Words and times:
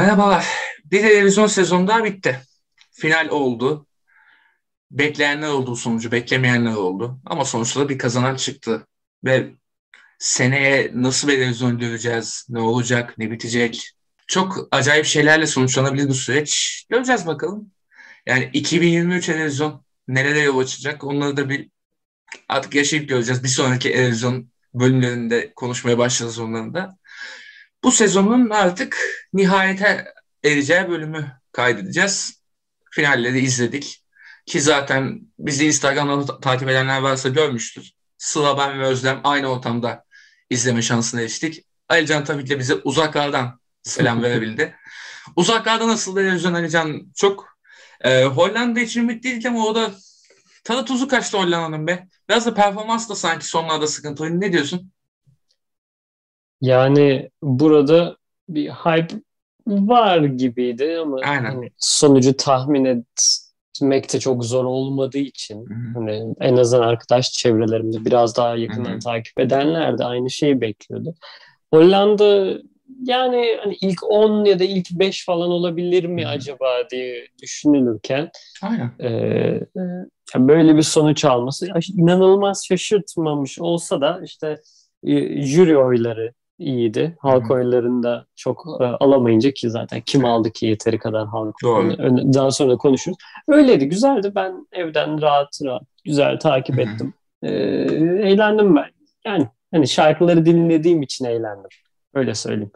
Merhabalar. 0.00 0.46
Bir 0.84 1.02
televizyon 1.02 1.46
sezonu 1.46 1.88
daha 1.88 2.04
bitti. 2.04 2.40
Final 2.92 3.28
oldu. 3.28 3.86
Bekleyenler 4.90 5.48
oldu 5.48 5.76
sonucu, 5.76 6.12
beklemeyenler 6.12 6.74
oldu. 6.74 7.20
Ama 7.26 7.44
sonuçta 7.44 7.88
bir 7.88 7.98
kazanan 7.98 8.36
çıktı. 8.36 8.86
Ve 9.24 9.50
seneye 10.18 10.90
nasıl 10.94 11.28
bir 11.28 11.32
televizyon 11.32 11.78
göreceğiz, 11.78 12.46
ne 12.48 12.60
olacak, 12.60 13.18
ne 13.18 13.30
bitecek? 13.30 13.90
Çok 14.26 14.68
acayip 14.70 15.06
şeylerle 15.06 15.46
sonuçlanabilir 15.46 16.08
bu 16.08 16.14
süreç. 16.14 16.84
Göreceğiz 16.90 17.26
bakalım. 17.26 17.70
Yani 18.26 18.50
2023 18.52 19.26
televizyon 19.26 19.84
nerede 20.08 20.38
yol 20.38 20.58
açacak 20.58 21.04
onları 21.04 21.36
da 21.36 21.48
bir 21.48 21.70
artık 22.48 22.74
yaşayıp 22.74 23.08
göreceğiz. 23.08 23.44
Bir 23.44 23.48
sonraki 23.48 23.92
televizyon 23.92 24.50
bölümlerinde 24.74 25.52
konuşmaya 25.56 25.98
başlarız 25.98 26.38
onların 26.38 26.74
da. 26.74 26.98
Bu 27.84 27.92
sezonun 27.92 28.50
artık 28.50 28.98
nihayete 29.32 30.14
ereceği 30.44 30.88
bölümü 30.88 31.32
kaydedeceğiz. 31.52 32.40
Finalleri 32.90 33.40
izledik. 33.40 34.04
Ki 34.46 34.60
zaten 34.60 35.20
bizi 35.38 35.66
Instagram'dan 35.66 36.40
takip 36.40 36.68
edenler 36.68 37.00
varsa 37.00 37.28
görmüştür. 37.28 37.92
Sıla, 38.18 38.58
ben 38.58 38.80
ve 38.80 38.84
Özlem 38.84 39.20
aynı 39.24 39.46
ortamda 39.46 40.04
izleme 40.50 40.82
şansına 40.82 41.20
eriştik. 41.20 41.64
Alican 41.88 42.24
tabii 42.24 42.44
ki 42.44 42.50
de 42.50 42.58
bize 42.58 42.74
uzaklardan 42.74 43.60
selam 43.82 44.22
verebildi. 44.22 44.76
Uzaklardan 45.36 45.88
nasıl 45.88 46.14
televizyon 46.14 46.54
Alican 46.54 47.12
çok 47.16 47.58
e, 48.00 48.24
Hollanda 48.24 48.80
için 48.80 49.00
ümitliydik 49.00 49.46
ama 49.46 49.66
o 49.66 49.74
da 49.74 49.90
tadı 50.64 50.84
tuzu 50.84 51.08
kaçtı 51.08 51.38
Hollanda'nın 51.38 51.86
be. 51.86 52.08
Biraz 52.28 52.46
da 52.46 52.54
performans 52.54 53.08
da 53.08 53.14
sanki 53.14 53.46
sonlarda 53.46 53.86
sıkıntılı. 53.86 54.40
Ne 54.40 54.52
diyorsun? 54.52 54.92
Yani 56.60 57.30
burada 57.42 58.16
bir 58.48 58.70
hype 58.70 59.14
var 59.66 60.18
gibiydi 60.18 60.98
ama 61.02 61.16
Aynen. 61.24 61.44
hani 61.44 61.70
sonucu 61.78 62.36
tahmin 62.36 62.84
etmek 62.84 64.12
de 64.12 64.20
çok 64.20 64.44
zor 64.44 64.64
olmadığı 64.64 65.18
için 65.18 65.66
hani 65.94 66.34
en 66.40 66.56
azından 66.56 66.88
arkadaş 66.88 67.32
çevrelerimde 67.32 68.04
biraz 68.04 68.36
daha 68.36 68.56
yakından 68.56 68.90
Hı-hı. 68.90 68.98
takip 68.98 69.40
edenler 69.40 69.98
de 69.98 70.04
aynı 70.04 70.30
şeyi 70.30 70.60
bekliyordu. 70.60 71.14
Hollanda 71.72 72.58
yani 73.02 73.56
hani 73.62 73.76
ilk 73.80 74.02
10 74.10 74.44
ya 74.44 74.58
da 74.58 74.64
ilk 74.64 74.90
5 74.90 75.24
falan 75.24 75.50
olabilir 75.50 76.04
mi 76.04 76.22
Hı-hı. 76.22 76.30
acaba 76.30 76.90
diye 76.90 77.26
düşünülürken 77.42 78.30
Aynen. 78.62 78.90
e, 79.00 79.60
böyle 80.36 80.76
bir 80.76 80.82
sonuç 80.82 81.24
alması 81.24 81.66
inanılmaz 81.96 82.64
şaşırtmamış 82.66 83.60
olsa 83.60 84.00
da 84.00 84.20
işte 84.24 84.60
jüri 85.36 85.78
oyları 85.78 86.32
iyiydi. 86.60 87.16
Halk 87.20 87.48
Hı. 87.48 87.54
oylarında 87.54 88.26
çok 88.36 88.66
e, 88.80 88.84
alamayınca 88.84 89.50
ki 89.50 89.70
zaten 89.70 90.00
kim 90.00 90.24
aldı 90.24 90.50
ki 90.50 90.66
yeteri 90.66 90.98
kadar 90.98 91.26
halk 91.26 91.54
Doğru. 91.62 91.78
oyunu. 91.78 92.34
Daha 92.34 92.50
sonra 92.50 92.76
konuşuruz. 92.76 93.18
Öyleydi. 93.48 93.88
Güzeldi. 93.88 94.32
Ben 94.34 94.66
evden 94.72 95.22
rahat 95.22 95.58
rahat 95.64 95.82
güzel 96.04 96.38
takip 96.38 96.78
ettim. 96.78 97.14
E, 97.42 97.48
eğlendim 97.52 98.76
ben. 98.76 98.90
Yani 99.26 99.48
hani 99.72 99.88
şarkıları 99.88 100.46
dinlediğim 100.46 101.02
için 101.02 101.24
eğlendim. 101.24 101.70
Öyle 102.14 102.34
söyleyeyim. 102.34 102.72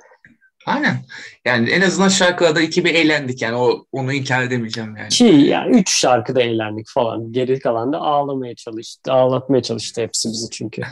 Aynen. 0.67 0.97
Yani 1.45 1.71
en 1.71 1.81
azından 1.81 2.09
şarkılarda 2.09 2.61
iki 2.61 2.85
bir 2.85 2.95
eğlendik 2.95 3.43
yani 3.43 3.57
o 3.57 3.87
onu 3.93 4.13
inkar 4.13 4.43
edemeyeceğim 4.43 4.97
yani. 4.97 5.09
Ki 5.09 5.25
yani 5.25 5.77
üç 5.77 6.01
şarkıda 6.01 6.43
eğlendik 6.43 6.87
falan. 6.89 7.33
Geri 7.33 7.61
kalan 7.61 7.93
da 7.93 7.99
ağlamaya 7.99 8.55
çalıştı. 8.55 9.13
Ağlatmaya 9.13 9.63
çalıştı 9.63 10.03
hepsi 10.03 10.29
bizi 10.29 10.51
çünkü. 10.51 10.83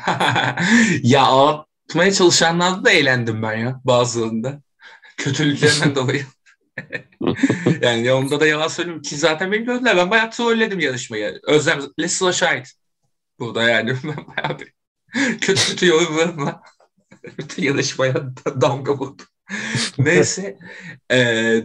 ya 1.03 1.27
ağlatmaya 1.89 2.13
çalışanlarda 2.13 2.85
da 2.85 2.91
eğlendim 2.91 3.43
ben 3.43 3.57
ya 3.57 3.81
bazılarında. 3.85 4.63
Kötülüklerinden 5.17 5.95
dolayı. 5.95 6.27
yani 7.83 8.07
yanımda 8.07 8.41
da 8.41 8.47
yalan 8.47 8.69
söyleyeyim 8.69 9.03
ki 9.03 9.17
zaten 9.17 9.53
beni 9.53 9.65
gördüler. 9.65 9.97
Ben 9.97 10.11
bayağı 10.11 10.31
trolledim 10.31 10.81
yarışmayı. 10.81 11.41
Özlem 11.43 11.81
Leslie 12.01 12.33
şahit. 12.33 12.73
Burada 13.39 13.63
yani 13.71 13.97
ben 14.05 14.27
bayağı 14.27 14.59
bir 14.59 14.73
kötü 15.41 15.67
kötü 15.71 15.87
yorumlarımla 15.87 16.63
bütün 17.39 17.63
yarışmaya 17.63 18.15
damga 18.61 18.93
vurdum. 18.93 19.27
Neyse 19.99 20.59
e, 21.11 21.17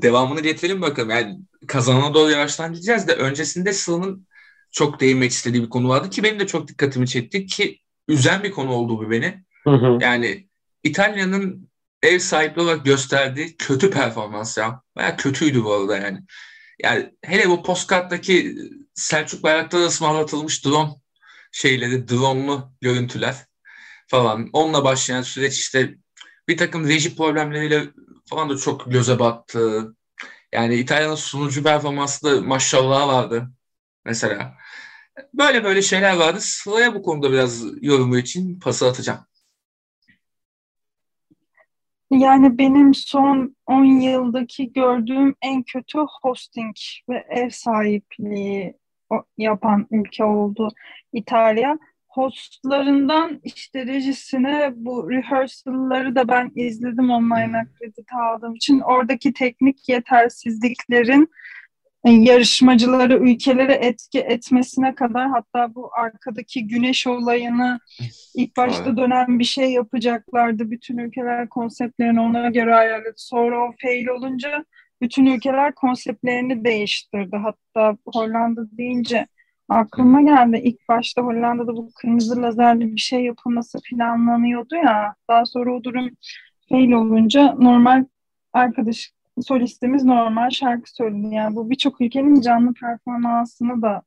devamını 0.02 0.42
getirelim 0.42 0.82
bakalım. 0.82 1.10
Yani 1.10 1.38
kazanana 1.68 2.14
doğru 2.14 2.32
yavaştan 2.32 2.74
gideceğiz 2.74 3.08
de 3.08 3.14
öncesinde 3.14 3.74
Sıla'nın 3.74 4.28
çok 4.72 5.00
değinmek 5.00 5.32
istediği 5.32 5.64
bir 5.64 5.70
konu 5.70 5.90
vardı 5.90 6.10
ki 6.10 6.24
benim 6.24 6.40
de 6.40 6.48
çok 6.48 6.68
dikkatimi 6.68 7.08
çekti 7.08 7.46
ki 7.46 7.80
üzen 8.08 8.44
bir 8.44 8.52
konu 8.52 8.72
oldu 8.72 8.98
bu 8.98 9.12
beni. 9.12 9.47
Hı 9.68 9.74
hı. 9.74 9.98
Yani 10.02 10.48
İtalya'nın 10.84 11.70
ev 12.04 12.20
sahipliği 12.20 12.62
olarak 12.62 12.86
gösterdiği 12.86 13.58
kötü 13.58 13.92
performans 13.92 14.58
ya. 14.58 14.82
Baya 14.96 15.18
kötüydü 15.18 15.64
bu 15.64 15.74
arada 15.74 15.98
yani. 15.98 16.20
Yani 16.84 17.14
hele 17.24 17.50
bu 17.50 17.64
postkarttaki 17.64 18.58
Selçuk 18.94 19.44
Bayraktar'a 19.44 19.86
ısmarlatılmış 19.86 20.66
drone 20.66 20.92
şeyleri, 21.52 22.08
drone'lu 22.08 22.72
görüntüler 22.82 23.36
falan. 24.08 24.50
Onunla 24.54 24.84
başlayan 24.84 25.22
süreç 25.22 25.54
işte 25.60 25.96
bir 26.48 26.58
takım 26.58 26.88
reji 26.88 27.16
problemleriyle 27.16 27.84
falan 28.30 28.50
da 28.50 28.58
çok 28.58 28.92
göze 28.92 29.20
battı. 29.20 29.94
Yani 30.54 30.76
İtalya'nın 30.76 31.16
sunucu 31.16 31.64
performansı 31.64 32.26
da 32.26 32.42
maşallah 32.42 33.08
vardı 33.08 33.48
mesela. 34.06 34.58
Böyle 35.34 35.64
böyle 35.64 35.82
şeyler 35.82 36.18
vardı. 36.18 36.38
Sıraya 36.42 36.96
bu 36.96 37.02
konuda 37.04 37.32
biraz 37.32 37.64
yorumu 37.82 38.18
için 38.18 38.60
pası 38.60 38.88
atacağım. 38.88 39.27
Yani 42.12 42.58
benim 42.58 42.94
son 42.94 43.56
10 43.66 43.84
yıldaki 43.84 44.74
gördüğüm 44.74 45.36
en 45.42 45.64
kötü 45.64 45.98
hosting 46.22 46.76
ve 47.10 47.26
ev 47.30 47.50
sahipliği 47.50 48.74
yapan 49.38 49.88
ülke 49.92 50.24
oldu 50.24 50.70
İtalya. 51.14 51.80
Hostlarından 52.08 53.40
işte 53.44 53.86
rejisine 53.86 54.74
bu 54.76 55.12
rehearsal'ları 55.12 56.16
da 56.16 56.28
ben 56.28 56.52
izledim 56.56 57.10
online 57.10 57.58
akredite 57.58 58.16
aldığım 58.16 58.56
için. 58.56 58.80
Oradaki 58.80 59.34
teknik 59.34 59.90
yetersizliklerin 59.90 61.30
yarışmacıları 62.06 63.18
ülkelere 63.18 63.74
etki 63.74 64.20
etmesine 64.20 64.96
kadar 64.96 65.30
hatta 65.30 65.76
bu 65.76 65.90
arkadaki 65.94 66.68
güneş 66.68 67.08
olayını 67.08 67.80
ilk 68.36 68.58
başta 68.58 68.98
dönen 68.98 69.40
bir 69.40 69.44
şey 69.44 69.72
yapacaklardı. 69.72 70.72
Bütün 70.72 70.98
ülkeler 70.98 71.50
konseptlerini 71.50 72.20
ona 72.20 72.50
göre 72.50 72.76
ayarladı. 72.76 73.14
Sonra 73.18 73.68
o 73.68 73.74
fail 73.82 74.08
olunca 74.08 74.66
bütün 75.02 75.26
ülkeler 75.26 75.76
konseptlerini 75.76 76.66
değiştirdi. 76.66 77.38
Hatta 77.38 77.98
Hollanda 78.06 78.62
deyince 78.78 79.28
aklıma 79.70 80.22
geldi. 80.22 80.62
İlk 80.64 80.90
başta 80.90 81.22
Hollanda'da 81.22 81.78
bu 81.78 81.90
kırmızı 82.02 82.42
lazerli 82.42 82.96
bir 82.96 83.02
şey 83.02 83.24
yapılması 83.24 83.80
planlanıyordu 83.90 84.76
ya. 84.76 85.16
Daha 85.30 85.46
sonra 85.46 85.76
o 85.76 85.84
durum 85.84 86.10
fail 86.70 86.92
olunca 86.92 87.56
normal 87.60 88.06
arkadaş 88.54 89.12
solistimiz 89.42 90.04
normal 90.04 90.50
şarkı 90.50 90.96
söyledi. 90.96 91.36
Yani 91.36 91.56
bu 91.56 91.70
birçok 91.70 92.02
ülkenin 92.02 92.42
canlı 92.42 92.74
performansını 92.74 93.82
da 93.82 94.02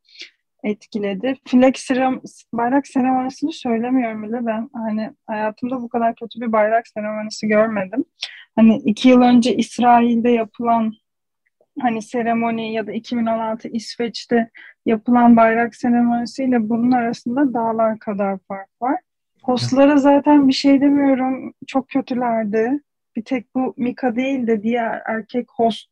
etkiledi. 0.63 1.37
Flag 1.47 1.77
serem 1.77 2.21
bayrak 2.53 2.87
seremonisini 2.87 3.53
söylemiyorum 3.53 4.23
bile 4.23 4.47
ben. 4.47 4.71
Hani 4.73 5.11
hayatımda 5.27 5.83
bu 5.83 5.89
kadar 5.89 6.15
kötü 6.15 6.41
bir 6.41 6.53
bayrak 6.53 6.89
seremonisi 6.89 7.49
görmedim. 7.49 8.05
Hani 8.57 8.77
iki 8.77 9.09
yıl 9.09 9.21
önce 9.21 9.57
İsrail'de 9.57 10.31
yapılan 10.31 10.93
hani 11.81 12.03
seremoni 12.03 12.73
ya 12.73 12.87
da 12.87 12.93
2016 12.93 13.69
İsveç'te 13.69 14.51
yapılan 14.87 15.37
bayrak 15.37 15.77
seremonisiyle 15.77 16.69
bunun 16.69 16.91
arasında 16.91 17.55
dağlar 17.55 17.99
kadar 17.99 18.39
fark 18.49 18.69
var. 18.83 19.01
Hostlara 19.43 19.97
zaten 19.97 20.49
bir 20.49 20.53
şey 20.53 20.81
demiyorum. 20.81 21.55
Çok 21.67 21.89
kötülerdi. 21.89 22.81
Bir 23.17 23.25
tek 23.25 23.55
bu 23.55 23.75
Mika 23.77 24.17
değil 24.17 24.47
de 24.47 24.63
diğer 24.63 25.03
erkek 25.07 25.47
host 25.51 25.89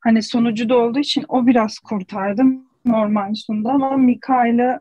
hani 0.00 0.22
sonucu 0.22 0.68
da 0.68 0.78
olduğu 0.78 0.98
için 0.98 1.24
o 1.28 1.46
biraz 1.46 1.78
kurtardı 1.78 2.42
normal 2.84 3.34
sundu 3.34 3.68
ama 3.68 3.96
Mika 3.96 4.46
ile 4.46 4.80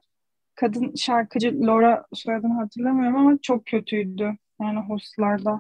kadın 0.56 0.95
şarkıcı 0.95 1.62
Laura 1.62 2.06
soyadını 2.13 2.53
hatırlamıyorum 2.53 3.15
ama 3.15 3.38
çok 3.41 3.65
kötüydü 3.65 4.38
yani 4.62 4.80
hostlarda. 4.80 5.59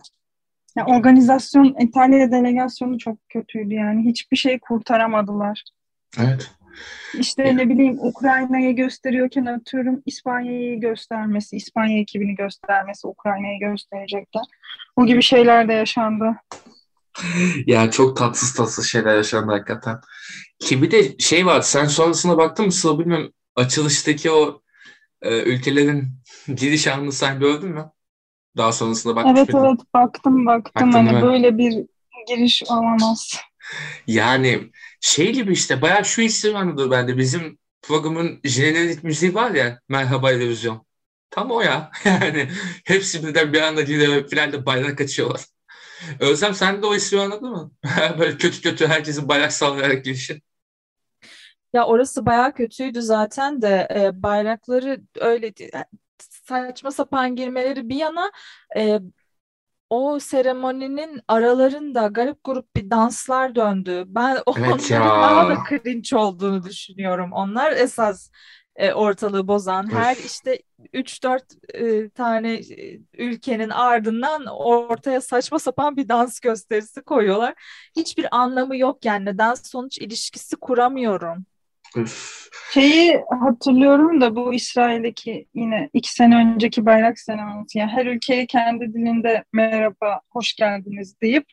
Yani 0.75 0.93
organizasyon 0.93 1.75
İtalya 1.79 2.31
delegasyonu 2.31 2.97
çok 2.97 3.29
kötüydü 3.29 3.73
yani 3.73 4.05
hiçbir 4.05 4.37
şey 4.37 4.59
kurtaramadılar. 4.59 5.63
Evet. 6.19 6.51
İşte 7.19 7.57
ne 7.57 7.69
bileyim 7.69 7.97
Ukrayna'yı 7.99 8.75
gösteriyorken 8.75 9.45
atıyorum 9.45 10.01
İspanya'yı 10.05 10.79
göstermesi, 10.79 11.55
İspanya 11.55 11.99
ekibini 11.99 12.35
göstermesi, 12.35 13.07
Ukrayna'yı 13.07 13.59
gösterecekler. 13.59 14.43
O 14.95 15.05
gibi 15.05 15.21
şeyler 15.21 15.67
de 15.67 15.73
yaşandı. 15.73 16.35
Ya 17.65 17.91
çok 17.91 18.17
tatsız 18.17 18.53
tatsız 18.53 18.87
şeyler 18.87 19.15
yaşandı 19.15 19.51
hakikaten. 19.51 19.99
Ki 20.59 20.81
bir 20.81 20.91
de 20.91 21.17
şey 21.17 21.45
var 21.45 21.61
sen 21.61 21.85
sonrasına 21.85 22.37
baktın 22.37 22.65
mı 22.65 22.71
Sıla 22.71 22.99
bilmiyorum 22.99 23.33
açılıştaki 23.55 24.31
o 24.31 24.61
e, 25.21 25.41
ülkelerin 25.41 26.07
giriş 26.55 26.87
anını 26.87 27.11
sen 27.11 27.39
gördün 27.39 27.69
mü? 27.69 27.91
Daha 28.57 28.71
sonrasında 28.71 29.15
bakmış 29.15 29.39
Evet 29.39 29.49
evet 29.55 29.79
baktım 29.93 30.45
baktım 30.45 30.93
Baktın 30.93 31.07
hani 31.07 31.21
böyle 31.21 31.57
bir 31.57 31.85
giriş 32.27 32.63
olamaz. 32.69 33.35
Yani 34.07 34.71
şey 35.01 35.33
gibi 35.33 35.53
işte 35.53 35.81
bayağı 35.81 36.05
şu 36.05 36.21
isim 36.21 36.55
anladı 36.55 36.91
bende. 36.91 37.17
Bizim 37.17 37.59
programın 37.81 38.39
jenerik 38.43 39.03
müziği 39.03 39.33
var 39.35 39.51
ya 39.51 39.79
Merhaba 39.89 40.29
Televizyon. 40.29 40.85
Tam 41.29 41.51
o 41.51 41.61
ya. 41.61 41.91
Yani 42.05 42.49
hepsi 42.85 43.27
birden 43.27 43.53
bir 43.53 43.61
anda 43.61 43.81
gidiyor 43.81 44.27
finalde 44.29 44.65
bayrak 44.65 45.01
açıyorlar. 45.01 45.41
Özlem 46.19 46.53
sen 46.55 46.81
de 46.81 46.85
o 46.85 46.95
ismi 46.95 47.19
anladın 47.21 47.49
mı? 47.51 47.71
Böyle 48.19 48.37
kötü 48.37 48.61
kötü 48.61 48.87
herkesin 48.87 49.29
bayrak 49.29 49.53
sallayarak 49.53 50.05
girişi. 50.05 50.41
Ya 51.73 51.85
orası 51.85 52.25
bayağı 52.25 52.53
kötüydü 52.53 53.01
zaten 53.01 53.61
de 53.61 53.87
e, 53.95 54.23
bayrakları 54.23 55.01
öyle 55.19 55.53
saçma 56.19 56.91
sapan 56.91 57.35
girmeleri 57.35 57.89
bir 57.89 57.95
yana 57.95 58.31
e, 58.77 58.99
o 59.89 60.19
seremoninin 60.19 61.21
aralarında 61.27 62.07
garip 62.07 62.37
grup 62.43 62.75
bir 62.75 62.89
danslar 62.89 63.55
döndü. 63.55 64.03
Ben 64.07 64.31
Evet 64.31 64.43
onların 64.47 64.95
ya. 64.95 64.99
daha 65.01 65.49
da 65.49 65.57
cringe 65.69 66.17
olduğunu 66.17 66.63
düşünüyorum. 66.63 67.31
Onlar 67.33 67.71
esas 67.71 68.29
e, 68.75 68.93
ortalığı 68.93 69.47
bozan. 69.47 69.91
Her 69.91 70.15
Öf. 70.15 70.25
işte 70.25 70.59
3-4 70.93 71.41
e, 71.73 72.09
tane 72.09 72.53
e, 72.53 72.99
ülkenin 73.13 73.69
ardından 73.69 74.45
ortaya 74.45 75.21
saçma 75.21 75.59
sapan 75.59 75.97
bir 75.97 76.09
dans 76.09 76.39
gösterisi 76.39 77.01
koyuyorlar. 77.01 77.53
Hiçbir 77.95 78.37
anlamı 78.37 78.77
yok 78.77 79.05
yani 79.05 79.25
neden 79.25 79.53
sonuç 79.53 79.97
ilişkisi 79.97 80.55
kuramıyorum. 80.55 81.45
Şeyi 82.73 83.21
hatırlıyorum 83.39 84.21
da 84.21 84.35
bu 84.35 84.53
İsrail'deki 84.53 85.47
yine 85.53 85.89
iki 85.93 86.13
sene 86.13 86.35
önceki 86.35 86.85
bayrak 86.85 87.19
seremonisi. 87.19 87.77
Yani 87.79 87.91
her 87.91 88.05
ülkeye 88.05 88.45
kendi 88.45 88.93
dilinde 88.93 89.43
merhaba, 89.53 90.21
hoş 90.29 90.53
geldiniz 90.55 91.21
deyip 91.21 91.45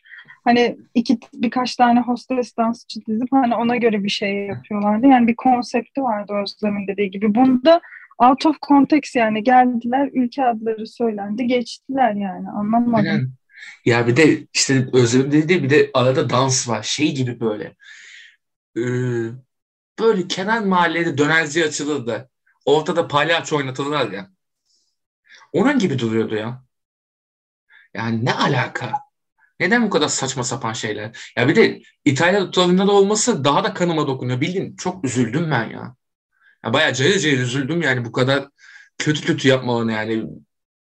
hani 0.43 0.77
iki 0.93 1.17
birkaç 1.33 1.75
tane 1.75 1.99
hostes 1.99 2.57
dansçı 2.57 2.99
dizip 3.07 3.27
hani 3.31 3.55
ona 3.55 3.75
göre 3.75 4.03
bir 4.03 4.09
şey 4.09 4.33
yapıyorlardı. 4.33 5.07
Yani 5.07 5.27
bir 5.27 5.35
konsepti 5.35 6.01
vardı 6.01 6.33
Özlem'in 6.43 6.87
dediği 6.87 7.11
gibi. 7.11 7.35
Bunda 7.35 7.81
out 8.17 8.45
of 8.45 8.55
context 8.67 9.15
yani 9.15 9.43
geldiler, 9.43 10.09
ülke 10.13 10.45
adları 10.45 10.87
söylendi, 10.87 11.47
geçtiler 11.47 12.13
yani 12.13 12.49
anlamadım. 12.49 12.95
Aynen. 12.95 13.29
Ya 13.85 14.07
bir 14.07 14.15
de 14.15 14.37
işte 14.53 14.87
Özlem 14.93 15.31
dedi 15.31 15.63
bir 15.63 15.69
de 15.69 15.89
arada 15.93 16.29
dans 16.29 16.69
var. 16.69 16.83
Şey 16.83 17.15
gibi 17.15 17.39
böyle. 17.39 17.75
Ee, 18.77 19.46
böyle 19.99 20.27
kenar 20.27 20.59
mahallede 20.59 21.17
dönerci 21.17 21.65
açılırdı. 21.65 22.29
Ortada 22.65 23.07
palyaço 23.07 23.57
oynatırlar 23.57 24.11
ya. 24.11 24.31
Onun 25.53 25.79
gibi 25.79 25.99
duruyordu 25.99 26.35
ya. 26.35 26.63
Yani 27.93 28.25
ne 28.25 28.33
alaka? 28.33 28.93
Neden 29.59 29.85
bu 29.85 29.89
kadar 29.89 30.07
saçma 30.07 30.43
sapan 30.43 30.73
şeyler? 30.73 31.31
Ya 31.37 31.47
bir 31.47 31.55
de 31.55 31.81
İtalya 32.05 32.45
tutarında 32.45 32.87
da 32.87 32.91
olması 32.91 33.43
daha 33.43 33.63
da 33.63 33.73
kanıma 33.73 34.07
dokunuyor. 34.07 34.41
Bildiğin 34.41 34.75
çok 34.75 35.05
üzüldüm 35.05 35.51
ben 35.51 35.63
ya. 35.69 35.95
ya 36.65 36.73
bayağı 36.73 36.93
cayır 36.93 37.19
cayır 37.19 37.39
üzüldüm 37.39 37.81
yani 37.81 38.05
bu 38.05 38.11
kadar 38.11 38.49
kötü 38.97 39.21
kötü 39.25 39.47
yapmalarına 39.47 39.91
yani. 39.91 40.25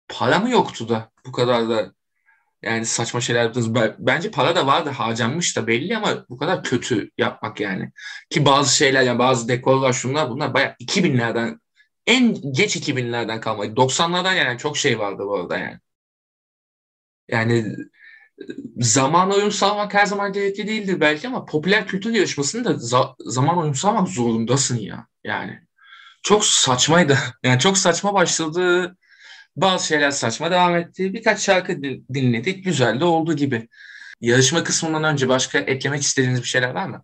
Para 0.07 0.39
mı 0.39 0.49
yoktu 0.49 0.89
da 0.89 1.11
bu 1.25 1.31
kadar 1.31 1.69
da 1.69 1.93
yani 2.63 2.85
saçma 2.85 3.21
şeyler 3.21 3.43
yaptınız. 3.43 3.75
Ben- 3.75 3.95
Bence 3.99 4.31
para 4.31 4.55
da 4.55 4.67
vardı 4.67 4.89
harcanmış 4.89 5.57
da 5.57 5.67
belli 5.67 5.97
ama 5.97 6.25
bu 6.29 6.37
kadar 6.37 6.63
kötü 6.63 7.09
yapmak 7.17 7.59
yani. 7.59 7.91
Ki 8.29 8.45
bazı 8.45 8.75
şeyler 8.75 9.01
yani 9.03 9.19
bazı 9.19 9.47
dekorlar 9.47 9.93
şunlar 9.93 10.29
bunlar 10.29 10.53
bayağı 10.53 10.75
2000'lerden 10.79 11.59
en 12.07 12.53
geç 12.53 12.75
2000'lerden 12.75 13.41
kalma. 13.41 13.75
90'lardan 13.75 14.33
yani 14.33 14.57
çok 14.57 14.77
şey 14.77 14.99
vardı 14.99 15.23
bu 15.27 15.35
arada 15.39 15.57
yani. 15.57 15.79
Yani 17.27 17.75
zaman 18.79 19.31
uyum 19.31 19.51
sağlamak 19.51 19.93
her 19.93 20.05
zaman 20.05 20.33
gerekli 20.33 20.67
değildir 20.67 20.99
belki 20.99 21.27
ama 21.27 21.45
popüler 21.45 21.87
kültür 21.87 22.13
yarışmasında 22.13 22.69
za- 22.71 23.15
zaman 23.31 23.57
uyum 23.57 23.75
sağlamak 23.75 24.07
zorundasın 24.07 24.77
ya. 24.79 25.07
Yani 25.23 25.59
çok 26.23 26.45
saçmaydı. 26.45 27.17
Yani 27.43 27.59
çok 27.59 27.77
saçma 27.77 28.15
başladı. 28.15 28.97
Bazı 29.57 29.87
şeyler 29.87 30.11
saçma 30.11 30.51
devam 30.51 30.75
etti. 30.75 31.13
Birkaç 31.13 31.39
şarkı 31.39 31.83
din- 31.83 32.05
dinledik. 32.13 32.65
Güzel 32.65 32.99
de 32.99 33.05
oldu 33.05 33.33
gibi. 33.33 33.67
Yarışma 34.21 34.63
kısmından 34.63 35.03
önce 35.03 35.29
başka 35.29 35.59
eklemek 35.59 36.01
istediğiniz 36.01 36.41
bir 36.41 36.47
şeyler 36.47 36.69
var 36.73 36.85
mı? 36.85 37.03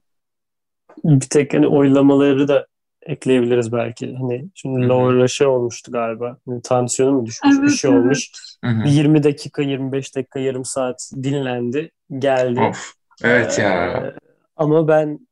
Bir 1.03 1.29
tek 1.29 1.53
hani 1.53 1.67
oylamaları 1.67 2.47
da 2.47 2.67
ekleyebiliriz 3.05 3.71
belki. 3.71 4.15
Hani 4.15 4.45
şimdi 4.53 4.85
hı. 4.85 4.89
Laura 4.89 5.27
şey 5.27 5.47
olmuştu 5.47 5.91
galiba. 5.91 6.38
Hani 6.47 6.61
tansiyonu 6.61 7.11
mu 7.11 7.25
düşmüş 7.25 7.57
bir 7.57 7.61
Evet, 7.63 7.73
şey 7.77 7.91
evet. 7.91 8.00
olmuş. 8.01 8.31
Hı 8.63 8.69
hı. 8.69 8.83
Bir 8.83 8.89
20 8.89 9.23
dakika, 9.23 9.61
25 9.61 10.15
dakika, 10.15 10.39
yarım 10.39 10.65
saat 10.65 11.11
dinlendi. 11.23 11.91
Geldi. 12.17 12.61
Of. 12.61 12.94
Evet 13.23 13.59
ya. 13.59 13.97
Ee, 13.97 14.13
ama 14.56 14.88
ben 14.88 15.27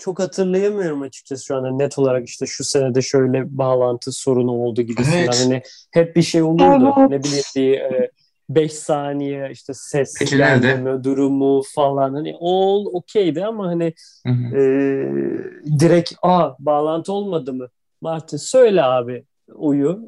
çok 0.00 0.18
hatırlayamıyorum 0.20 1.02
açıkçası 1.02 1.44
şu 1.44 1.56
anda 1.56 1.70
net 1.70 1.98
olarak 1.98 2.28
işte 2.28 2.46
şu 2.46 2.64
senede 2.64 3.02
şöyle 3.02 3.58
bağlantı 3.58 4.12
sorunu 4.12 4.50
oldu 4.52 4.82
gibisinden. 4.82 5.18
Evet. 5.22 5.40
Hani 5.44 5.62
hep 5.90 6.16
bir 6.16 6.22
şey 6.22 6.42
olurdu. 6.42 6.94
Evet. 6.98 7.10
Ne 7.10 7.18
bileyim 7.24 7.44
bir 7.56 7.80
5 8.48 8.72
saniye 8.72 9.48
işte 9.52 9.74
ses 9.74 10.14
gelmeme 10.30 11.04
durumu 11.04 11.62
falan 11.74 12.14
hani 12.14 12.36
all 12.40 12.86
okeydi 12.92 13.44
ama 13.44 13.66
hani 13.66 13.94
Hı 14.26 14.32
hı. 14.32 14.56
e, 14.56 14.60
direkt 15.80 16.12
aa 16.22 16.50
bağlantı 16.58 17.12
olmadı 17.12 17.52
mı? 17.52 17.68
Martin 18.00 18.36
söyle 18.36 18.82
abi 18.82 19.24
uyu. 19.54 20.00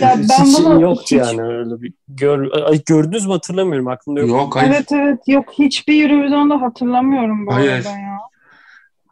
Ya 0.00 0.14
ben 0.30 0.44
Hiç 0.44 0.58
bunu 0.58 0.82
yoktu 0.82 1.02
hiç- 1.04 1.12
yani 1.12 1.42
öyle 1.42 1.82
bir 1.82 1.92
gör, 2.08 2.50
Ay, 2.52 2.80
gördünüz 2.86 3.26
mü 3.26 3.32
hatırlamıyorum 3.32 3.88
aklımda 3.88 4.20
yok. 4.20 4.28
Yok 4.28 4.56
hayır. 4.56 4.72
Evet 4.74 4.92
evet 4.92 5.18
yok 5.28 5.44
hiçbir 5.58 6.10
Eurovision'da 6.10 6.60
hatırlamıyorum 6.60 7.46
bu 7.46 7.54
Hayır. 7.54 7.70
arada 7.72 7.88
ya. 7.88 8.18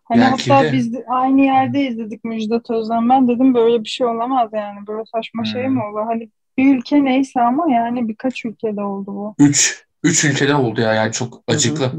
Hani 0.09 0.21
Belki 0.21 0.51
hatta 0.51 0.63
de. 0.65 0.73
biz 0.73 0.93
de 0.93 1.05
aynı 1.09 1.41
yerde 1.41 1.81
izledik 1.89 2.25
Müjdat 2.25 2.71
Özden. 2.71 3.09
Ben 3.09 3.29
dedim 3.29 3.55
böyle 3.55 3.85
bir 3.85 3.89
şey 3.89 4.07
olamaz 4.07 4.51
yani. 4.53 4.87
Böyle 4.87 5.03
saçma 5.15 5.45
şey 5.45 5.65
Hmm. 5.65 5.75
mi 5.75 5.83
olur? 5.85 6.03
Hani 6.07 6.31
bir 6.59 6.77
ülke 6.79 7.05
neyse 7.05 7.41
ama 7.41 7.73
yani 7.73 8.09
birkaç 8.09 8.45
ülkede 8.45 8.83
oldu 8.83 9.07
bu. 9.07 9.37
Üç. 9.39 9.85
Üç 10.03 10.25
ülkede 10.25 10.55
oldu 10.55 10.81
ya 10.81 10.95
yani 10.95 11.13
çok 11.13 11.43
acıklı. 11.47 11.93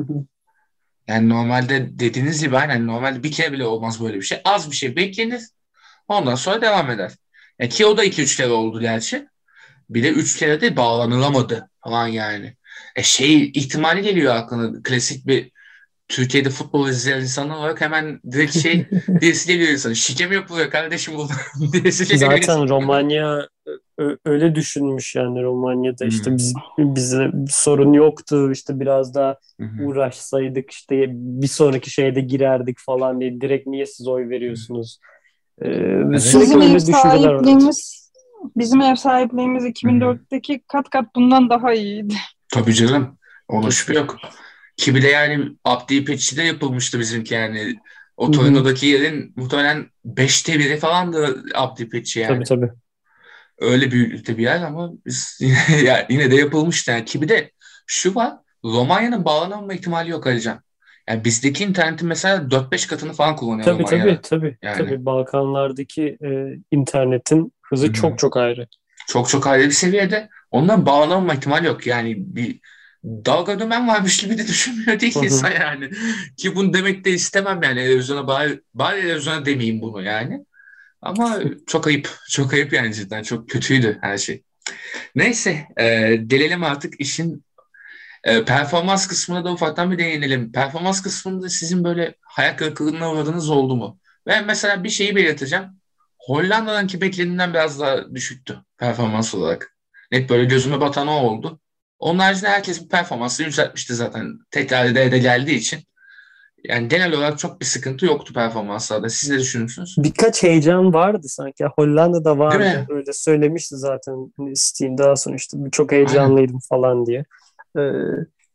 Yani 1.07 1.29
normalde 1.29 1.99
dediğiniz 1.99 2.41
gibi 2.41 2.57
aynen 2.57 2.87
normalde 2.87 3.23
bir 3.23 3.31
kere 3.31 3.51
bile 3.51 3.65
olmaz 3.65 4.03
böyle 4.03 4.17
bir 4.17 4.21
şey. 4.21 4.41
Az 4.45 4.71
bir 4.71 4.75
şey 4.75 4.95
beklenir. 4.95 5.41
Ondan 6.07 6.35
sonra 6.35 6.61
devam 6.61 6.91
eder. 6.91 7.13
Ya 7.59 7.69
ki 7.69 7.85
o 7.85 7.97
da 7.97 8.03
iki 8.03 8.21
üç 8.23 8.37
kere 8.37 8.49
oldu 8.51 8.81
gerçi. 8.81 9.27
Bir 9.91 10.03
de 10.03 10.09
üç 10.11 10.37
kere 10.39 10.61
de 10.61 10.77
bağlanılamadı 10.77 11.71
falan 11.81 12.07
yani. 12.07 12.57
E 12.95 13.03
şey 13.03 13.43
ihtimali 13.55 14.01
geliyor 14.03 14.35
aklına. 14.35 14.83
Klasik 14.83 15.27
bir 15.27 15.51
Türkiye'de 16.09 16.49
futbol 16.49 16.89
izleyen 16.89 17.21
insan 17.21 17.49
olarak 17.49 17.81
hemen 17.81 18.19
direkt 18.31 18.57
şey 18.57 18.87
birisi 19.07 19.47
geliyor 19.47 19.69
insan. 19.71 19.93
Şike 19.93 20.27
mi 20.27 20.35
yapılıyor 20.35 20.69
kardeşim 20.69 21.13
geliyor 21.73 21.85
insan. 21.85 22.15
Zaten 22.17 22.69
Romanya 22.69 23.47
öyle 24.25 24.55
düşünmüş 24.55 25.15
yani 25.15 25.43
Romanya'da 25.43 26.05
işte 26.05 26.29
Hmm. 26.29 26.37
biz 26.37 26.53
bize 26.77 27.31
sorun 27.49 27.93
yoktu 27.93 28.51
işte 28.51 28.79
biraz 28.79 29.15
daha 29.15 29.35
Hı 29.59 29.65
hı. 29.65 29.83
uğraşsaydık 29.83 30.71
işte 30.71 31.05
bir 31.09 31.47
sonraki 31.47 31.89
şeyde 31.91 32.21
girerdik 32.21 32.77
falan 32.79 33.21
diye 33.21 33.41
direkt 33.41 33.67
niye 33.67 33.85
siz 33.85 34.07
oy 34.07 34.29
veriyorsunuz? 34.29 34.99
Ee, 35.61 35.65
sürekli 36.19 36.41
Bizim 36.41 36.61
ev 36.61 36.79
sahipliğimiz 36.79 38.09
bizim 38.57 38.81
ev 38.81 38.95
sahipliğimiz 38.95 39.65
2004'teki 39.65 40.61
kat 40.67 40.89
kat 40.89 41.05
bundan 41.15 41.49
daha 41.49 41.73
iyiydi. 41.73 42.13
Tabii 42.53 42.73
canım. 42.73 43.17
Ona 43.47 43.71
şüphe 43.71 43.93
yok. 43.93 44.17
Ki 44.79 44.95
bir 44.95 45.01
de 45.01 45.07
yani 45.07 45.49
Abdi 45.65 45.95
İpekçi'de 45.95 46.43
yapılmıştı 46.43 46.99
bizimki 46.99 47.33
yani. 47.33 47.75
O. 48.17 48.31
Torino'daki 48.31 48.85
yerin 48.85 49.33
muhtemelen 49.35 49.89
beşte 50.05 50.59
biri 50.59 50.77
falandı 50.77 51.43
Abdi 51.55 51.83
İpekçi 51.83 52.19
yani. 52.19 52.43
Tabii 52.43 52.61
tabii. 52.61 52.71
Öyle 53.59 53.91
büyüklükte 53.91 54.37
bir 54.37 54.43
yer 54.43 54.61
ama 54.61 54.91
biz 55.05 55.37
yine, 55.41 55.81
ya 55.85 56.07
yine 56.09 56.31
de 56.31 56.35
yapılmıştı 56.35 56.91
yani. 56.91 57.05
Ki 57.05 57.21
bir 57.21 57.29
de 57.29 57.51
şu 57.87 58.15
var 58.15 58.33
Romanya'nın 58.65 59.25
bağlanamama 59.25 59.73
ihtimali 59.73 60.09
yok 60.09 60.27
Alican. 60.27 60.61
Yani 61.09 61.25
bizdeki 61.25 61.63
internetin 61.63 62.07
mesela 62.07 62.37
4-5 62.37 62.87
katını 62.87 63.13
falan 63.13 63.35
kullanıyor 63.35 63.65
Tabii 63.65 63.83
Romanya'da. 63.83 64.21
tabii 64.21 64.21
tabii. 64.21 64.57
Yani. 64.61 64.77
Tabii 64.77 65.05
Balkanlardaki 65.05 66.17
e, 66.25 66.29
internetin 66.71 67.53
hızı 67.61 67.85
Hı 67.85 67.89
hı. 67.89 67.93
çok 67.93 68.19
çok 68.19 68.37
ayrı. 68.37 68.67
Çok 69.07 69.29
çok 69.29 69.47
ayrı 69.47 69.65
bir 69.65 69.71
seviyede. 69.71 70.29
Ondan 70.51 70.85
bağlanamama 70.85 71.33
ihtimali 71.33 71.67
yok. 71.67 71.87
Yani 71.87 72.15
bir 72.17 72.59
dalga 73.03 73.59
dümen 73.59 73.87
varmış 73.87 74.17
gibi 74.17 74.37
de 74.37 74.47
düşünmüyor 74.47 74.99
değil 74.99 75.15
insan 75.23 75.51
yani. 75.51 75.89
Ki 76.37 76.55
bunu 76.55 76.73
demek 76.73 77.05
de 77.05 77.11
istemem 77.11 77.63
yani. 77.63 77.75
Televizyona 77.75 78.27
bari, 78.27 78.61
bari 78.73 79.01
televizyona 79.01 79.45
demeyeyim 79.45 79.81
bunu 79.81 80.01
yani. 80.03 80.45
Ama 81.01 81.39
çok 81.67 81.87
ayıp. 81.87 82.17
Çok 82.29 82.53
ayıp 82.53 82.73
yani 82.73 82.93
cidden. 82.93 83.23
Çok 83.23 83.49
kötüydü 83.49 83.97
her 84.01 84.17
şey. 84.17 84.43
Neyse. 85.15 85.67
E, 85.77 86.15
gelelim 86.15 86.63
artık 86.63 86.99
işin 86.99 87.43
e, 88.23 88.45
performans 88.45 89.07
kısmına 89.07 89.45
da 89.45 89.51
ufaktan 89.53 89.91
bir 89.91 89.97
değinelim. 89.97 90.51
Performans 90.51 91.01
kısmında 91.01 91.49
sizin 91.49 91.83
böyle 91.83 92.15
hayal 92.21 92.57
kırıklığına 92.57 93.11
uğradığınız 93.11 93.49
oldu 93.49 93.75
mu? 93.75 93.99
Ben 94.25 94.45
mesela 94.45 94.83
bir 94.83 94.89
şeyi 94.89 95.15
belirteceğim. 95.15 95.65
Hollanda'danki 96.19 97.01
beklediğimden 97.01 97.53
biraz 97.53 97.79
daha 97.79 98.15
düşüktü 98.15 98.59
performans 98.77 99.35
olarak. 99.35 99.75
Net 100.11 100.29
böyle 100.29 100.45
gözüme 100.45 100.81
batan 100.81 101.07
o 101.07 101.11
oldu. 101.11 101.59
Onun 101.99 102.19
haricinde 102.19 102.49
herkes 102.49 102.83
bu 102.83 102.87
performansı 102.87 103.43
yükseltmişti 103.43 103.95
zaten. 103.95 104.39
Tekrar 104.51 104.85
ede 104.85 105.03
ede 105.03 105.19
geldiği 105.19 105.55
için. 105.55 105.79
Yani 106.63 106.87
genel 106.87 107.13
olarak 107.13 107.39
çok 107.39 107.61
bir 107.61 107.65
sıkıntı 107.65 108.05
yoktu 108.05 108.33
performanslarda. 108.33 109.09
Siz 109.09 109.29
ne 109.29 109.39
düşünüyorsunuz? 109.39 109.95
Birkaç 109.97 110.43
heyecan 110.43 110.93
vardı 110.93 111.27
sanki. 111.29 111.65
Hollanda'da 111.65 112.37
vardı. 112.37 112.85
Öyle 112.89 113.13
söylemişti 113.13 113.77
zaten 113.77 114.33
Hani 114.37 114.55
Steam 114.55 114.97
daha 114.97 115.15
sonra 115.15 115.35
işte 115.35 115.57
çok 115.71 115.91
heyecanlıydım 115.91 116.59
falan 116.69 117.05
diye. 117.05 117.25
Ee, 117.77 117.81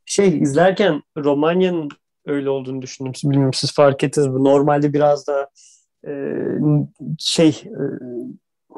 şey 0.06 0.38
izlerken 0.38 1.02
Romanya'nın 1.16 1.88
öyle 2.26 2.50
olduğunu 2.50 2.82
düşündüm. 2.82 3.12
Bilmiyorum 3.24 3.54
siz 3.54 3.72
fark 3.74 4.04
ettiniz 4.04 4.26
mi? 4.28 4.44
Normalde 4.44 4.92
biraz 4.92 5.26
da 5.26 5.50
e, 6.06 6.12
şey 7.18 7.48
e, 7.48 7.84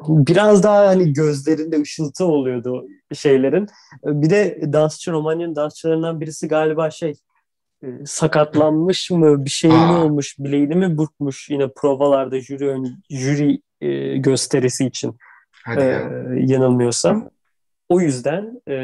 biraz 0.09 0.63
daha 0.63 0.87
hani 0.87 1.13
gözlerinde 1.13 1.81
ışıltı 1.81 2.25
oluyordu 2.25 2.87
şeylerin. 3.15 3.65
E, 4.07 4.23
Bir 4.23 4.31
de 4.31 4.61
dansçı 4.73 5.13
Romanya'nın 5.13 5.57
dansçılarından 5.57 6.21
birisi 6.21 6.49
galiba 6.49 6.91
şey 6.91 7.15
e, 7.83 7.87
sakatlanmış 8.07 9.11
mı 9.11 9.45
bir 9.45 9.51
şey 9.51 9.71
mi 9.71 9.77
Aa. 9.77 10.05
olmuş 10.05 10.39
bileğini 10.39 10.75
mi 10.75 10.99
burkmuş 10.99 11.51
yine 11.51 11.69
provalarda 11.77 12.41
jüri 12.41 12.77
jüri 13.11 13.61
e, 13.81 14.17
gösterisi 14.17 14.87
için 14.87 15.17
Hadi 15.65 15.81
e, 15.81 15.85
ya. 15.85 16.11
yanılmıyorsam. 16.37 17.31
O 17.89 18.01
yüzden 18.01 18.61
e, 18.69 18.75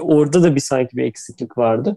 orada 0.00 0.42
da 0.42 0.54
bir 0.54 0.60
sanki 0.60 0.96
bir 0.96 1.04
eksiklik 1.04 1.58
vardı. 1.58 1.96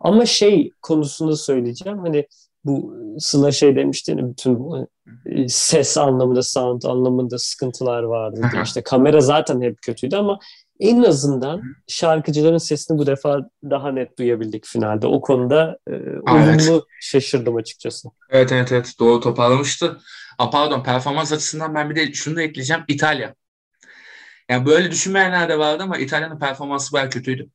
Ama 0.00 0.26
şey 0.26 0.70
konusunda 0.82 1.36
söyleyeceğim. 1.36 1.98
Hani 1.98 2.26
bu 2.66 2.96
Sıla 3.18 3.52
şey 3.52 3.76
demişti 3.76 4.12
hani 4.12 4.30
bütün 4.30 4.58
bu 4.58 4.88
e, 5.26 5.48
ses 5.48 5.98
anlamında, 5.98 6.42
sound 6.42 6.82
anlamında 6.82 7.38
sıkıntılar 7.38 8.02
vardı. 8.02 8.40
İşte 8.64 8.82
kamera 8.82 9.20
zaten 9.20 9.62
hep 9.62 9.82
kötüydü 9.82 10.16
ama 10.16 10.38
en 10.80 11.02
azından 11.02 11.62
şarkıcıların 11.86 12.58
sesini 12.58 12.98
bu 12.98 13.06
defa 13.06 13.50
daha 13.64 13.92
net 13.92 14.18
duyabildik 14.18 14.66
finalde. 14.66 15.06
O 15.06 15.20
konuda 15.20 15.78
e, 15.90 15.92
olumlu 16.30 16.86
şaşırdım 17.00 17.56
açıkçası. 17.56 18.08
Evet 18.30 18.52
evet 18.52 18.72
evet 18.72 18.94
doğru 19.00 19.20
toparlamıştı. 19.20 19.98
Aa, 20.38 20.50
pardon 20.50 20.82
performans 20.82 21.32
açısından 21.32 21.74
ben 21.74 21.90
bir 21.90 21.96
de 21.96 22.12
şunu 22.12 22.36
da 22.36 22.42
ekleyeceğim. 22.42 22.82
İtalya. 22.88 23.34
Yani 24.48 24.66
böyle 24.66 24.90
düşünmeyenler 24.90 25.48
de 25.48 25.58
vardı 25.58 25.82
ama 25.82 25.98
İtalya'nın 25.98 26.38
performansı 26.38 26.92
bayağı 26.92 27.10
kötüydü. 27.10 27.50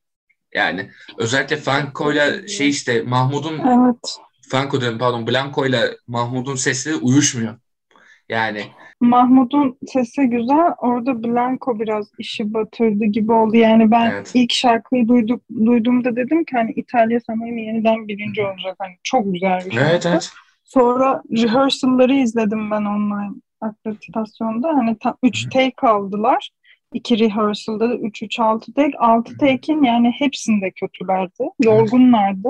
Yani 0.54 0.90
özellikle 1.18 1.56
Franco'yla 1.56 2.48
şey 2.48 2.68
işte 2.68 3.02
Mahmut'un 3.02 3.58
Evet. 3.58 4.18
Franco 4.50 4.80
diyorum 4.80 4.98
pardon 4.98 5.26
Blanco'yla 5.26 5.82
Mahmut'un 6.08 6.54
sesleri 6.54 6.96
uyuşmuyor. 6.96 7.54
Yani 8.28 8.62
Mahmut'un 9.00 9.78
sesi 9.86 10.22
güzel. 10.22 10.74
Orada 10.78 11.22
Blanco 11.22 11.80
biraz 11.80 12.10
işi 12.18 12.54
batırdı 12.54 13.04
gibi 13.04 13.32
oldu. 13.32 13.56
Yani 13.56 13.90
ben 13.90 14.10
Evet. 14.10 14.30
ilk 14.34 14.52
şarkıyı 14.52 15.08
duyduk, 15.08 15.42
duyduğumda 15.66 16.16
dedim 16.16 16.44
ki 16.44 16.56
hani 16.56 16.72
İtalya 16.72 17.20
sanırım 17.26 17.58
yeniden 17.58 18.08
birinci 18.08 18.42
olacak. 18.42 18.76
Hani 18.78 18.92
çok 19.02 19.32
güzel 19.32 19.58
bir 19.64 19.70
şarkı. 19.70 19.90
evet 19.90 20.06
evet. 20.06 20.30
Sonra 20.64 21.22
rehearsal'ları 21.32 22.14
izledim 22.14 22.70
ben 22.70 22.84
online 22.84 23.34
akreditasyonda. 23.60 24.68
Hani 24.68 24.96
tam 24.98 25.16
3 25.22 25.48
take 25.48 25.86
aldılar. 25.88 26.50
2 26.92 27.18
rehearsal'da 27.18 27.90
da 27.90 27.94
3 27.96 28.22
3 28.22 28.40
6 28.40 28.74
take. 28.74 28.98
6 28.98 29.36
take'in 29.36 29.82
yani 29.82 30.12
hepsinde 30.18 30.70
kötülerdi. 30.70 31.44
Yorgunlardı. 31.62 32.48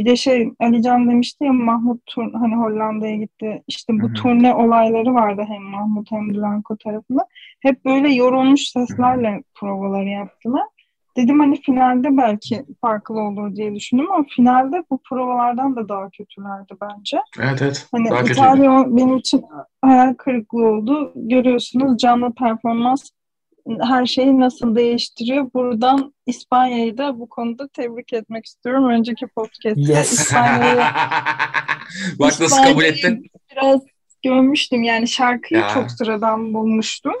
Bir 0.00 0.04
de 0.04 0.16
şey 0.16 0.52
Alican 0.60 1.10
demişti 1.10 1.44
ya 1.44 1.52
Mahmut 1.52 2.06
tur, 2.06 2.32
hani 2.32 2.56
Hollanda'ya 2.56 3.16
gitti. 3.16 3.62
İşte 3.68 3.92
bu 3.92 4.06
Hı 4.06 4.08
hı. 4.08 4.12
turne 4.12 4.54
olayları 4.54 5.14
vardı 5.14 5.44
hem 5.48 5.62
Mahmut 5.62 6.10
hem 6.10 6.34
Blanco 6.34 6.76
tarafında. 6.76 7.26
Hep 7.60 7.84
böyle 7.84 8.14
yorulmuş 8.14 8.60
seslerle 8.68 9.42
provaları 9.54 10.08
yaptılar. 10.08 10.62
Dedim 11.16 11.40
hani 11.40 11.60
finalde 11.60 12.16
belki 12.16 12.64
farklı 12.80 13.20
olur 13.20 13.56
diye 13.56 13.74
düşündüm 13.74 14.10
ama 14.12 14.24
finalde 14.36 14.84
bu 14.90 15.00
provalardan 15.08 15.76
da 15.76 15.88
daha 15.88 16.10
kötülerdi 16.10 16.74
bence. 16.80 17.18
Evet 17.40 17.62
evet. 17.62 17.88
Hani 17.92 18.10
Daha 18.10 18.18
kötüydü. 18.20 18.40
İtalya 18.40 18.84
benim 18.86 19.16
için 19.16 19.44
hayal 19.82 20.14
kırıklığı 20.14 20.66
oldu. 20.66 21.12
Görüyorsunuz 21.16 21.98
canlı 21.98 22.32
performans 22.32 23.10
her 23.82 24.06
şeyi 24.06 24.40
nasıl 24.40 24.76
değiştiriyor. 24.76 25.52
Buradan 25.54 26.14
İspanya'yı 26.26 26.98
da 26.98 27.20
bu 27.20 27.28
konuda 27.28 27.68
tebrik 27.68 28.12
etmek 28.12 28.46
istiyorum. 28.46 28.88
Önceki 28.88 29.26
podcast'te 29.26 29.72
Yes. 29.92 30.12
İspanya'yı 30.12 30.76
Bak 32.18 32.40
nasıl 32.40 32.62
kabul 32.64 32.84
ettin. 32.84 33.26
biraz 33.52 33.80
görmüştüm. 34.24 34.82
Yani 34.82 35.08
şarkıyı 35.08 35.60
Ya. 35.60 35.68
çok 35.68 35.90
sıradan 35.90 36.54
bulmuştum. 36.54 37.12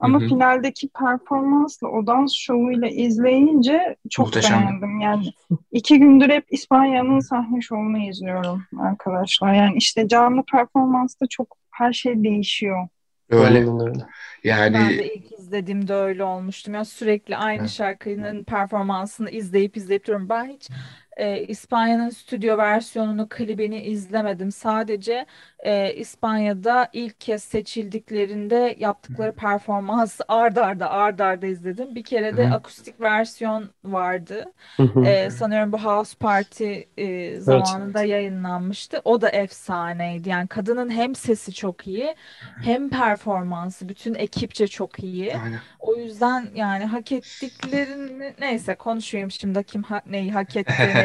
Ama 0.00 0.20
Hı 0.20 0.24
hı. 0.24 0.28
finaldeki 0.28 0.88
performansla, 0.88 1.88
o 1.88 2.06
dans 2.06 2.32
şovuyla 2.34 2.88
izleyince 2.88 3.96
çok 4.10 4.26
Muhteşemdi. 4.26 4.62
beğendim. 4.66 5.00
Yani 5.00 5.24
iki 5.72 5.98
gündür 5.98 6.28
hep 6.30 6.44
İspanya'nın 6.50 7.20
sahne 7.20 7.60
şovunu 7.60 8.08
izliyorum 8.08 8.62
arkadaşlar. 8.80 9.54
Yani 9.54 9.76
işte 9.76 10.08
canlı 10.08 10.42
performansta 10.52 11.26
çok 11.30 11.56
her 11.70 11.92
şey 11.92 12.24
değişiyor. 12.24 12.88
Öyle. 13.32 13.64
Aynen 13.64 13.80
öyle. 13.80 14.06
Yani 14.44 14.74
Ben 14.74 14.98
de 14.98 15.14
ilk 15.14 15.32
izlediğimde 15.32 15.94
öyle 15.94 16.24
olmuştum. 16.24 16.74
Ya 16.74 16.84
sürekli 16.84 17.36
aynı 17.36 17.60
Evet. 17.60 17.68
şarkının 17.68 18.44
performansını 18.44 19.30
izleyip 19.30 19.76
izleyip 19.76 20.04
duruyorum. 20.06 20.28
Ben 20.28 20.48
hiç 20.50 20.70
e, 21.16 21.42
İspanya'nın 21.46 22.08
stüdyo 22.10 22.58
versiyonunu, 22.58 23.28
klibini 23.28 23.82
izlemedim. 23.82 24.52
Sadece 24.52 25.26
e, 25.58 25.94
İspanya'da 25.94 26.88
ilk 26.92 27.20
kez 27.20 27.44
seçildiklerinde 27.44 28.76
yaptıkları 28.78 29.32
performansı 29.32 30.24
ard 30.28 30.56
arda 30.56 30.90
ard 30.90 31.18
arda 31.18 31.46
izledim. 31.46 31.94
Bir 31.94 32.04
kere 32.04 32.36
de 32.36 32.50
akustik 32.50 33.00
versiyon 33.00 33.70
vardı. 33.84 34.52
E, 35.00 35.30
sanıyorum 35.30 35.72
bu 35.72 35.78
House 35.84 36.16
Party 36.18 36.80
e, 36.96 37.40
zamanında 37.40 38.04
yayınlanmıştı. 38.04 39.00
O 39.04 39.20
da 39.20 39.28
efsaneydi. 39.30 40.28
Yani 40.28 40.48
kadının 40.48 40.90
hem 40.90 41.14
sesi 41.14 41.52
çok 41.52 41.86
iyi 41.86 42.14
hem 42.60 42.90
performansı 42.90 43.88
bütün 43.88 44.14
ekipçe 44.14 44.68
çok 44.68 44.98
iyi. 45.04 45.34
aynen. 45.34 45.60
O 45.78 45.96
yüzden 45.96 46.48
yani 46.54 46.84
hak 46.84 47.12
ettiklerini 47.12 48.34
neyse 48.40 48.74
konuşayım 48.74 49.30
şimdi 49.30 49.64
kim 49.64 49.82
ha- 49.82 50.02
neyi 50.06 50.32
hak 50.32 50.56
etti 50.56 50.72
neyi 50.78 50.92
hak 50.92 50.96
etmedi 50.96 51.01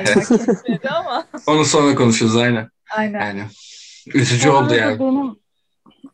ama 1.00 1.24
Onu 1.48 1.66
sonra 1.66 1.96
konuşuruz 1.96 2.36
aynen. 2.36 2.70
aynen. 2.98 3.20
Yani 3.20 3.42
üzücü 4.14 4.50
oldu 4.50 4.76
yani. 4.76 5.00
benim 5.00 5.36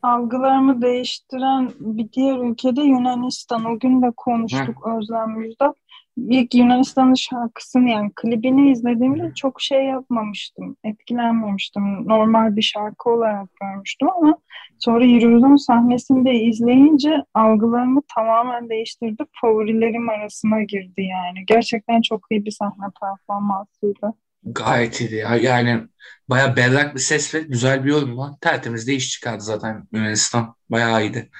algılarımı 0.02 0.82
değiştiren 0.82 1.70
bir 1.80 2.12
diğer 2.12 2.38
ülkede 2.38 2.82
Yunanistan. 2.82 3.64
O 3.64 3.78
gün 3.78 4.02
de 4.02 4.12
konuştuk 4.16 4.86
Özlem 4.86 5.30
Müjdat. 5.30 5.76
İlk 6.16 6.54
Yunanistan'ın 6.54 7.14
şarkısını 7.14 7.90
yani 7.90 8.10
klibini 8.16 8.70
izlediğimde 8.70 9.32
çok 9.34 9.60
şey 9.60 9.84
yapmamıştım. 9.84 10.76
Etkilenmemiştim. 10.84 12.08
Normal 12.08 12.56
bir 12.56 12.62
şarkı 12.62 13.10
olarak 13.10 13.48
görmüştüm 13.60 14.08
ama 14.16 14.38
sonra 14.84 15.04
Eurovision 15.04 15.56
sahnesinde 15.56 16.34
izleyince 16.34 17.24
algılarımı 17.34 18.02
tamamen 18.14 18.68
değiştirdi. 18.68 19.22
Favorilerim 19.40 20.08
arasına 20.08 20.62
girdi 20.62 21.02
yani. 21.02 21.46
Gerçekten 21.46 22.00
çok 22.00 22.20
iyi 22.30 22.44
bir 22.44 22.50
sahne 22.50 22.86
performansıydı. 23.00 24.14
Gayet 24.44 25.00
iyiydi 25.00 25.14
ya. 25.14 25.36
Yani 25.36 25.80
baya 26.28 26.56
berrak 26.56 26.94
bir 26.94 27.00
ses 27.00 27.34
ve 27.34 27.40
güzel 27.40 27.84
bir 27.84 27.90
yorum 27.90 28.18
var. 28.18 28.30
Tertemiz 28.40 28.88
de 28.88 28.94
iş 28.94 29.10
çıkardı 29.10 29.40
zaten 29.40 29.84
Yunanistan. 29.92 30.54
Bayağı 30.70 31.02
iyiydi. 31.02 31.30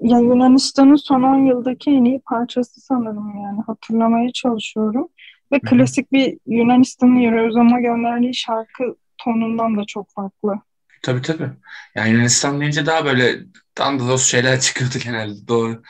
Ya 0.00 0.18
Yunanistan'ın 0.18 0.96
son 0.96 1.22
10 1.22 1.46
yıldaki 1.46 1.90
en 1.90 2.04
iyi 2.04 2.20
parçası 2.20 2.80
sanırım 2.80 3.36
yani 3.42 3.60
hatırlamaya 3.66 4.32
çalışıyorum. 4.32 5.08
Ve 5.52 5.60
klasik 5.60 6.12
bir 6.12 6.38
Yunanistan'ın 6.46 7.22
Eurovision'a 7.22 7.80
gönderdiği 7.80 8.34
şarkı 8.34 8.96
tonundan 9.18 9.76
da 9.76 9.84
çok 9.86 10.10
farklı. 10.10 10.60
Tabii 11.02 11.22
tabii. 11.22 11.50
Yani 11.94 12.10
Yunanistan 12.10 12.60
deyince 12.60 12.86
daha 12.86 13.04
böyle 13.04 13.40
dandalos 13.78 14.26
şeyler 14.26 14.60
çıkıyordu 14.60 14.98
genelde. 15.04 15.48
Doğru. 15.48 15.82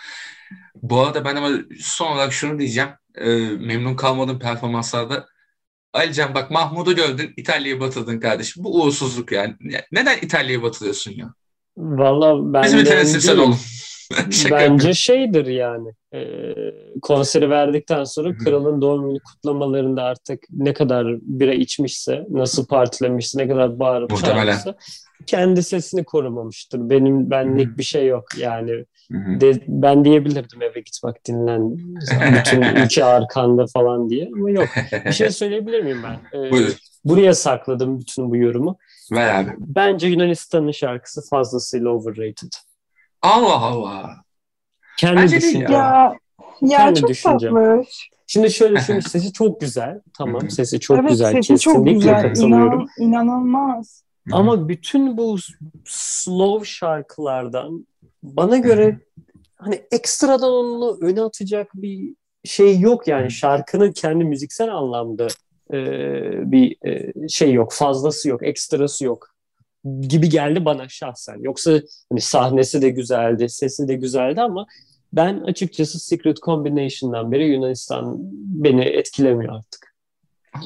Bu 0.83 1.01
arada 1.01 1.25
ben 1.25 1.37
ama 1.37 1.51
son 1.81 2.13
olarak 2.13 2.33
şunu 2.33 2.59
diyeceğim. 2.59 2.91
Ee, 3.15 3.35
memnun 3.51 3.97
kalmadığım 3.97 4.39
performanslarda 4.39 5.27
Alican 5.93 6.35
bak 6.35 6.51
Mahmut'u 6.51 6.97
gördün 6.97 7.35
İtalya'yı 7.37 7.81
batırdın 7.81 8.21
kardeşim. 8.21 8.65
Bu 8.65 8.83
uğursuzluk 8.83 9.33
yani. 9.33 9.55
Ya 9.61 9.87
Neden 9.93 10.19
İtalya'yı 10.19 10.63
batırıyorsun 10.63 11.13
ya? 11.13 11.35
Valla 11.77 12.53
ben 12.55 12.63
Bizim 12.63 12.87
de. 12.87 13.21
Şaka 13.21 13.43
Bence 14.51 14.95
şeydir 14.95 15.47
yani 15.47 15.89
e, 16.15 16.21
konseri 17.03 17.51
verdikten 17.51 18.05
sonra 18.05 18.37
kralın 18.37 18.81
doğum 18.81 19.09
günü 19.09 19.19
kutlamalarında 19.21 20.03
artık 20.03 20.43
ne 20.51 20.73
kadar 20.73 21.07
bira 21.23 21.55
içmişse, 21.55 22.27
nasıl 22.31 22.67
partilemişse, 22.67 23.39
ne 23.39 23.49
kadar 23.49 23.79
bağırıp 23.79 24.11
Muhtemelen. 24.11 24.37
çağırmışsa 24.37 24.75
kendi 25.27 25.63
sesini 25.63 26.05
korumamıştır. 26.05 26.91
Benim 26.91 27.31
benlik 27.31 27.79
bir 27.79 27.83
şey 27.83 28.07
yok 28.07 28.25
yani. 28.39 28.85
De, 29.11 29.61
ben 29.69 30.05
diyebilirdim 30.05 30.63
eve 30.63 30.81
git 30.81 30.99
bak 31.05 31.17
dinlen 31.29 31.77
bütün 32.39 32.63
ülke 32.63 33.05
arkanda 33.05 33.67
falan 33.67 34.11
diye 34.11 34.31
ama 34.37 34.51
yok. 34.51 34.69
Bir 35.07 35.13
şey 35.13 35.31
söyleyebilir 35.31 35.83
miyim 35.83 36.03
ben? 36.05 36.39
Ee, 36.39 36.51
Buyur. 36.51 36.77
buraya 37.05 37.35
sakladım 37.35 38.01
bütün 38.01 38.31
bu 38.31 38.37
yorumu. 38.37 38.79
Ver 39.13 39.41
abi. 39.41 39.51
Bence 39.59 40.07
Yunanistan'ın 40.07 40.71
şarkısı 40.71 41.29
fazlasıyla 41.31 41.91
overrated. 41.91 42.53
Allah 43.23 43.61
Allah. 43.61 44.11
Kendi 44.99 45.17
Bence 45.17 45.41
değil 45.41 45.53
düşüncem. 45.53 45.73
Ya. 45.73 45.79
Ya 45.79 46.17
ya 46.61 46.79
Kendi 46.79 47.01
çok 47.01 47.11
düşüncem. 47.11 47.55
tatlı. 47.55 47.85
Şimdi 48.27 48.51
şöyle 48.51 48.77
düşünün 48.81 49.01
sesi 49.01 49.33
çok 49.33 49.61
güzel. 49.61 50.01
Tamam 50.19 50.51
sesi 50.51 50.81
çok 50.81 50.99
evet, 50.99 51.11
güzel. 51.11 51.33
sesi 51.33 51.59
çok 51.59 51.75
Kesinlikle 51.75 51.93
güzel. 51.93 52.23
katılıyorum. 52.23 52.87
İnan, 52.99 53.09
inanılmaz. 53.09 54.03
Ama 54.33 54.69
bütün 54.69 55.17
bu 55.17 55.37
slow 55.85 56.65
şarkılardan 56.65 57.87
bana 58.23 58.57
göre 58.57 59.01
hani 59.57 59.83
ekstradan 59.93 60.53
onu 60.53 60.99
öne 61.01 61.23
atacak 61.23 61.71
bir 61.75 62.15
şey 62.45 62.81
yok 62.81 63.09
yani 63.09 63.31
şarkının 63.31 63.93
kendi 63.93 64.25
müziksel 64.25 64.75
anlamda 64.75 65.27
e, 65.73 65.77
bir 66.53 66.77
e, 66.87 67.13
şey 67.29 67.53
yok 67.53 67.73
fazlası 67.73 68.29
yok 68.29 68.43
ekstrası 68.43 69.05
yok 69.05 69.31
gibi 70.01 70.29
geldi 70.29 70.65
bana 70.65 70.89
şahsen 70.89 71.37
yoksa 71.41 71.81
hani 72.13 72.21
sahnesi 72.21 72.83
de 72.83 72.91
güzeldi 72.91 73.49
sesi 73.49 73.89
de 73.89 73.95
güzeldi 73.95 74.41
ama 74.41 74.67
ben 75.13 75.41
açıkçası 75.41 75.99
Secret 75.99 76.37
Combination'dan 76.37 77.33
beri 77.33 77.49
Yunanistan 77.49 78.17
beni 78.65 78.85
etkilemiyor 78.85 79.57
artık. 79.57 79.95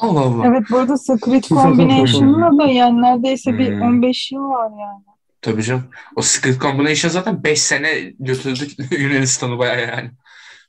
Allah 0.00 0.21
Allah. 0.21 0.47
Evet 0.47 0.62
bu 0.71 0.76
arada 0.79 0.97
Secret 0.97 1.49
Combination'la 1.49 2.59
da 2.59 2.67
yani 2.71 3.02
neredeyse 3.02 3.59
bir 3.59 3.73
Hmm. 3.73 3.83
15 3.83 4.33
yıl 4.33 4.41
var 4.41 4.71
yani. 4.81 5.02
Tabii 5.43 5.62
canım. 5.62 5.85
O 6.17 6.23
Secret 6.23 6.61
Combination 6.61 7.11
zaten 7.11 7.45
5 7.45 7.62
sene 7.62 8.12
götürdük 8.21 8.93
Yunanistan'ı 8.99 9.59
bayağı 9.59 9.81
yani. 9.81 10.11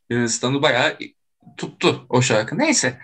Yunanistan'ı 0.10 0.62
bayağı 0.62 0.98
tuttu 1.58 2.06
o 2.10 2.22
şarkı. 2.22 2.58
Neyse. 2.58 3.00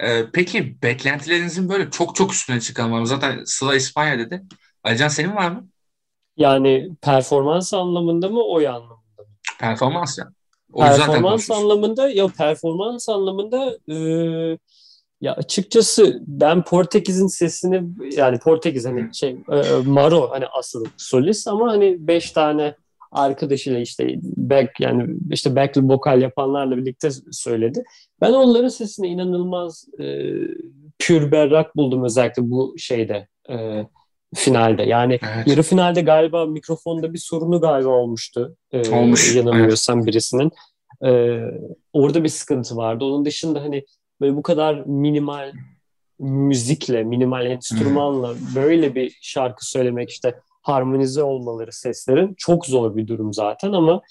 Ee, 0.00 0.24
peki 0.32 0.82
beklentilerinizin 0.82 1.68
böyle 1.68 1.90
çok 1.90 2.16
çok 2.16 2.32
üstüne 2.32 2.60
çıkan 2.60 2.92
var 2.92 3.00
mı? 3.00 3.06
Zaten 3.06 3.42
Sıla 3.44 3.76
İspanya 3.76 4.18
dedi. 4.18 4.42
Alican 4.84 5.08
senin 5.08 5.36
var 5.36 5.50
mı? 5.50 5.68
Yani 6.36 6.90
performans 7.02 7.74
anlamında 7.74 8.28
mı 8.28 8.42
oy 8.42 8.68
anlamında 8.68 9.22
mı? 9.22 9.28
Performans 9.60 10.18
ya. 10.18 10.28
O 10.72 10.80
zaten 10.86 11.06
performans 11.06 11.50
anlamında 11.50 12.08
ya 12.08 12.26
performans 12.28 13.08
anlamında 13.08 13.78
e, 13.88 13.96
ya 15.20 15.32
açıkçası 15.34 16.22
ben 16.26 16.64
Portekiz'in 16.64 17.26
sesini 17.26 17.82
yani 18.16 18.38
Portekiz 18.38 18.86
hani 18.86 19.14
şey 19.14 19.30
e, 19.30 19.62
Maro 19.86 20.30
hani 20.30 20.46
asıl 20.46 20.84
solist 20.96 21.48
ama 21.48 21.70
hani 21.70 21.96
beş 22.08 22.30
tane 22.30 22.74
arkadaşıyla 23.12 23.78
işte 23.78 24.14
back 24.22 24.80
yani 24.80 25.16
işte 25.30 25.56
back 25.56 25.76
vokal 25.76 26.22
yapanlarla 26.22 26.76
birlikte 26.76 27.10
söyledi. 27.30 27.84
Ben 28.20 28.32
onların 28.32 28.68
sesine 28.68 29.08
inanılmaz 29.08 29.86
e, 30.00 30.30
pür 30.98 31.32
berrak 31.32 31.76
buldum 31.76 32.04
özellikle 32.04 32.50
bu 32.50 32.74
şeyde 32.78 33.28
e, 33.50 33.86
finalde. 34.34 34.82
Yani 34.82 35.18
Evet. 35.34 35.46
yarı 35.46 35.62
finalde 35.62 36.00
galiba 36.00 36.46
mikrofonda 36.46 37.12
bir 37.12 37.18
sorunu 37.18 37.60
galiba 37.60 37.88
olmuştu. 37.88 38.56
E, 38.72 38.90
Olmuş, 38.90 39.34
Yanılmıyorsam 39.36 40.06
birisinin. 40.06 40.50
E, 41.04 41.40
orada 41.92 42.24
bir 42.24 42.28
sıkıntı 42.28 42.76
vardı. 42.76 43.04
Onun 43.04 43.24
dışında 43.24 43.62
hani 43.62 43.84
böyle 44.20 44.36
bu 44.36 44.42
kadar 44.42 44.74
minimal 44.86 45.52
müzikle, 46.18 47.04
minimal 47.04 47.46
enstrümanla 47.46 48.34
böyle 48.54 48.94
bir 48.94 49.18
şarkı 49.22 49.70
söylemek 49.70 50.10
işte 50.10 50.34
harmonize 50.62 51.22
olmaları 51.22 51.72
seslerin 51.72 52.34
çok 52.38 52.66
zor 52.66 52.96
bir 52.96 53.08
durum 53.08 53.32
zaten 53.34 53.72
ama 53.72 54.02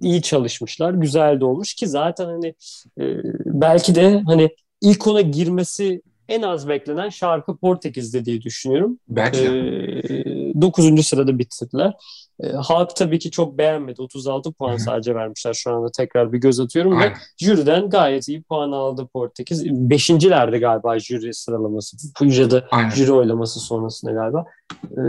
iyi 0.00 0.22
çalışmışlar. 0.22 0.92
Güzel 0.92 1.40
de 1.40 1.44
olmuş 1.44 1.74
ki 1.74 1.86
zaten 1.86 2.24
hani 2.26 2.54
e, 3.00 3.04
belki 3.44 3.94
de 3.94 4.22
hani 4.26 4.50
ilk 4.80 5.06
ona 5.06 5.20
girmesi 5.20 6.02
en 6.28 6.42
az 6.42 6.68
beklenen 6.68 7.08
şarkı 7.08 7.56
Portekiz'de 7.56 8.24
diye 8.24 8.42
düşünüyorum. 8.42 8.98
Belki. 9.08 9.44
Ee, 9.44 10.60
9. 10.60 11.06
sırada 11.06 11.38
bitirdiler. 11.38 11.94
Ee, 12.40 12.48
halk 12.48 12.96
tabii 12.96 13.18
ki 13.18 13.30
çok 13.30 13.58
beğenmedi. 13.58 14.02
36 14.02 14.52
puan 14.52 14.70
Hı 14.70 14.74
hı. 14.74 14.78
sadece 14.78 15.14
vermişler. 15.14 15.52
Şu 15.54 15.70
anda 15.74 15.90
tekrar 15.90 16.32
bir 16.32 16.38
göz 16.38 16.60
atıyorum 16.60 16.92
ve 16.92 17.02
Aynen. 17.02 17.16
jüriden 17.40 17.90
gayet 17.90 18.28
iyi 18.28 18.42
puan 18.42 18.72
aldı 18.72 19.08
Portekiz. 19.12 19.64
Beşincilerde 19.90 20.58
galiba 20.58 20.98
jüri 20.98 21.34
sıralaması. 21.34 21.96
Ya 22.20 22.50
da 22.50 22.64
Aynen. 22.70 22.90
jüri 22.90 23.12
oylaması 23.12 23.60
sonrasında 23.60 24.12
galiba. 24.12 24.44
Ee, 24.90 25.00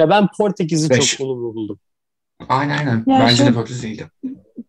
ya 0.00 0.10
ben 0.10 0.28
Portekiz'i 0.38 0.90
Beş. 0.90 1.16
çok 1.16 1.26
olumlu 1.26 1.54
buldum. 1.54 1.78
Aynen 2.48 2.78
aynen. 2.78 3.04
Ya 3.06 3.20
Bence 3.20 3.36
şey- 3.36 3.46
de 3.46 3.52
Portekiz 3.52 3.84
iyiydi. 3.84 4.06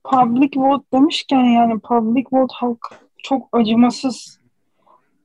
Public 0.04 0.50
vote 0.56 0.84
demişken 0.94 1.44
yani 1.44 1.80
public 1.80 2.24
vote 2.32 2.54
halk 2.56 2.80
çok 3.18 3.50
acımasız 3.52 4.40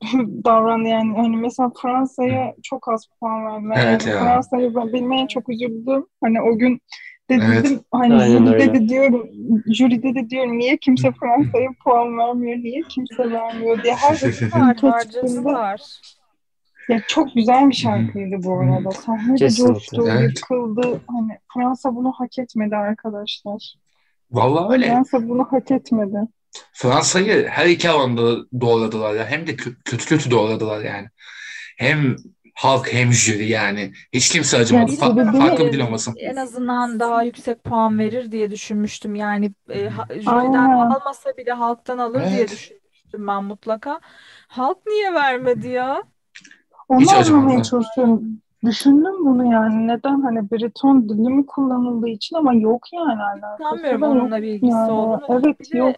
davrandı 0.44 0.88
yani. 0.88 1.16
Hani 1.16 1.36
mesela 1.36 1.70
Fransa'ya 1.82 2.54
çok 2.62 2.88
az 2.88 3.06
puan 3.20 3.70
verdiler. 3.70 3.88
Evet 3.90 4.06
yani 4.06 4.16
ya. 4.16 4.22
Fransa'yı 4.22 4.74
ben 4.74 4.92
bilmeye 4.92 5.28
çok 5.28 5.48
üzüldüm. 5.48 6.06
Hani 6.22 6.42
o 6.42 6.58
gün 6.58 6.80
de 7.30 7.34
Evet. 7.34 7.64
dedim 7.64 7.80
hani 7.92 8.14
Aynen 8.14 8.28
jüride 8.38 8.50
öyle. 8.50 8.74
de 8.74 8.88
diyorum 8.88 9.28
jüride 9.66 10.14
de 10.14 10.30
diyorum 10.30 10.58
niye 10.58 10.76
kimse 10.76 11.12
Fransa'ya 11.12 11.68
puan 11.84 12.18
vermiyor 12.18 12.58
niye 12.58 12.82
kimse 12.82 13.30
vermiyor 13.32 13.82
diye 13.82 13.94
her 13.94 14.16
çıktığında 14.76 15.52
var. 15.52 15.80
ya 16.88 17.00
çok 17.08 17.34
güzel 17.34 17.68
bir 17.68 17.74
şarkıydı 17.74 18.36
bu 18.44 18.52
arada. 18.60 18.90
Sahne 18.90 19.38
de 19.40 19.50
coştu, 19.50 20.04
Evet. 20.08 20.30
yıkıldı. 20.36 21.00
Hani 21.06 21.38
Fransa 21.54 21.94
bunu 21.96 22.12
hak 22.12 22.38
etmedi 22.38 22.76
arkadaşlar. 22.76 23.74
Vallahi 24.30 24.72
öyle. 24.72 24.86
Fransa 24.86 25.28
bunu 25.28 25.46
hak 25.50 25.70
etmedi. 25.70 26.18
Fransa'yı 26.72 27.46
her 27.48 27.66
iki 27.66 27.90
alanda 27.90 28.36
doğradılar 28.60 29.14
ya. 29.14 29.26
Hem 29.26 29.46
de 29.46 29.50
kö- 29.54 29.76
kötü 29.84 30.06
kötü 30.06 30.30
doğradılar 30.30 30.84
yani. 30.84 31.08
Hem 31.78 32.16
halk 32.54 32.92
hem 32.92 33.12
jüri 33.12 33.48
yani. 33.48 33.92
Hiç 34.12 34.28
kimse 34.28 34.56
acımadı. 34.56 34.92
Yani 34.92 35.00
Fa- 35.00 35.38
farklı 35.38 35.66
bir 35.66 35.72
dil 35.72 35.80
olmasın. 35.80 36.14
En 36.18 36.36
azından 36.36 37.00
daha 37.00 37.22
yüksek 37.22 37.64
puan 37.64 37.98
verir 37.98 38.32
diye 38.32 38.50
düşünmüştüm. 38.50 39.14
Yani 39.14 39.52
e, 39.70 39.88
ha- 39.88 40.06
jüriden 40.14 40.32
Aynen. 40.32 40.90
almasa 40.90 41.36
bile 41.36 41.52
halktan 41.52 41.98
alır 41.98 42.20
diye 42.20 42.38
Evet. 42.38 42.50
düşünmüştüm 42.50 43.26
ben 43.26 43.44
mutlaka. 43.44 44.00
Halk 44.48 44.78
niye 44.86 45.14
vermedi 45.14 45.68
ya? 45.68 46.02
Onu 46.88 47.00
Hiç 47.00 47.12
anlamaya 47.12 47.62
çalışıyorum. 47.62 48.22
Düşündüm 48.64 49.26
bunu 49.26 49.52
yani. 49.52 49.88
Neden 49.88 50.20
hani 50.20 50.50
Breton 50.50 51.08
dili 51.08 51.28
mi 51.28 51.46
kullanıldığı 51.46 52.08
için 52.08 52.36
ama 52.36 52.54
yok 52.54 52.82
yani 52.92 53.40
Sanmıyorum 53.58 54.02
onunla 54.02 54.42
bir 54.42 54.48
ilgisi 54.48 54.66
yani. 54.70 54.92
olduğunu. 54.92 55.40
Evet 55.40 55.74
yok. 55.74 55.96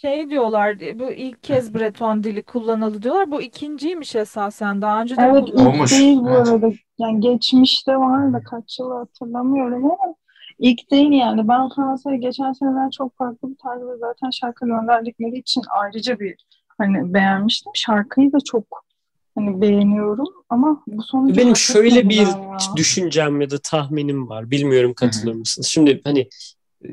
Şey 0.00 0.30
diyorlar, 0.30 0.78
bu 0.98 1.10
ilk 1.12 1.42
kez 1.42 1.74
Breton 1.74 2.24
dili 2.24 2.42
kullanıldı 2.42 3.02
diyorlar. 3.02 3.30
Bu 3.30 3.42
ikinciymiş 3.42 4.14
esasen. 4.16 4.82
Daha 4.82 5.02
önce 5.02 5.16
de 5.16 5.22
Evet 5.22 5.48
ilk. 5.48 5.60
Olmuş. 5.60 5.92
değil 5.92 6.18
bu 6.18 6.28
Evet. 6.30 6.48
arada. 6.48 6.70
Yani 6.98 7.20
geçmişte 7.20 7.96
var 7.96 8.32
da 8.32 8.40
kaç 8.42 8.78
yıl 8.78 8.90
hatırlamıyorum 8.90 9.84
ama 9.84 10.14
ilk 10.58 10.90
değil 10.90 11.12
yani. 11.12 11.48
Ben 11.48 11.68
Fransa'ya 11.76 12.16
geçen 12.16 12.52
seneden 12.52 12.90
çok 12.90 13.16
farklı 13.16 13.50
bir 13.50 13.56
tarzda 13.56 13.96
zaten 13.96 14.30
şarkı 14.30 14.66
gönderdikleri 14.66 15.38
için 15.38 15.62
ayrıca 15.80 16.20
bir 16.20 16.34
hani 16.78 17.14
beğenmiştim. 17.14 17.72
Şarkıyı 17.74 18.32
da 18.32 18.38
çok 18.44 18.64
hani 19.34 19.60
beğeniyorum 19.60 20.26
ama 20.48 20.82
bu 20.86 21.02
sonucu 21.02 21.36
Benim 21.36 21.48
hak 21.48 21.56
şöyle 21.56 22.08
bir 22.08 22.20
etmediler 22.20 22.48
ya. 22.50 22.58
düşüncem 22.76 23.40
ya 23.40 23.50
da 23.50 23.58
tahminim 23.58 24.28
var. 24.28 24.50
Bilmiyorum 24.50 24.94
katılır 24.94 25.34
mısınız? 25.34 25.66
Şimdi 25.68 26.00
hani 26.04 26.28
e, 26.84 26.88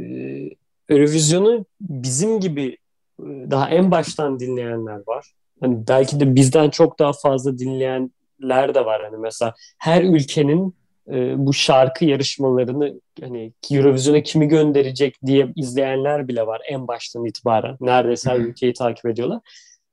Eurovision'u 0.89 1.65
bizim 1.81 2.39
gibi 2.39 2.65
e, 2.65 2.77
daha 3.25 3.69
en 3.69 3.91
baştan 3.91 4.39
dinleyenler 4.39 5.01
var. 5.07 5.25
Hani 5.61 5.87
belki 5.87 6.19
de 6.19 6.35
bizden 6.35 6.69
çok 6.69 6.99
daha 6.99 7.13
fazla 7.13 7.57
dinleyenler 7.57 8.75
de 8.75 8.85
var. 8.85 9.01
Hani 9.03 9.17
mesela 9.17 9.53
her 9.77 10.03
ülkenin 10.03 10.75
e, 11.11 11.45
bu 11.45 11.53
şarkı 11.53 12.05
yarışmalarını 12.05 13.01
hani 13.21 13.53
Eurovision'a 13.71 14.23
kimi 14.23 14.47
gönderecek 14.47 15.15
diye 15.25 15.53
izleyenler 15.55 16.27
bile 16.27 16.47
var 16.47 16.61
en 16.69 16.87
baştan 16.87 17.25
itibaren. 17.25 17.77
Neredeyse 17.81 18.29
her 18.29 18.39
ülkeyi 18.39 18.73
takip 18.73 19.05
ediyorlar. 19.05 19.39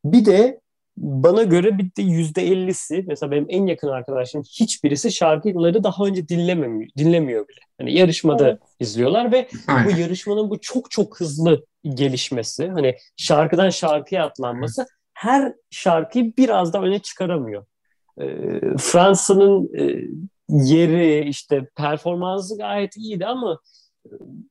Bir 0.04 0.24
de 0.24 0.60
bana 0.96 1.42
göre 1.42 1.78
bir 1.78 1.84
de 1.96 2.02
yüzde 2.02 2.42
ellisi 2.42 3.04
mesela 3.06 3.30
benim 3.30 3.46
en 3.48 3.66
yakın 3.66 3.88
arkadaşlarım 3.88 4.44
hiçbirisi 4.60 5.12
şarkıları 5.12 5.84
daha 5.84 6.04
önce 6.04 6.28
dinlememiyor, 6.28 6.90
dinlemiyor 6.98 7.48
bile. 7.48 7.60
Hani 7.78 7.94
yarışmada 7.94 8.48
Evet. 8.48 8.58
izliyorlar 8.80 9.32
ve 9.32 9.48
bu 9.52 9.72
Aynen. 9.72 9.96
yarışmanın 9.96 10.50
bu 10.50 10.60
çok 10.60 10.90
çok 10.90 11.20
hızlı 11.20 11.64
gelişmesi, 11.84 12.68
hani 12.68 12.96
şarkıdan 13.16 13.70
şarkıya 13.70 14.26
atlanması 14.26 14.86
her 15.14 15.52
şarkıyı 15.70 16.36
biraz 16.36 16.72
da 16.72 16.82
öne 16.82 16.98
çıkaramıyor. 16.98 17.64
Ee, 18.20 18.60
Fransa'nın 18.78 19.70
e, 19.78 20.00
yeri 20.48 21.28
işte 21.28 21.68
performansı 21.76 22.58
gayet 22.58 22.96
iyiydi 22.96 23.26
ama 23.26 23.60
e, 24.06 24.10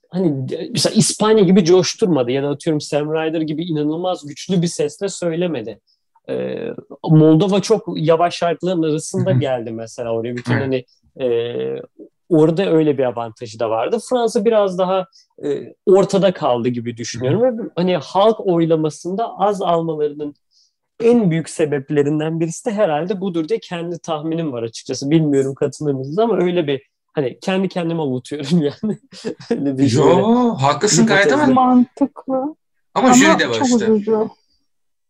hani 0.09 0.47
mesela 0.71 0.95
İspanya 0.95 1.43
gibi 1.43 1.65
coşturmadı 1.65 2.31
ya 2.31 2.43
da 2.43 2.49
atıyorum 2.49 2.81
Sam 2.81 3.13
Ryder 3.13 3.41
gibi 3.41 3.65
inanılmaz 3.65 4.27
güçlü 4.27 4.61
bir 4.61 4.67
sesle 4.67 5.09
söylemedi. 5.09 5.79
Ee, 6.29 6.67
Moldova 7.03 7.61
çok 7.61 7.87
yavaş 7.95 8.35
şarkıların 8.35 8.83
arasında 8.83 9.31
geldi 9.31 9.71
mesela 9.71 10.13
oraya 10.13 10.35
bütün 10.35 10.53
hani 10.53 10.85
e, 11.19 11.27
orada 12.29 12.71
öyle 12.71 12.97
bir 12.97 13.03
avantajı 13.03 13.59
da 13.59 13.69
vardı. 13.69 13.97
Fransa 14.09 14.45
biraz 14.45 14.77
daha 14.77 15.07
e, 15.45 15.73
ortada 15.85 16.33
kaldı 16.33 16.69
gibi 16.69 16.97
düşünüyorum 16.97 17.41
ve 17.41 17.69
hani 17.75 17.97
halk 17.97 18.47
oylamasında 18.47 19.39
az 19.39 19.61
almalarının 19.61 20.35
en 21.03 21.31
büyük 21.31 21.49
sebeplerinden 21.49 22.39
birisi 22.39 22.65
de 22.65 22.71
herhalde 22.73 23.21
budur 23.21 23.47
diye 23.49 23.59
kendi 23.59 23.99
tahminim 23.99 24.51
var 24.51 24.63
açıkçası. 24.63 25.09
Bilmiyorum 25.09 25.55
katılır 25.55 25.93
mısınız 25.93 26.19
ama 26.19 26.37
öyle 26.37 26.67
bir 26.67 26.81
hani 27.13 27.39
kendi 27.39 27.67
kendime 27.67 28.01
avutuyorum 28.01 28.61
yani. 28.61 28.97
öyle 29.51 29.77
bir 29.77 29.89
şöyle. 29.89 30.09
Yo 30.09 30.55
haklısın 30.55 31.05
gayet 31.05 31.33
ama. 31.33 31.45
Mantıklı 31.45 32.35
ama 32.35 32.55
ama 32.93 33.13
jüri 33.13 33.39
de 33.39 33.49
var 33.49 33.53
çok 33.53 33.67
işte. 33.67 33.85
üzücü. 33.85 34.17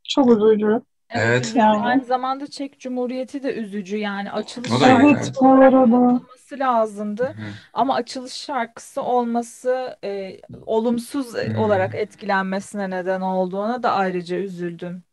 Çok 0.03 0.31
üzücü. 0.31 0.81
Evet. 1.13 1.53
Yani. 1.55 1.85
Aynı 1.85 2.05
zamanda 2.05 2.47
Çek 2.47 2.79
Cumhuriyeti 2.79 3.43
de 3.43 3.53
üzücü 3.53 3.97
yani 3.97 4.31
açılış 4.31 4.71
O 4.71 4.79
da 4.79 4.85
öyle, 4.97 5.09
şarkısı 5.09 5.33
Evet 5.39 5.97
olması 5.97 6.59
lazımdı. 6.59 7.23
Hı. 7.25 7.33
Ama 7.73 7.95
açılış 7.95 8.33
şarkısı 8.33 9.01
olması 9.01 9.97
e, 10.03 10.41
olumsuz 10.65 11.33
Hmm. 11.33 11.57
olarak 11.57 11.95
etkilenmesine 11.95 12.89
neden 12.89 13.21
olduğuna 13.21 13.83
da 13.83 13.91
ayrıca 13.91 14.37
üzüldüm. 14.37 15.03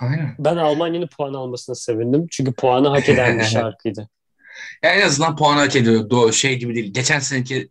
Aynen. 0.00 0.34
Ben 0.38 0.56
Almanya'nın 0.56 1.06
puan 1.16 1.34
almasına 1.34 1.74
sevindim. 1.76 2.26
Çünkü 2.30 2.52
puanı 2.52 2.88
hak 2.88 3.08
eden 3.08 3.38
bir 3.38 3.44
şarkıydı. 3.54 4.08
Ya 4.82 4.90
en 4.94 5.06
azından 5.06 5.36
puan 5.36 5.56
hak 5.56 5.76
ediyor. 5.76 6.10
Doğru 6.10 6.32
şey 6.32 6.58
gibi 6.58 6.74
değil. 6.74 6.92
Geçen 6.94 7.18
seneki 7.18 7.68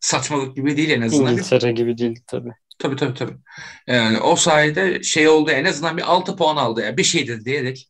saçmalık 0.00 0.56
gibi 0.56 0.76
değil 0.76 0.90
en 0.90 1.02
azından. 1.02 1.32
İngiltere 1.32 1.72
gibi 1.72 1.98
değil 1.98 2.20
tabii. 2.26 2.52
Tabii 2.84 2.96
tabii 2.96 3.14
tabii. 3.14 3.32
Yani 3.86 4.20
o 4.20 4.36
sayede 4.36 5.02
şey 5.02 5.28
oldu 5.28 5.50
en 5.50 5.64
azından 5.64 5.96
bir 5.96 6.12
6 6.12 6.36
puan 6.36 6.56
aldı 6.56 6.80
ya. 6.84 6.96
Bir 6.96 7.04
şeydir 7.04 7.44
diyerek. 7.44 7.88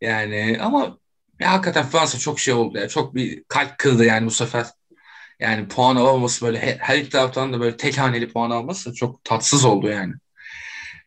Yani 0.00 0.58
ama 0.60 0.98
ya 1.40 1.52
hakikaten 1.52 1.84
Fransa 1.84 2.18
çok 2.18 2.40
şey 2.40 2.54
oldu 2.54 2.78
ya. 2.78 2.88
Çok 2.88 3.14
bir 3.14 3.44
kalp 3.48 3.78
kırdı 3.78 4.04
yani 4.04 4.26
bu 4.26 4.30
sefer. 4.30 4.66
Yani 5.40 5.68
puan 5.68 5.96
alamaması 5.96 6.46
böyle 6.46 6.58
her, 6.60 6.76
her 6.76 6.98
iki 6.98 7.10
taraftan 7.10 7.52
da 7.52 7.60
böyle 7.60 7.76
tek 7.76 7.98
haneli 7.98 8.28
puan 8.28 8.50
alması 8.50 8.94
çok 8.94 9.24
tatsız 9.24 9.64
oldu 9.64 9.88
yani. 9.88 10.12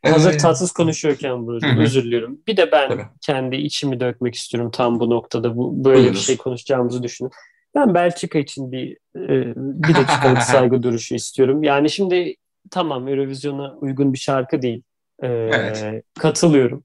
Hazır 0.06 0.34
Ee, 0.34 0.38
tatsız 0.38 0.71
konuşuyorken 0.71 1.47
burada 1.47 1.67
Hı 1.67 1.80
özür 1.82 2.04
diliyorum. 2.04 2.39
Bir 2.47 2.58
de 2.58 2.71
ben 2.71 2.89
Tabii. 2.89 3.06
kendi 3.21 3.56
içimi 3.56 3.99
dökmek 3.99 4.36
istiyorum 4.36 4.71
tam 4.71 4.99
bu 4.99 5.10
noktada. 5.10 5.58
Bu 5.58 5.86
böyle 5.86 5.97
bir 5.97 6.04
Buyurunuz. 6.04 6.25
şey 6.25 6.38
konuşacağımızı 6.38 7.04
düşünüyorum. 7.04 7.38
Ben 7.75 7.93
Belçika 7.93 8.39
için 8.39 8.71
bir 8.71 8.91
e, 9.15 9.54
bir 9.56 9.95
dakikalık 9.95 10.41
saygı 10.43 10.84
duruşu 10.84 11.15
istiyorum. 11.15 11.63
Yani 11.63 11.89
şimdi 11.89 12.36
tamam 12.71 13.08
Eurovision'a 13.08 13.75
uygun 13.75 14.13
bir 14.13 14.17
şarkı 14.17 14.62
değil. 14.62 14.84
E, 15.23 15.28
Evet. 15.28 16.04
Katılıyorum. 16.19 16.84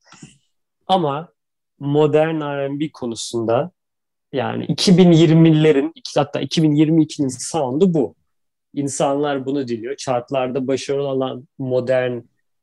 Ama 0.87 1.29
modern 1.79 2.41
R&B 2.41 2.93
konusunda 2.93 3.71
yani 4.33 4.65
2020'lerin 4.65 5.93
hatta 6.17 6.43
2022'nin 6.43 7.29
sound'u 7.29 7.95
bu. 7.95 8.15
İnsanlar 8.75 9.47
bunu 9.47 9.69
diliyor. 9.69 9.97
Chartlarda 9.97 10.67
başarılı 10.67 11.07
olan 11.07 11.49
modern 11.59 12.21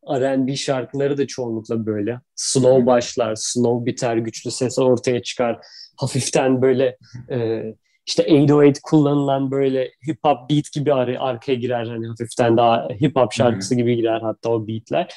R&B 0.10 0.56
şarkıları 0.56 1.18
da 1.18 1.28
çoğunlukla 1.28 1.86
böyle. 1.86 2.20
Slow 2.36 2.86
başlar, 2.86 3.36
slow 3.36 3.86
biter, 3.86 4.18
güçlü 4.18 4.52
ses 4.52 4.80
ortaya 4.80 5.24
çıkar. 5.24 5.60
Hafiften 5.98 6.62
böyle 6.62 6.98
e, 7.32 7.64
işte 8.08 8.24
808 8.24 8.82
kullanılan 8.82 9.52
böyle 9.52 9.92
hip 10.08 10.20
hop 10.24 10.50
beat 10.50 10.72
gibi 10.74 10.94
ar- 10.94 11.18
arkaya 11.20 11.56
girer. 11.56 11.86
Hani 11.86 12.08
hafiften 12.08 12.58
daha 12.58 12.88
hip 13.02 13.16
hop 13.16 13.34
şarkısı 13.34 13.76
gibi 13.76 13.96
girer 13.96 14.22
hatta 14.22 14.50
o 14.50 14.68
beatler. 14.68 15.14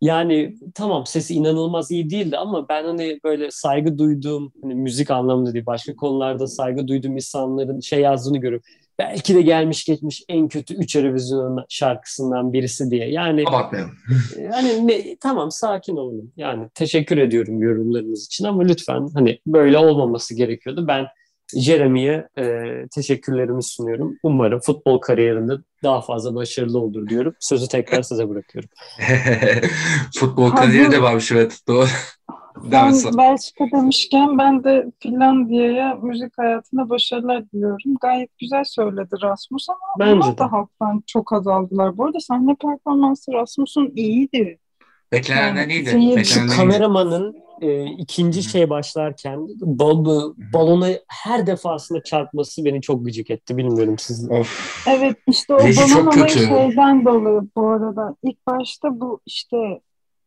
Yani 0.00 0.54
tamam 0.74 1.06
sesi 1.06 1.34
inanılmaz 1.34 1.90
iyi 1.90 2.10
değildi 2.10 2.38
ama 2.38 2.68
ben 2.68 2.84
hani 2.84 3.20
böyle 3.24 3.50
saygı 3.50 3.98
duyduğum 3.98 4.52
hani 4.62 4.74
müzik 4.74 5.10
anlamında 5.10 5.54
değil 5.54 5.66
başka 5.66 5.96
konularda 5.96 6.46
saygı 6.46 6.88
duyduğum 6.88 7.16
insanların 7.16 7.80
şey 7.80 8.00
yazdığını 8.00 8.38
görüyorum. 8.38 8.66
Belki 8.98 9.34
de 9.34 9.42
gelmiş 9.42 9.84
geçmiş 9.84 10.22
en 10.28 10.48
kötü 10.48 10.74
3 10.74 10.96
Eurovision 10.96 11.64
şarkısından 11.68 12.52
birisi 12.52 12.90
diye. 12.90 13.10
Yani 13.10 13.44
Abartmayalım. 13.48 13.92
hani 14.52 14.88
ne, 14.88 15.16
tamam 15.16 15.50
sakin 15.50 15.96
olun. 15.96 16.32
Yani 16.36 16.68
teşekkür 16.74 17.18
ediyorum 17.18 17.62
yorumlarınız 17.62 18.26
için 18.26 18.44
ama 18.44 18.62
lütfen 18.62 19.08
hani 19.14 19.38
böyle 19.46 19.78
olmaması 19.78 20.34
gerekiyordu. 20.34 20.84
Ben 20.88 21.06
Jeremy'ye 21.60 22.28
e, 22.38 22.44
teşekkürlerimi 22.94 23.62
sunuyorum. 23.62 24.16
Umarım 24.22 24.60
futbol 24.60 24.98
kariyerinde 24.98 25.52
daha 25.82 26.00
fazla 26.00 26.34
başarılı 26.34 26.78
olur 26.78 27.08
diyorum. 27.08 27.34
Sözü 27.40 27.68
tekrar 27.68 28.02
size 28.02 28.28
bırakıyorum. 28.28 28.70
Futbol 30.18 30.50
kariyeri 30.50 30.92
de 30.92 31.02
varmış 31.02 31.32
evet 31.32 31.60
doğru. 31.68 31.86
Sen. 32.70 33.18
Belçika 33.18 33.64
demişken 33.72 34.38
ben 34.38 34.64
de 34.64 34.86
Finlandiya'ya 35.02 35.94
müzik 36.02 36.38
hayatında 36.38 36.88
başarılar 36.90 37.50
diliyorum. 37.52 37.96
Gayet 38.00 38.38
güzel 38.38 38.64
söyledi 38.64 39.16
Rasmus 39.22 39.68
ama 39.68 39.78
Bence 40.00 40.12
onlar 40.14 40.34
de. 40.34 40.38
da 40.38 40.52
halktan 40.52 41.02
çok 41.06 41.32
azaldılar. 41.32 41.96
Bu 41.96 42.04
arada 42.04 42.20
sahne 42.20 42.54
performansı 42.54 43.32
Rasmus'un 43.32 43.92
iyiydi. 43.96 44.58
Beklenenden 45.12 45.60
Yani 45.60 45.72
iyiydi. 45.72 45.86
Beklenenden 45.86 46.24
iyiydi. 46.42 46.56
kameramanın 46.56 47.36
e, 47.60 47.84
ikinci 47.84 48.42
şey 48.42 48.70
başlarken 48.70 49.46
bal, 49.60 50.04
balona 50.52 50.88
her 51.08 51.46
defasında 51.46 52.02
çarpması 52.02 52.64
beni 52.64 52.80
çok 52.80 53.04
gıcık 53.04 53.30
etti. 53.30 53.56
Bilmiyorum 53.56 53.98
siz. 53.98 54.30
Of. 54.30 54.84
Evet 54.88 55.16
işte 55.26 55.54
o 55.54 55.58
Reji 55.58 55.80
balon 55.80 56.06
olayı 56.06 56.28
şeyden 56.28 57.04
dolayı 57.04 57.40
bu 57.56 57.68
arada. 57.68 58.16
İlk 58.22 58.46
başta 58.46 59.00
bu 59.00 59.20
işte 59.26 59.80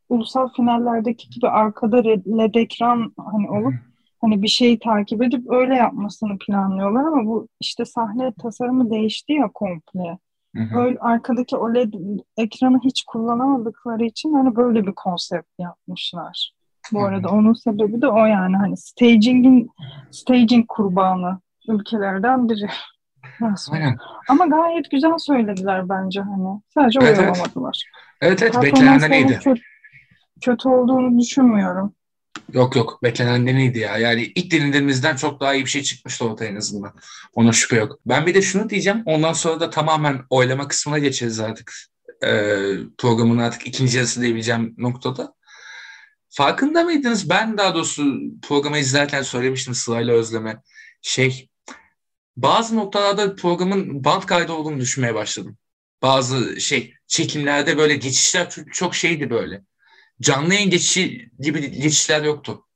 ulusal 0.10 0.50
finallerdeki 0.54 1.30
gibi 1.30 1.48
arkada 1.48 2.00
red- 2.00 2.38
led 2.38 2.56
ekran 2.56 3.13
hani 3.18 3.50
olup 3.50 3.74
hani 4.22 4.42
bir 4.42 4.48
şeyi 4.48 4.80
takip 4.80 5.24
edip 5.24 5.52
öyle 5.52 5.76
yapmasını 5.76 6.38
planlıyorlar 6.38 7.04
ama 7.04 7.26
bu 7.26 7.48
işte 7.62 7.86
sahne 7.86 8.34
tasarımı 8.42 8.92
değişti 8.92 9.34
ya 9.34 9.50
komple. 9.54 10.18
Hı 10.56 10.63
hı. 10.63 10.80
Öyle 10.80 11.00
arkadaki 11.00 11.58
o 11.58 11.74
led 11.74 11.94
ekranı 12.38 12.80
hiç 12.84 13.04
kullanamadıkları 13.04 14.06
için 14.06 14.34
hani 14.34 14.56
böyle 14.56 14.88
bir 14.88 14.94
konsept 14.96 15.50
yapmışlar. 15.60 16.57
Bu 16.93 17.06
arada 17.06 17.30
onun 17.30 17.54
sebebi 17.54 18.02
de 18.02 18.08
o 18.08 18.26
yani 18.26 18.58
hani 18.58 18.78
staging'in 18.78 19.69
staging 20.12 20.67
kurbanı 20.67 21.39
ülkelerden 21.67 22.50
biri. 22.50 22.69
Nasıl? 23.41 23.73
Aynen. 23.76 23.97
Ama 24.30 24.45
gayet 24.45 24.91
güzel 24.91 25.17
söylediler 25.17 25.89
bence 25.89 26.21
hani. 26.21 26.62
Sadece 26.73 27.00
Evet, 27.02 27.19
evet. 27.19 27.19
oyalamadılar. 27.19 27.84
Evet 28.21 28.41
evet 28.41 28.54
beklenenden 28.62 29.00
Performansların 29.00 29.13
iyiydi. 29.13 29.39
kötü, 29.43 29.62
kötü 30.41 30.69
olduğunu 30.69 31.19
düşünmüyorum. 31.19 31.93
Yok 32.54 32.76
yok 32.76 33.00
beklenenden 33.04 33.56
iyiydi 33.56 33.80
ya. 33.80 33.97
Yani 33.97 34.21
ilk 34.36 34.52
denediğimizden 34.52 35.15
çok 35.15 35.39
daha 35.39 35.54
iyi 35.54 35.65
bir 35.65 35.69
şey 35.69 35.82
çıkmıştı 35.84 36.26
ortaya 36.26 36.45
en 36.45 36.56
azından. 36.56 36.93
Ona 37.34 37.52
şüphe 37.52 37.76
yok. 37.76 38.00
Ben 38.06 38.26
bir 38.26 38.34
de 38.34 38.41
şunu 38.41 38.69
diyeceğim. 38.69 39.04
Ondan 39.06 39.34
sonra 39.34 39.60
da 39.60 39.69
tamamen 39.69 40.19
oylama 40.30 40.67
kısmına 40.67 41.00
geçeriz 41.00 41.39
artık. 41.39 41.73
Ee, 42.26 42.73
programın 42.97 43.38
artık 43.38 43.67
ikinci 43.67 43.97
yarısı 43.97 44.21
diyebileceğim 44.21 44.76
noktada. 44.78 45.34
Farkında 46.38 46.84
mıydınız? 46.84 47.30
Ben 47.30 47.58
daha 47.58 47.76
doğrusu 47.76 48.19
programı 48.41 48.78
izlerken 48.78 49.21
söylemiştim 49.21 49.76
Sıla'yla 49.76 50.13
Özlem'e. 50.13 50.62
Şey, 51.02 51.50
bazı 52.36 52.76
noktalarda 52.76 53.36
programın 53.36 54.04
band 54.04 54.23
kaydı 54.23 54.54
olduğunu 54.54 54.80
düşünmeye 54.80 55.15
başladım. 55.15 55.58
Bazı 56.02 56.62
şey, 56.62 56.93
çekimlerde 57.08 57.78
böyle 57.78 57.95
geçişler 57.95 58.56
çok, 58.71 58.95
şeydi 58.95 59.30
böyle. 59.30 59.62
Canlı 60.21 60.54
yayın 60.54 60.69
geçişi 60.69 61.30
gibi 61.39 61.71
geçişler 61.71 62.23
yoktu. 62.23 62.67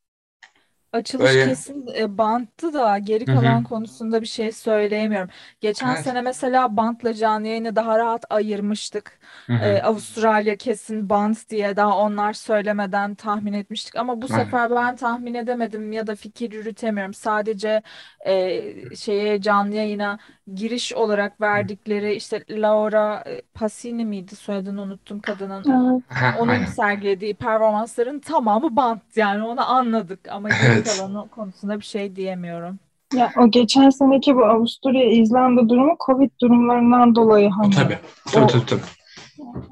Açılış 0.94 1.38
Öyle. 1.38 1.38
kesin 1.38 1.88
e, 1.96 2.18
banttı 2.18 2.74
da 2.74 2.98
geri 2.98 3.28
Hı 3.28 3.32
hı. 3.36 3.48
kalan 3.50 3.64
konusunda 3.64 4.22
bir 4.22 4.28
şey 4.28 4.52
söyleyemiyorum. 4.52 5.30
Geçen 5.62 5.96
Evet. 5.96 5.96
sene 5.96 6.22
mesela 6.22 6.78
bantla 6.78 7.14
canlı 7.14 7.48
yayını 7.48 7.76
daha 7.76 7.98
rahat 8.00 8.26
ayırmıştık. 8.30 9.20
Hı 9.50 9.54
hı. 9.54 9.76
E, 9.76 9.82
Avustralya 9.82 10.56
kesin 10.58 11.10
bant 11.10 11.50
diye 11.50 11.76
daha 11.76 11.98
onlar 11.98 12.34
söylemeden 12.34 13.16
tahmin 13.16 13.54
etmiştik. 13.54 13.96
Ama 13.96 14.22
bu 14.22 14.28
Aynen. 14.30 14.48
sefer 14.50 14.72
ben 14.72 14.96
tahmin 14.96 15.34
edemedim 15.34 15.92
ya 15.92 16.08
da 16.08 16.16
fikir 16.16 16.52
yürütemiyorum. 16.52 17.14
Sadece 17.14 17.82
e, 18.26 18.96
şeye 18.96 19.42
canlı 19.42 19.76
yayına 19.76 20.20
giriş 20.56 20.94
olarak 20.94 21.42
verdikleri 21.42 22.14
işte 22.14 22.44
Laura 22.50 23.24
e, 23.28 23.42
Pausini 23.54 24.06
miydi 24.06 24.36
soyadını 24.36 24.82
unuttum 24.82 25.20
kadının. 25.20 25.64
Evet. 25.66 26.04
Ha, 26.08 26.36
Onun 26.40 26.50
aynen. 26.50 26.66
sergilediği 26.66 27.34
performansların 27.34 28.20
tamamı 28.20 28.76
bant 28.76 29.02
yani 29.16 29.44
onu 29.44 29.70
anladık 29.72 30.20
ama 30.30 30.50
geri 30.50 30.66
Evet. 30.68 30.86
kalanı 30.86 31.30
konusunda 31.30 31.80
bir 31.80 31.86
şey 31.86 32.16
diyemiyorum. 32.16 32.80
Ya 33.14 33.32
o 33.40 33.48
geçen 33.52 33.90
seneki 33.90 34.36
bu 34.36 34.46
Avusturya, 34.46 35.06
İzlanda 35.12 35.70
durumu 35.70 35.96
Covid 36.06 36.32
durumlarından 36.42 37.16
dolayı 37.16 37.50
O 37.50 37.52
hani 37.52 37.72
tabii. 37.72 37.98
Tabii 38.34 38.44
O- 38.46 38.48
tabii 38.48 38.66
tabii. 38.66 38.82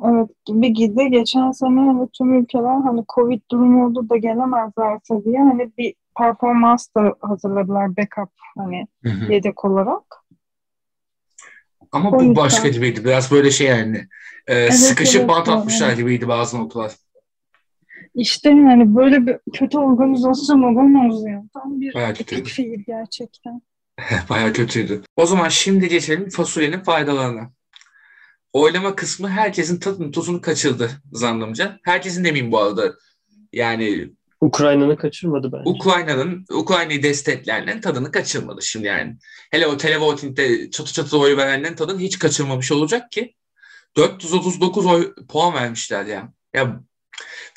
evet 0.05 0.29
gibi 0.45 0.73
gidi. 0.73 1.09
Geçen 1.11 1.51
sene 1.51 1.79
hani 1.79 2.07
tüm 2.17 2.33
ülkeler 2.41 2.81
hani 2.81 3.03
Covid 3.15 3.41
durumu 3.51 3.85
oldu 3.85 4.09
da 4.09 4.17
gelemezlerse 4.17 5.23
diye 5.25 5.39
hani 5.39 5.71
bir 5.77 5.93
performans 6.17 6.87
da 6.97 7.15
hazırladılar 7.21 7.97
backup 7.97 8.29
hani 8.57 8.87
Hı 9.03 9.09
hı. 9.09 9.31
yedek 9.31 9.65
olarak. 9.65 10.03
Ama 11.91 12.09
O 12.09 12.19
bu 12.19 12.23
yüzden. 12.23 12.35
başka 12.35 12.67
gibiydi. 12.67 13.05
Biraz 13.05 13.31
böyle 13.31 13.51
şey 13.51 13.67
yani. 13.67 14.07
e, 14.47 14.71
sıkışıp 14.71 15.19
evet, 15.19 15.29
bant 15.29 15.49
atmışlar 15.49 15.93
gibiydi 15.93 16.27
bazı 16.27 16.59
noktalar. 16.59 16.91
İşte 18.15 18.49
yani 18.49 18.95
böyle 18.95 19.27
bir 19.27 19.37
kötü 19.53 19.77
organizasyon 19.77 20.61
olamaz 20.61 21.23
ya. 21.23 21.43
Tam 21.53 21.81
bir 21.81 21.93
kötüydü. 22.15 22.49
fiil 22.49 22.83
gerçekten. 22.87 23.61
Bayağı 24.29 24.53
kötüydü. 24.53 25.01
O 25.15 25.25
zaman 25.25 25.49
şimdi 25.49 25.89
geçelim 25.89 26.29
fasulyenin 26.29 26.79
faydalarına. 26.79 27.51
Oylama 28.53 28.95
kısmı 28.95 29.29
herkesin 29.29 29.79
tadını 29.79 30.11
tuzunu 30.11 30.41
kaçırdı 30.41 30.91
zannımca. 31.11 31.79
Herkesin 31.83 32.23
demeyeyim 32.23 32.51
bu 32.51 32.59
arada. 32.59 32.93
Yani 33.53 34.13
Ukrayna'nı 34.41 34.97
kaçırmadı 34.97 35.51
bence. 35.51 35.69
Ukrayna'nın, 35.69 36.45
Ukrayna'yı 36.51 37.03
destekleyenlerin 37.03 37.81
tadını 37.81 38.11
kaçırmadı 38.11 38.61
şimdi 38.61 38.87
yani. 38.87 39.17
Hele 39.51 39.67
o 39.67 39.77
televoting'de 39.77 40.71
çatı 40.71 40.93
çatı 40.93 41.17
oy 41.17 41.37
verenlerin 41.37 41.75
tadını 41.75 41.99
hiç 41.99 42.19
kaçırmamış 42.19 42.71
olacak 42.71 43.11
ki 43.11 43.35
439 43.97 44.85
oy 44.85 45.13
puan 45.29 45.53
vermişler 45.53 46.05
ya. 46.05 46.33
Ya 46.53 46.79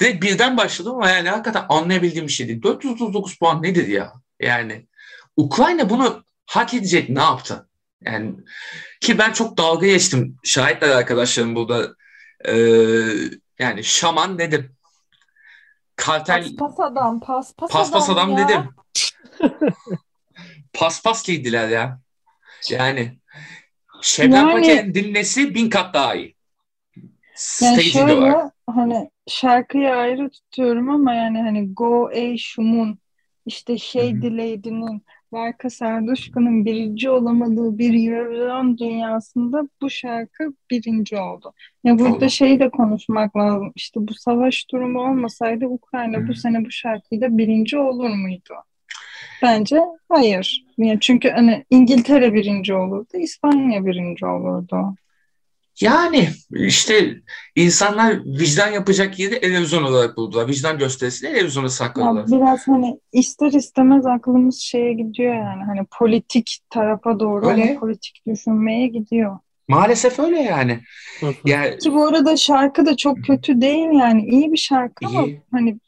Direkt 0.01 0.23
birden 0.25 0.57
başladım 0.57 0.95
ama 0.95 1.11
yani 1.11 1.29
hakikaten 1.29 1.67
anlayabildiğim 1.69 2.27
bir 2.27 2.33
şey 2.33 2.49
değil. 2.49 2.63
439 2.63 3.39
puan 3.39 3.63
nedir 3.63 3.87
ya? 3.87 4.13
Yani 4.41 4.87
Ukrayna 5.37 5.91
bunu 5.91 6.25
hak 6.47 6.75
edecek 6.75 7.09
ne 7.09 7.21
yaptı? 7.21 7.69
Yani 8.05 8.35
ki 9.01 9.19
ben 9.19 9.33
çok 9.33 9.59
dalga 9.59 9.87
geçtim. 9.87 10.37
Şahitler 10.45 10.89
arkadaşlarım 10.89 11.55
burada. 11.55 11.95
Ee, 12.49 12.55
yani 13.59 13.85
şaman 13.85 14.39
dedim. 14.39 14.77
Kartel 15.97 16.57
Paspas 16.57 16.81
adam, 16.81 17.21
paspas, 17.21 17.71
paspas 17.73 18.11
adam 18.11 18.31
ya. 18.31 18.49
dedim. 18.49 18.69
paspas 20.73 21.23
giydiler 21.27 21.69
ya. 21.69 22.01
Yani 22.71 23.19
Şebnem 24.03 24.33
Yani- 24.49 24.53
Paker'in 24.53 24.95
dinlesi 24.95 25.55
bin 25.55 25.71
kat 25.71 25.95
daha 25.95 26.15
iyi. 26.15 26.35
Yani 26.97 27.07
Staging 27.35 27.93
şöyle 27.93 28.13
olarak. 28.15 28.53
hani 28.67 29.11
şarkıyı 29.29 29.91
ayrı 29.95 30.31
tutuyorum 30.31 30.91
ama 30.91 31.15
yani 31.15 31.43
hani 31.43 31.75
Go 31.75 32.11
Ey 32.13 32.37
Şum'un 32.39 32.99
işte 33.47 33.73
Hı 33.73 33.77
hı. 33.77 33.79
Shady 33.81 34.37
Lady'nin 34.39 35.03
Berka 35.33 35.71
Serduşkan'ın 35.71 36.65
birinci 36.65 37.11
olamadığı 37.11 37.79
bir 37.79 38.11
Eurovision 38.11 38.79
dünyasında 38.79 39.63
bu 39.83 39.91
şarkı 39.91 40.53
birinci 40.71 41.17
oldu. 41.17 41.53
Ya 41.85 41.99
burada 41.99 42.17
Oldu. 42.17 42.31
şeyi 42.31 42.61
de 42.61 42.71
konuşmak 42.71 43.37
lazım. 43.37 43.73
İşte 43.75 44.01
bu 44.09 44.15
savaş 44.15 44.71
durumu 44.71 45.01
olmasaydı 45.01 45.67
Ukrayna 45.67 46.19
Hı. 46.19 46.29
bu 46.29 46.35
sene 46.35 46.65
bu 46.65 46.71
şarkıyla 46.71 47.39
birinci 47.39 47.79
olur 47.79 48.11
muydu? 48.11 48.55
Bence 49.43 49.81
hayır. 50.09 50.65
Yani 50.79 51.01
çünkü 51.01 51.31
hani 51.31 51.65
İngiltere 51.71 52.35
birinci 52.35 52.75
olurdu, 52.75 53.17
İspanya 53.19 53.87
birinci 53.87 54.27
olurdu. 54.27 54.95
Yani 55.81 56.29
işte 56.51 57.17
insanlar 57.57 58.25
vicdan 58.25 58.69
yapacak 58.73 59.19
yeri 59.19 59.41
televizyon 59.41 59.83
olarak 59.83 60.17
buldular. 60.17 60.49
Vicdan 60.49 60.79
gösterisini 60.79 61.33
televizyona 61.33 61.67
Ya 61.67 61.71
sakladılar. 61.71 62.27
biraz 62.27 62.69
hani 62.69 63.01
ister 63.13 63.53
istemez 63.53 64.07
aklımız 64.07 64.59
şeye 64.61 64.93
gidiyor 64.93 65.35
yani 65.35 65.65
hani 65.65 65.81
politik 65.99 66.59
tarafa 66.71 67.21
doğru 67.21 67.47
Öyle. 67.49 67.63
hani 67.67 67.79
politik 67.79 68.23
düşünmeye 68.27 68.87
gidiyor. 68.87 69.39
Maalesef 69.69 70.19
öyle 70.19 70.39
yani. 70.41 70.81
Yani 71.45 71.79
Ki 71.79 71.93
bu 71.95 72.07
arada 72.07 72.37
şarkı 72.37 72.87
da 72.87 72.97
çok 72.97 73.25
kötü 73.25 73.61
değil 73.61 73.89
yani 73.93 74.23
iyi 74.29 74.53
bir 74.53 74.57
şarkı 74.57 75.07
ama 75.07 75.27
iyi. 75.27 75.43
hani 75.53 75.79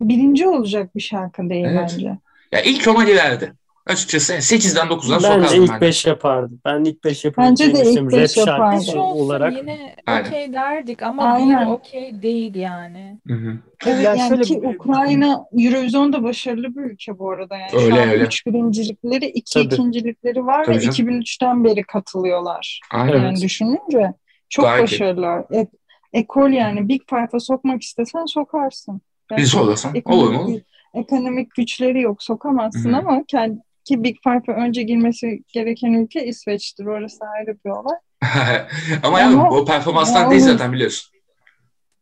birinci 0.00 0.48
olacak 0.48 0.96
bir 0.96 1.00
şarkı 1.00 1.50
değil 1.50 1.64
Evet. 1.64 1.90
bence. 1.92 2.18
Ya 2.52 2.60
ilk 2.62 2.86
Roma'yı 2.88 3.16
verdi. 3.16 3.52
Açıkçası 3.86 4.32
8'den 4.32 4.86
9'dan 4.86 5.22
Bence 5.22 5.26
sokardım 5.48 5.64
ilk 5.64 5.72
ben. 5.72 5.80
5 5.80 6.06
yapardı. 6.06 6.54
Ben 6.64 6.84
ilk 6.84 7.04
5 7.04 7.24
Bence 7.38 7.64
de 7.64 7.68
ilk 7.70 7.84
düşünüyorum. 7.84 8.10
beş 8.12 8.38
Rap 8.38 8.46
yapardı. 8.46 8.70
şarkısı 8.72 8.92
Beş 8.92 8.96
olsun 9.00 9.24
olarak. 9.24 9.56
yine 9.56 9.96
okey 10.20 10.52
derdik 10.52 11.02
ama 11.02 11.22
Aynen. 11.24 11.66
okey 11.66 12.22
değil 12.22 12.54
yani. 12.54 13.18
Hı 13.26 13.34
hı. 13.34 13.58
Evet 13.86 14.04
Ya 14.04 14.14
yani 14.14 14.28
şöyle 14.28 14.42
ki 14.42 14.62
bir- 14.62 14.68
Ukrayna 14.68 15.44
Eurovision'da 15.58 16.22
başarılı 16.22 16.76
bir 16.76 16.80
ülke 16.80 17.18
bu 17.18 17.30
arada 17.30 17.56
yani 17.56 17.70
Öyle, 17.74 17.94
şu 17.96 18.02
an 18.02 18.08
öyle. 18.08 18.24
3 18.24 18.46
birincilikleri, 18.46 19.26
2 19.26 19.52
Tabii. 19.54 19.64
ikincilikleri 19.74 20.46
var 20.46 20.64
Tabii 20.64 20.76
ve 20.76 20.80
canım. 20.80 20.92
2003'ten 20.94 21.64
beri 21.64 21.82
katılıyorlar. 21.82 22.80
Aynen. 22.90 23.22
Yani 23.22 23.40
düşününce 23.40 24.12
çok 24.48 24.64
Gayet 24.64 24.82
başarılılar. 24.82 25.44
E, 25.54 25.66
ekol 26.12 26.50
yani 26.50 26.88
Big 26.88 27.00
Five'a 27.10 27.40
sokmak 27.40 27.82
istesen 27.82 28.24
sokarsın. 28.26 29.00
Yani 29.30 29.46
zorlasan 29.46 29.94
ekonomik, 29.94 30.40
olur 30.40 30.48
mu? 30.48 30.58
ekonomik 30.94 31.54
güçleri 31.54 32.00
yok 32.00 32.22
sokamazsın 32.22 32.92
Hı 32.92 32.96
hı. 32.96 32.98
ama 32.98 33.22
kendi, 33.28 33.58
ki 33.84 34.04
Big 34.04 34.16
Five'a 34.24 34.56
önce 34.56 34.82
girmesi 34.82 35.42
gereken 35.48 35.92
ülke 35.92 36.26
İsveç'tir. 36.26 36.86
Orası 36.86 37.24
ayrı 37.24 37.58
bir 37.64 37.70
olay. 37.70 37.96
Ama 39.02 39.20
ya 39.20 39.26
Ama- 39.26 39.50
o 39.50 39.64
performanstan 39.64 40.30
değil 40.30 40.42
zaten 40.42 40.72
biliyorsun. 40.72 41.14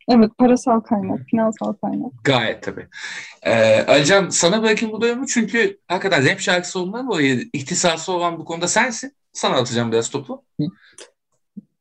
Evet 0.09 0.31
parasal 0.39 0.81
kaynak, 0.81 1.21
finansal 1.31 1.73
kaynak. 1.73 2.13
Gayet 2.25 2.63
tabii. 2.63 2.87
Ee, 3.43 3.85
Alican 3.89 4.29
sana 4.29 4.63
bırakayım 4.63 4.95
bu 4.95 5.01
bölümü 5.01 5.27
çünkü 5.27 5.79
hakikaten 5.89 6.31
rap 6.31 6.41
şarkısı 6.41 6.81
olduğundan 6.81 7.09
dolayı 7.09 7.49
ihtisası 7.53 8.13
olan 8.13 8.39
bu 8.39 8.45
konuda 8.45 8.69
sensin. 8.69 9.17
Sana 9.33 9.57
atacağım 9.57 9.93
biraz 9.93 10.11
topu. 10.11 10.45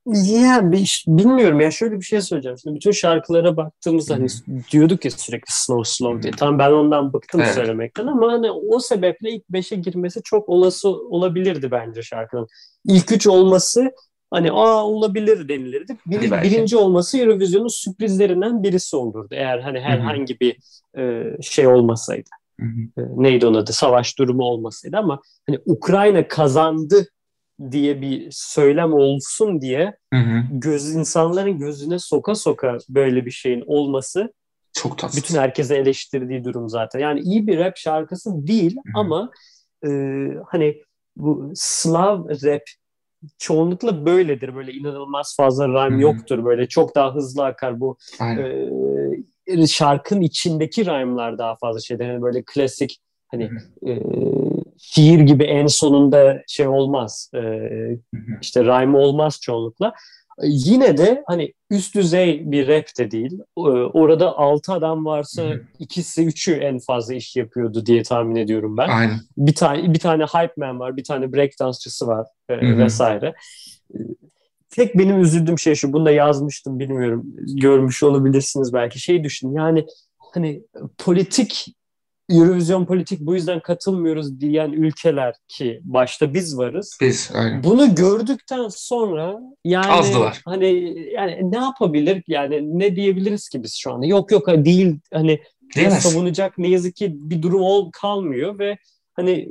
Ya 0.06 0.72
bilmiyorum 1.08 1.60
ya 1.60 1.72
şöyle 1.72 1.96
bir 1.96 2.06
şey 2.06 2.22
söyleyeceğim. 2.22 2.58
Şimdi 2.58 2.76
bütün 2.76 2.92
şarkılara 2.92 3.58
baktığımızda 3.58 4.14
hani 4.14 4.28
diyorduk 4.72 5.06
ya 5.06 5.12
sürekli 5.12 5.52
slow 5.54 5.84
slow 5.86 6.24
diye. 6.24 6.32
Tamam 6.38 6.60
ben 6.60 6.72
ondan 6.72 7.14
bıktım 7.14 7.42
Evet. 7.42 7.54
söylemekten 7.54 8.08
ama 8.08 8.32
hani 8.32 8.52
o 8.52 8.80
sebeple 8.80 9.32
ilk 9.32 9.44
5'e 9.50 9.76
girmesi 9.76 10.22
çok 10.24 10.50
olası 10.50 10.90
olabilirdi 10.90 11.72
bence 11.72 12.02
şarkının. 12.04 12.48
İlk 12.86 13.12
3 13.12 13.28
olması 13.28 13.92
hani 14.32 14.52
aa 14.52 14.86
olabilir 14.86 15.50
denilirdi. 15.50 15.98
Bir- 16.06 16.32
birinci 16.32 16.78
olması 16.78 17.18
Eurovision'un 17.18 17.68
sürprizlerinden 17.68 18.64
birisi 18.64 18.96
olurdu. 18.96 19.28
Eğer 19.32 19.60
hani 19.60 19.80
herhangi 19.80 20.40
bir 20.40 20.58
e, 20.98 21.24
şey 21.42 21.68
olmasaydı. 21.68 22.30
Hı 22.60 22.66
hı. 22.66 23.02
E, 23.02 23.06
neydi 23.24 23.48
onun 23.48 23.58
adı? 23.58 23.74
Savaş 23.74 24.18
durumu 24.20 24.44
olmasaydı 24.44 24.98
ama 24.98 25.20
hani 25.48 25.60
Ukrayna 25.66 26.28
kazandı 26.28 27.08
diye 27.72 28.02
bir 28.02 28.28
söylem 28.32 28.94
olsun 28.94 29.62
diye 29.62 29.96
Hı 30.14 30.20
hı. 30.20 30.44
göz 30.52 30.96
insanların 30.96 31.60
gözüne 31.60 32.00
soka 32.00 32.36
soka 32.36 32.78
böyle 32.90 33.26
bir 33.26 33.32
şeyin 33.32 33.64
olması 33.68 34.34
Çok 34.74 34.98
tatsız. 34.98 35.24
bütün 35.24 35.36
herkese 35.36 35.76
eleştirdiği 35.76 36.44
durum 36.44 36.70
zaten. 36.70 37.00
Yani 37.00 37.20
iyi 37.20 37.48
bir 37.48 37.58
rap 37.58 37.78
şarkısı 37.78 38.48
değil 38.48 38.76
Hı 38.76 38.90
hı. 38.90 39.00
ama 39.00 39.32
e, 39.86 39.90
hani 40.48 40.82
bu 41.16 41.52
Slav 41.56 42.30
rap 42.30 42.62
çoğunlukla 43.38 44.06
böyledir. 44.06 44.56
Böyle 44.56 44.72
inanılmaz 44.72 45.36
fazla 45.38 45.68
rhyme 45.68 45.98
hı. 45.98 46.02
yoktur. 46.02 46.46
Böyle 46.46 46.68
çok 46.68 46.96
daha 46.96 47.16
hızlı 47.16 47.46
akar. 47.46 47.80
Bu 47.80 47.98
Aynen. 48.20 48.44
e, 49.48 49.68
şarkının 49.68 50.22
içindeki 50.22 50.86
rhyme'lar 50.86 51.38
daha 51.38 51.56
fazla 51.56 51.80
şeydir. 51.80 52.06
Hani 52.06 52.22
böyle 52.22 52.44
klasik 52.46 53.00
hani 53.28 53.50
e, 53.88 53.92
şiir 54.82 55.20
gibi 55.20 55.44
en 55.44 55.68
sonunda 55.68 56.44
şey 56.48 56.68
olmaz. 56.68 57.32
E, 57.36 57.40
işte 58.42 58.64
rhyme 58.64 58.98
olmaz 58.98 59.40
çoğunlukla. 59.42 59.88
E, 59.88 60.48
Yine 60.48 60.98
de 60.98 61.24
hani 61.28 61.54
üst 61.70 61.96
düzey 61.96 62.52
bir 62.52 62.68
rap 62.68 62.86
de 63.00 63.12
değil. 63.12 63.40
E, 63.58 63.62
Orada 63.94 64.38
altı 64.38 64.74
adam 64.74 65.06
varsa 65.06 65.44
Hı 65.44 65.48
hı. 65.54 65.62
ikisi 65.80 66.26
üçü 66.26 66.54
en 66.54 66.80
fazla 66.80 67.14
iş 67.14 67.36
yapıyordu 67.36 67.86
diye 67.86 68.04
tahmin 68.04 68.36
ediyorum 68.36 68.78
ben. 68.78 68.90
Aynen. 68.90 69.20
Bir 69.38 69.56
tane 69.56 69.94
bir 69.94 70.00
tane 70.00 70.24
hype 70.26 70.54
man 70.58 70.80
var, 70.80 70.98
bir 70.98 71.04
tane 71.04 71.34
break 71.34 71.52
dansçısı 71.60 72.08
var 72.08 72.28
e, 72.50 72.54
Hı 72.54 72.66
hı. 72.74 72.78
vesaire. 72.78 73.34
E, 73.94 73.98
Tek 74.70 74.98
benim 74.98 75.22
üzüldüğüm 75.22 75.60
şey 75.60 75.76
şu, 75.76 75.94
bunu 75.94 76.06
da 76.06 76.12
yazmıştım 76.12 76.80
bilmiyorum, 76.80 77.26
görmüş 77.62 78.04
olabilirsiniz 78.04 78.74
belki. 78.74 79.00
Şey 79.00 79.24
düşün 79.24 79.52
yani 79.54 79.86
hani 80.34 80.62
politik 80.98 81.66
Eurovision 82.32 82.86
politik 82.86 83.20
bu 83.20 83.36
yüzden 83.36 83.60
katılmıyoruz 83.60 84.40
diyen 84.40 84.72
ülkeler 84.72 85.36
ki 85.48 85.80
başta 85.84 86.34
biz 86.34 86.58
varız. 86.58 86.98
Biz 87.02 87.32
aynen. 87.34 87.64
Bunu 87.64 87.96
gördükten 87.96 88.68
sonra 88.70 89.40
yani 89.66 89.92
Azdılar. 89.92 90.42
hani 90.46 90.96
yani 91.14 91.52
ne 91.52 91.58
yapabilir 91.58 92.24
yani 92.28 92.80
ne 92.80 92.96
diyebiliriz 92.96 93.50
ki 93.50 93.64
biz 93.64 93.76
şu 93.76 93.94
anda? 93.94 94.06
Yok 94.06 94.32
yok 94.32 94.48
değil 94.48 95.00
hani 95.14 95.40
ne 95.76 95.92
savunacak 95.92 96.58
ne 96.58 96.68
yazık 96.68 96.96
ki 96.96 97.12
bir 97.16 97.42
durum 97.42 97.62
ol 97.62 97.92
kalmıyor 97.92 98.60
ve 98.60 98.78
hani 99.14 99.50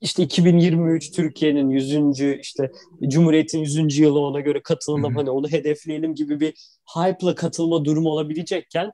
işte 0.00 0.22
2023 0.22 1.10
Türkiye'nin 1.10 1.70
100. 1.70 2.20
işte 2.20 2.70
Cumhuriyet'in 3.08 3.58
100. 3.58 3.98
yılı 3.98 4.20
ona 4.20 4.40
göre 4.40 4.62
katılalım 4.62 5.16
hani 5.16 5.30
onu 5.30 5.48
hedefleyelim 5.48 6.14
gibi 6.14 6.40
bir 6.40 6.54
hype'la 6.96 7.34
katılma 7.34 7.84
durumu 7.84 8.08
olabilecekken 8.08 8.90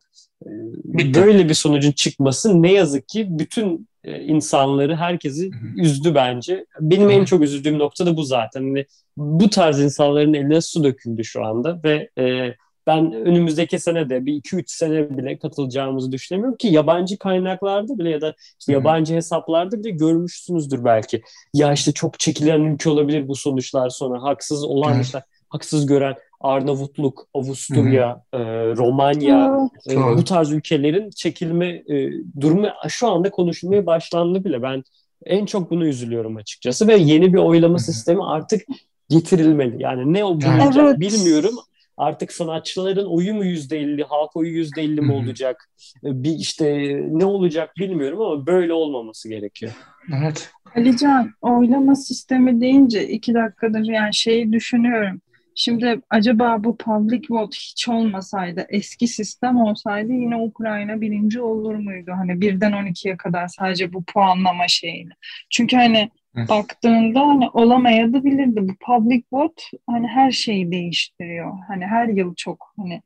Bitti. 0.84 1.20
böyle 1.20 1.48
bir 1.48 1.54
sonucun 1.54 1.92
çıkması 1.92 2.62
ne 2.62 2.72
yazık 2.72 3.08
ki 3.08 3.26
bütün 3.30 3.88
e, 4.04 4.20
insanları 4.20 4.96
herkesi 4.96 5.50
üzdü 5.76 6.14
bence. 6.14 6.66
Benim 6.80 7.10
en 7.10 7.24
çok 7.24 7.42
üzüldüğüm 7.42 7.78
nokta 7.78 8.06
da 8.06 8.16
bu 8.16 8.22
zaten. 8.22 8.60
Hani 8.60 8.86
bu 9.16 9.50
tarz 9.50 9.80
insanların 9.80 10.34
eline 10.34 10.60
su 10.60 10.84
döküldü 10.84 11.24
şu 11.24 11.44
anda 11.44 11.80
ve 11.84 12.10
e, 12.18 12.54
ben 12.86 13.12
önümüzdeki 13.12 13.78
sene 13.78 14.10
de 14.10 14.26
bir 14.26 14.32
2-3 14.32 14.62
sene 14.66 15.18
bile 15.18 15.38
katılacağımızı 15.38 16.12
düşünemiyorum 16.12 16.56
ki 16.56 16.68
yabancı 16.68 17.18
kaynaklarda 17.18 17.98
bile 17.98 18.10
ya 18.10 18.20
da 18.20 18.34
işte 18.60 18.72
yabancı 18.72 19.14
hesaplarda 19.14 19.78
bile 19.78 19.90
görmüşsünüzdür 19.90 20.84
belki. 20.84 21.22
Ya 21.54 21.72
işte 21.72 21.92
çok 21.92 22.20
çekilen 22.20 22.60
ülke 22.60 22.90
olabilir 22.90 23.28
bu 23.28 23.34
sonuçlar 23.34 23.88
sonra 23.88 24.22
haksız 24.22 24.64
olan 24.64 24.94
Evet. 24.94 25.04
işte 25.04 25.22
haksız 25.48 25.86
gören 25.86 26.14
Arnavutluk, 26.44 27.26
Avusturya, 27.34 28.22
e, 28.32 28.38
Romanya 28.76 29.68
e, 29.90 29.96
bu 29.96 30.24
tarz 30.24 30.52
ülkelerin 30.52 31.10
çekilme 31.10 31.66
e, 31.66 32.10
durumu 32.40 32.68
şu 32.88 33.08
anda 33.08 33.30
konuşulmaya 33.30 33.86
başlandı 33.86 34.44
bile. 34.44 34.62
Ben 34.62 34.82
en 35.26 35.46
çok 35.46 35.70
bunu 35.70 35.86
üzülüyorum 35.86 36.36
açıkçası 36.36 36.88
ve 36.88 36.96
yeni 36.96 37.32
bir 37.32 37.38
oylama 37.38 37.78
sistemi 37.78 38.24
artık 38.24 38.62
getirilmeli. 39.10 39.82
Yani 39.82 40.12
ne 40.12 40.24
olacak 40.24 40.76
Evet. 40.76 41.00
bilmiyorum. 41.00 41.54
Artık 41.96 42.32
sanatçıların 42.32 43.06
oyu 43.06 43.34
mu 43.34 43.44
yüzde 43.44 43.78
elli, 43.78 44.02
halk 44.04 44.36
oyu 44.36 44.52
yüzde 44.52 44.82
elli 44.82 45.00
mi 45.00 45.12
olacak? 45.12 45.70
E, 46.04 46.22
Bir 46.24 46.30
işte 46.38 46.66
ne 47.10 47.24
olacak 47.24 47.70
bilmiyorum 47.78 48.20
ama 48.20 48.46
böyle 48.46 48.72
olmaması 48.72 49.28
gerekiyor. 49.28 49.72
Evet. 50.18 50.50
Alican 50.76 51.30
oylama 51.42 51.94
sistemi 51.94 52.60
deyince 52.60 53.08
iki 53.08 53.34
dakikadır 53.34 53.84
yani 53.84 54.14
şeyi 54.14 54.52
düşünüyorum. 54.52 55.20
Şimdi 55.54 56.00
acaba 56.10 56.64
bu 56.64 56.76
public 56.76 57.22
vote 57.30 57.56
hiç 57.56 57.88
olmasaydı, 57.88 58.66
eski 58.68 59.08
sistem 59.08 59.56
olsaydı 59.56 60.12
yine 60.12 60.36
Ukrayna 60.36 61.00
birinci 61.00 61.40
olur 61.40 61.74
muydu? 61.74 62.12
Hani 62.16 62.40
birden 62.40 62.72
12'ye 62.72 63.16
kadar 63.16 63.48
sadece 63.48 63.92
bu 63.92 64.04
puanlama 64.04 64.68
şeyini. 64.68 65.12
Çünkü 65.50 65.76
hani 65.76 66.10
baktığında 66.48 67.20
hani 67.20 67.48
olamayabilirdi. 67.48 68.68
Bu 68.68 68.74
public 68.86 69.22
vote 69.32 69.62
hani 69.86 70.06
her 70.06 70.30
şeyi 70.30 70.70
değiştiriyor. 70.70 71.52
Hani 71.68 71.86
her 71.86 72.08
yıl 72.08 72.34
çok 72.34 72.72
hani 72.76 73.02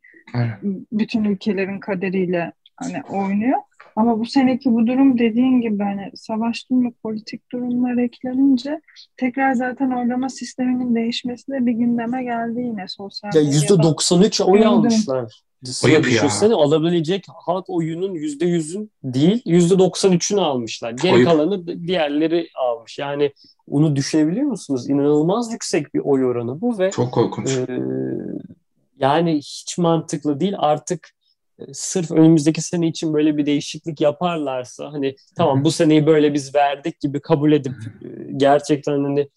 bütün 0.93 1.25
ülkelerin 1.25 1.81
kaderiyle 1.81 2.53
hani 2.77 3.03
oynuyor. 3.03 3.59
Ama 3.99 4.19
bu 4.19 4.27
seneki 4.27 4.73
bu 4.73 4.87
durum 4.87 5.19
dediğin 5.19 5.61
gibi 5.61 5.83
hani 5.83 6.11
savaş 6.15 6.71
durumu, 6.71 6.93
politik 7.03 7.53
durumlar 7.53 7.97
eklenince 7.97 8.81
tekrar 9.17 9.53
zaten 9.53 9.91
oylama 9.91 10.29
sisteminin 10.29 10.95
değişmesi 10.95 11.53
de 11.53 11.67
bir 11.67 11.73
gündeme 11.73 12.23
geldi 12.23 12.61
yine 12.61 12.89
sosyal 12.89 13.35
Ya 13.35 13.41
yüzde 13.41 13.83
93 13.83 14.41
oy 14.41 14.59
Gördüm. 14.59 14.69
almışlar. 14.69 15.43
Ayıp 15.85 16.07
ya. 16.07 16.13
Düşünsene 16.13 16.55
alabilecek 16.55 17.25
halk 17.47 17.65
oyunun 17.71 18.15
yüzde 18.15 18.47
yüzün 18.47 18.91
değil 19.05 19.43
yüzde 19.47 19.75
93'ünü 19.75 20.41
almışlar. 20.41 20.91
Geri 20.91 21.25
kalanı 21.25 21.67
diğerleri 21.87 22.49
almış. 22.55 22.99
Yani 22.99 23.33
onu 23.71 23.97
düşünebiliyor 23.97 24.47
musunuz? 24.47 24.91
İnanılmaz 24.91 25.53
yüksek 25.53 25.95
bir 25.95 26.01
oy 26.01 26.25
oranı 26.25 26.61
bu 26.61 26.79
ve 26.79 26.91
Çok 26.91 27.13
korkunç. 27.13 27.57
Ee, 27.57 27.67
yani 28.99 29.37
hiç 29.37 29.79
mantıklı 29.79 30.41
değil. 30.41 30.55
Artık 30.59 31.09
e, 31.09 31.18
sırf 31.73 32.11
önümüzdeki 32.11 32.63
sene 32.63 32.89
için 32.89 33.15
böyle 33.15 33.37
bir 33.37 33.47
değişiklik 33.47 34.01
yaparlarsa 34.01 34.93
hani 34.93 35.17
tamam 35.37 35.65
bu 35.65 35.71
seneyi 35.71 36.07
böyle 36.07 36.35
biz 36.35 36.55
verdik 36.55 37.01
gibi 37.01 37.21
kabul 37.21 37.53
edip 37.53 37.73
e, 38.03 38.33
gerçekten 38.37 39.05
hani 39.05 39.29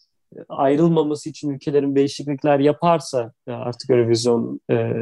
ayrılmaması 0.50 1.30
için 1.30 1.50
ülkelerin 1.50 1.96
değişiklikler 1.96 2.60
yaparsa 2.60 3.34
ya 3.48 3.58
artık 3.58 3.90
Eurovision 3.90 4.60
e, 4.72 4.94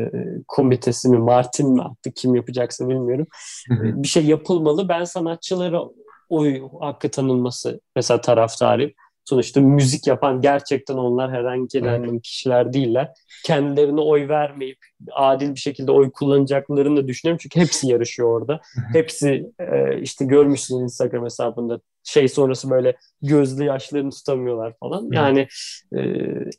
komitesi 0.48 1.10
mi 1.10 1.18
Martin 1.18 1.70
mi 1.70 1.82
artık 1.82 2.16
kim 2.16 2.36
yapacaksa 2.36 2.90
bilmiyorum 2.90 3.28
e, 3.72 4.04
bir 4.04 4.08
şey 4.08 4.26
yapılmalı. 4.26 4.90
Ben 4.90 5.04
sanatçılara 5.04 5.82
oy 6.30 6.62
hakkı 6.80 7.12
tanınması 7.12 7.82
mesela 7.96 8.22
taraftarıyım. 8.22 8.92
Sonuçta 9.30 9.62
müzik 9.62 10.08
yapan 10.08 10.42
gerçekten 10.42 10.96
onlar 10.96 11.32
herhangi 11.32 11.82
random 11.82 12.20
kişiler 12.20 12.74
değiller. 12.74 13.12
Kendilerine 13.46 14.02
oy 14.02 14.28
vermeyip 14.28 14.78
adil 15.12 15.56
bir 15.56 15.60
şekilde 15.60 15.92
oy 15.92 16.12
kullanacaklarını 16.12 16.98
da 16.98 17.08
düşünüyorum. 17.08 17.40
Çünkü 17.42 17.60
hepsi 17.60 17.88
yarışıyor 17.88 18.42
orada. 18.42 18.62
Hepsi 18.94 19.52
e, 19.60 20.02
işte 20.02 20.26
görmüşsün 20.26 20.80
Instagram 20.80 21.26
hesabında 21.26 21.80
şey 22.04 22.28
sonrası 22.28 22.70
böyle 22.70 22.96
gözlü 23.22 23.64
yaşlarını 23.64 24.12
tutamıyorlar 24.12 24.74
falan. 24.80 25.10
Yani 25.12 25.48
e, 25.96 26.00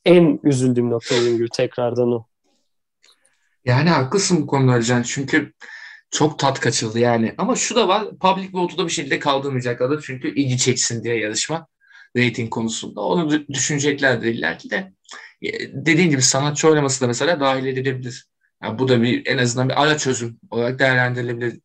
en 0.04 0.40
üzüldüğüm 0.44 0.90
nokta 0.90 1.14
dediğim 1.14 1.36
gibi 1.36 1.48
tekrardan 1.48 2.12
o. 2.12 2.26
Yani 3.64 3.90
haklısın 3.90 4.42
bu 4.42 4.46
konuda 4.46 4.76
Ercan. 4.76 5.02
Çünkü 5.02 5.52
çok 6.10 6.38
tat 6.38 6.60
kaçıldı 6.60 6.98
yani. 6.98 7.34
Ama 7.38 7.56
şu 7.56 7.74
da 7.74 7.88
var. 7.88 8.04
Public 8.20 8.48
vote'u 8.52 8.78
da 8.78 8.86
bir 8.86 8.92
şekilde 8.92 9.18
kaldırmayacaklar. 9.18 10.02
Çünkü 10.06 10.34
ilgi 10.34 10.58
çeksin 10.58 11.04
diye 11.04 11.18
yarışma. 11.18 11.66
Rating 12.16 12.50
konusunda. 12.50 13.00
Onu 13.00 13.34
dü- 13.34 13.48
düşüneceklerdir 13.48 14.26
illa 14.34 14.56
ki 14.58 14.70
de. 14.70 14.92
E, 15.42 15.50
Dediğin 15.86 16.10
gibi 16.10 16.22
sanatçı 16.22 16.68
oylaması 16.68 17.00
da 17.00 17.06
mesela 17.06 17.40
dahil 17.40 17.66
edilebilir. 17.66 18.26
Yani 18.62 18.78
bu 18.78 18.88
da 18.88 19.02
bir 19.02 19.26
en 19.26 19.38
azından 19.38 19.68
bir 19.68 19.82
ara 19.82 19.98
çözüm 19.98 20.40
olarak 20.50 20.78
değerlendirilebilir. 20.78 21.60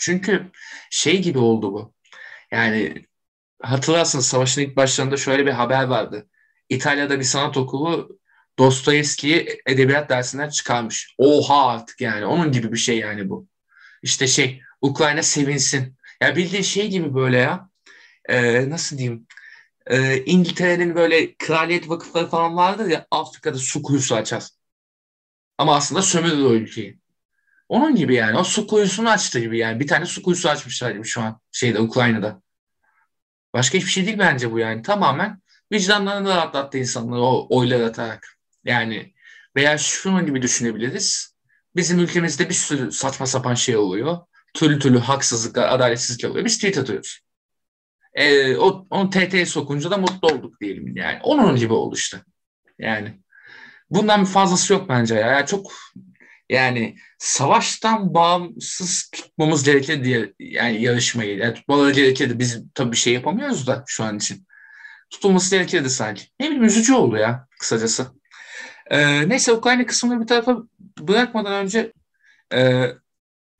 Çünkü 0.00 0.50
şey 0.90 1.22
gibi 1.22 1.38
oldu 1.38 1.72
bu. 1.72 1.94
Yani 2.52 3.06
hatırlarsınız 3.62 4.26
savaşın 4.26 4.62
ilk 4.62 4.76
başlarında 4.76 5.16
şöyle 5.16 5.46
bir 5.46 5.50
haber 5.52 5.84
vardı. 5.84 6.28
İtalya'da 6.68 7.18
bir 7.18 7.24
sanat 7.24 7.56
okulu 7.56 8.18
Dostoyevski'yi 8.58 9.60
edebiyat 9.66 10.10
dersinden 10.10 10.48
çıkarmış. 10.48 11.14
Oha 11.18 11.66
artık 11.68 12.00
yani. 12.00 12.26
Onun 12.26 12.52
gibi 12.52 12.72
bir 12.72 12.78
şey 12.78 12.98
yani 12.98 13.28
bu. 13.30 13.48
İşte 14.02 14.26
şey 14.26 14.60
Ukrayna 14.82 15.22
sevinsin. 15.22 15.96
Ya 16.22 16.36
bildiğin 16.36 16.62
şey 16.62 16.88
gibi 16.90 17.14
böyle 17.14 17.38
ya. 17.38 17.70
Ee, 18.28 18.70
nasıl 18.70 18.98
diyeyim? 18.98 19.26
Ee, 19.88 20.24
İngiltere'nin 20.24 20.94
böyle 20.94 21.36
kraliyet 21.36 21.88
vakıfları 21.88 22.26
falan 22.26 22.56
vardır 22.56 22.86
ya 22.86 23.06
Afrika'da 23.10 23.58
su 23.58 23.82
kuyusu 23.82 24.14
açar. 24.14 24.48
Ama 25.58 25.76
aslında 25.76 26.02
sömürür 26.02 26.44
o 26.44 26.54
ülkeyi. 26.54 26.98
Onun 27.68 27.94
gibi 27.94 28.14
yani. 28.14 28.38
O 28.38 28.44
su 28.44 28.66
kuyusunu 28.66 29.10
açtı 29.10 29.40
gibi 29.40 29.58
yani. 29.58 29.80
Bir 29.80 29.86
tane 29.86 30.06
su 30.06 30.22
kuyusu 30.22 30.48
açmışlar 30.48 30.90
gibi 30.90 31.04
şu 31.04 31.20
an 31.20 31.40
şeyde 31.52 31.80
Ukrayna'da. 31.80 32.42
Başka 33.54 33.78
hiçbir 33.78 33.90
şey 33.90 34.06
değil 34.06 34.18
bence 34.18 34.52
bu 34.52 34.58
yani. 34.58 34.82
Tamamen 34.82 35.42
vicdanlarını 35.72 36.28
rahatlattı 36.28 36.78
insanları 36.78 37.20
o 37.20 37.46
oylar 37.50 37.80
atarak. 37.80 38.38
Yani 38.64 39.14
veya 39.56 39.78
şunun 39.78 40.26
gibi 40.26 40.42
düşünebiliriz. 40.42 41.34
Bizim 41.76 41.98
ülkemizde 41.98 42.48
bir 42.48 42.54
sürü 42.54 42.92
saçma 42.92 43.26
sapan 43.26 43.54
şey 43.54 43.76
oluyor. 43.76 44.18
Türlü 44.54 44.78
türlü 44.78 44.98
haksızlıklar, 44.98 45.68
adaletsizlikler 45.68 46.28
oluyor. 46.28 46.44
Biz 46.44 46.56
tweet 46.56 46.78
atıyoruz. 46.78 47.20
Ee, 48.18 48.56
o, 48.56 48.86
onu 48.90 49.10
TT'ye 49.10 49.46
sokunca 49.46 49.90
da 49.90 49.98
mutlu 49.98 50.28
olduk 50.28 50.60
diyelim 50.60 50.96
yani. 50.96 51.18
Onun 51.22 51.56
gibi 51.56 51.72
oldu 51.72 51.94
işte. 51.96 52.18
Yani 52.78 53.20
bundan 53.90 54.20
bir 54.20 54.26
fazlası 54.26 54.72
yok 54.72 54.88
bence 54.88 55.14
ya. 55.14 55.26
Yani 55.26 55.46
çok 55.46 55.72
yani 56.50 56.96
savaştan 57.18 58.14
bağımsız 58.14 59.10
tutmamız 59.14 59.64
gerekir 59.64 60.04
diye 60.04 60.34
yani 60.38 60.82
yarışmayı. 60.82 61.38
Yani 61.38 61.54
tutmaları 61.54 61.92
gerekirdi. 61.92 62.38
Biz 62.38 62.62
tabii 62.74 62.92
bir 62.92 62.96
şey 62.96 63.14
yapamıyoruz 63.14 63.66
da 63.66 63.84
şu 63.86 64.04
an 64.04 64.16
için. 64.16 64.46
Tutulması 65.10 65.56
gerekirdi 65.56 65.90
sanki. 65.90 66.22
Ne 66.40 66.46
bileyim 66.46 66.64
üzücü 66.64 66.94
oldu 66.94 67.16
ya 67.16 67.46
kısacası. 67.60 68.06
Ee, 68.90 69.28
neyse 69.28 69.52
Ukrayna 69.52 69.86
kısmını 69.86 70.20
bir 70.20 70.26
tarafa 70.26 70.56
bırakmadan 71.00 71.52
önce 71.52 71.92
e, 72.54 72.86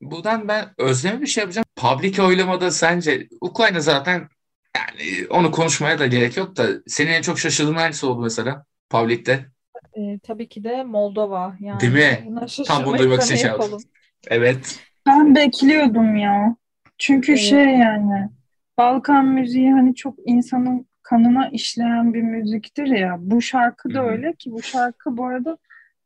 buradan 0.01 0.47
ben 0.47 0.73
Özlem'e 0.77 1.21
bir 1.21 1.27
şey 1.27 1.41
yapacağım. 1.41 1.65
Public 1.75 2.21
oylamada 2.21 2.71
sence 2.71 3.27
Ukrayna 3.41 3.79
zaten 3.79 4.29
yani 4.75 5.27
onu 5.29 5.51
konuşmaya 5.51 5.99
da 5.99 6.07
gerek 6.07 6.37
yok 6.37 6.55
da 6.57 6.67
senin 6.87 7.11
en 7.11 7.21
çok 7.21 7.39
şaşırdığın 7.39 7.73
hangisi 7.75 8.05
oldu 8.05 8.21
mesela 8.21 8.65
Public'te? 8.89 9.51
E, 9.97 10.19
tabii 10.23 10.49
ki 10.49 10.63
de 10.63 10.83
Moldova. 10.83 11.57
Yani 11.59 11.81
Değil 11.81 11.93
mi? 11.93 12.33
Tam 12.65 12.85
bunu 12.85 12.97
duymak 12.97 13.23
için 13.23 13.35
şey 13.35 13.49
yapalım? 13.49 13.83
Evet. 14.27 14.79
Ben 15.07 15.35
bekliyordum 15.35 16.15
ya. 16.15 16.55
Çünkü 16.97 17.31
Evet. 17.31 17.41
şey 17.41 17.65
yani 17.65 18.29
Balkan 18.77 19.25
müziği 19.25 19.71
hani 19.71 19.95
çok 19.95 20.15
insanın 20.25 20.87
kanına 21.03 21.49
işleyen 21.49 22.13
bir 22.13 22.21
müziktir 22.21 22.87
ya. 22.87 23.15
Bu 23.19 23.41
şarkı 23.41 23.93
da 23.93 23.99
Hı 23.99 24.03
hı. 24.03 24.07
öyle 24.11 24.33
ki 24.35 24.51
bu 24.51 24.61
şarkı 24.63 25.17
bu 25.17 25.25
arada 25.25 25.57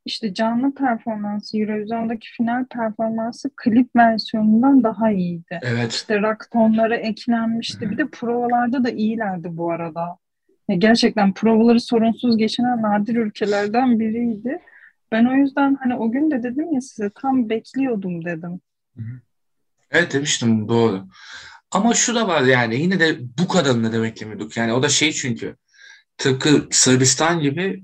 işte 0.06 0.34
canlı 0.34 0.76
performansı 0.76 1.58
Eurovision'daki 1.58 2.28
final 2.38 2.66
performansı 2.66 3.50
klip 3.56 3.96
versiyonundan 3.96 4.84
daha 4.84 5.12
iyiydi. 5.12 5.60
Evet. 5.62 5.92
İşte 5.92 6.22
rock 6.22 6.52
tonları 6.52 6.96
eklenmişti. 6.96 7.92
Bir 7.92 7.98
de 7.98 8.08
provalarda 8.08 8.84
da 8.84 8.90
iyilerdi 8.90 9.48
bu 9.52 9.72
arada. 9.72 10.18
Ya 10.70 10.76
gerçekten 10.76 11.34
provaları 11.34 11.80
sorunsuz 11.80 12.38
geçinen 12.38 12.82
nadir 12.82 13.16
ülkelerden 13.16 14.00
biriydi. 14.00 14.60
Ben 15.12 15.26
o 15.26 15.34
yüzden 15.34 15.78
hani 15.82 15.96
o 15.96 16.12
gün 16.12 16.32
de 16.32 16.44
dedim 16.44 16.74
ya 16.74 16.82
size 16.82 17.10
tam 17.22 17.50
bekliyordum 17.50 18.26
dedim. 18.26 18.62
Evet 19.92 20.14
demiştim 20.14 20.68
doğru. 20.68 21.08
Ama 21.72 21.94
şu 21.94 22.16
da 22.16 22.28
var 22.28 22.42
yani 22.42 22.76
yine 22.76 23.00
de 23.00 23.18
bu 23.40 23.48
kadarını 23.48 23.94
da 23.94 24.04
beklemiyorduk. 24.04 24.58
Yani 24.58 24.74
o 24.74 24.84
da 24.84 24.90
şey 24.90 25.12
çünkü 25.12 25.56
tıpkı 26.18 26.68
Sırbistan 26.72 27.40
gibi 27.40 27.84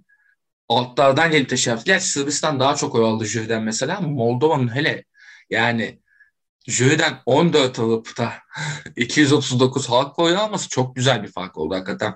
altlardan 0.69 1.31
gelip 1.31 1.49
de 1.49 1.57
şey 1.57 1.71
yaptı. 1.71 1.85
Gerçi 1.85 2.05
Sırbistan 2.05 2.59
daha 2.59 2.75
çok 2.75 2.95
oy 2.95 3.05
aldı 3.05 3.25
jüriden 3.25 3.63
mesela 3.63 4.01
Moldova'nın 4.01 4.75
hele 4.75 5.03
yani 5.49 5.99
jüriden 6.67 7.13
14 7.25 7.79
alıp 7.79 8.17
da 8.17 8.33
239 8.95 9.89
halk 9.89 10.19
oyu 10.19 10.37
alması 10.37 10.69
çok 10.69 10.95
güzel 10.95 11.23
bir 11.23 11.31
fark 11.31 11.57
oldu 11.57 11.75
hakikaten. 11.75 12.15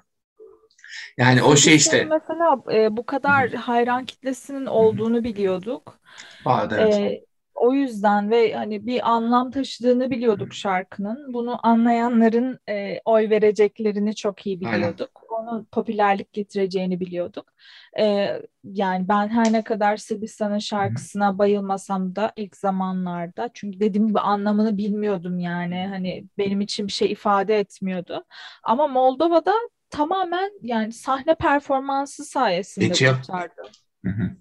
Yani 1.17 1.43
o 1.43 1.55
şey 1.55 1.75
işte 1.75 2.05
mesela 2.05 2.57
e, 2.73 2.97
bu 2.97 3.05
kadar 3.05 3.49
hayran 3.49 4.05
kitlesinin 4.05 4.65
olduğunu 4.65 5.23
biliyorduk. 5.23 5.99
vardı 6.45 6.77
evet. 6.79 6.95
E, 6.95 7.25
o 7.55 7.73
yüzden 7.73 8.31
ve 8.31 8.53
hani 8.53 8.85
bir 8.85 9.11
anlam 9.11 9.51
taşıdığını 9.51 10.09
biliyorduk 10.09 10.53
şarkının. 10.53 11.33
Bunu 11.33 11.67
anlayanların 11.67 12.59
e, 12.69 12.99
oy 13.05 13.29
vereceklerini 13.29 14.15
çok 14.15 14.47
iyi 14.47 14.59
Aynen. 14.67 14.95
Onun 15.33 15.65
popülerlik 15.65 16.33
getireceğini 16.33 16.99
biliyorduk. 16.99 17.53
E, 17.99 18.37
yani 18.63 19.07
ben 19.07 19.27
her 19.27 19.53
ne 19.53 19.63
kadar 19.63 19.97
Sırbistan'ın 19.97 20.59
şarkısına 20.59 21.37
bayılmasam 21.37 22.15
da 22.15 22.33
ilk 22.35 22.57
zamanlarda 22.57 23.49
çünkü 23.53 23.79
dediğim 23.79 24.07
gibi 24.07 24.19
anlamını 24.19 24.77
bilmiyordum 24.77 25.39
yani 25.39 25.87
hani 25.89 26.25
benim 26.37 26.61
için 26.61 26.87
bir 26.87 26.91
şey 26.91 27.11
ifade 27.11 27.59
etmiyordu. 27.59 28.25
Ama 28.63 28.87
Moldova'da 28.87 29.53
tamamen 29.89 30.51
yani 30.61 30.93
sahne 30.93 31.35
performansı 31.35 32.25
sayesinde 32.25 33.03
ya- 33.05 33.17
kurtardı. 33.17 33.61
Hı 34.05 34.09
hı. 34.09 34.31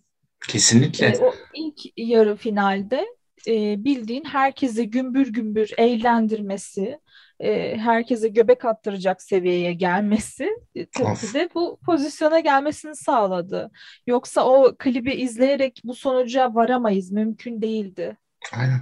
Kesinlikle. 0.48 1.06
E, 1.06 1.18
o 1.18 1.34
ilk 1.54 1.78
yarı 1.96 2.36
finalde 2.36 3.06
e, 3.46 3.84
bildiğin 3.84 4.24
herkesi 4.24 4.90
gümbür 4.90 5.32
gümbür 5.32 5.70
eğlendirmesi, 5.78 6.98
e, 7.42 7.76
herkese 7.76 8.28
göbek 8.28 8.64
attıracak 8.64 9.22
seviyeye 9.22 9.72
gelmesi 9.72 10.48
e, 10.74 10.86
tabii 10.86 11.08
Of. 11.08 11.34
de 11.34 11.48
bu 11.54 11.78
pozisyona 11.86 12.40
gelmesini 12.40 12.96
sağladı. 12.96 13.70
Yoksa 14.06 14.44
o 14.44 14.76
klibi 14.78 15.12
izleyerek 15.12 15.80
bu 15.84 15.94
sonuca 15.94 16.54
varamayız. 16.54 17.12
Mümkün 17.12 17.62
değildi. 17.62 18.16
Aynen. 18.52 18.80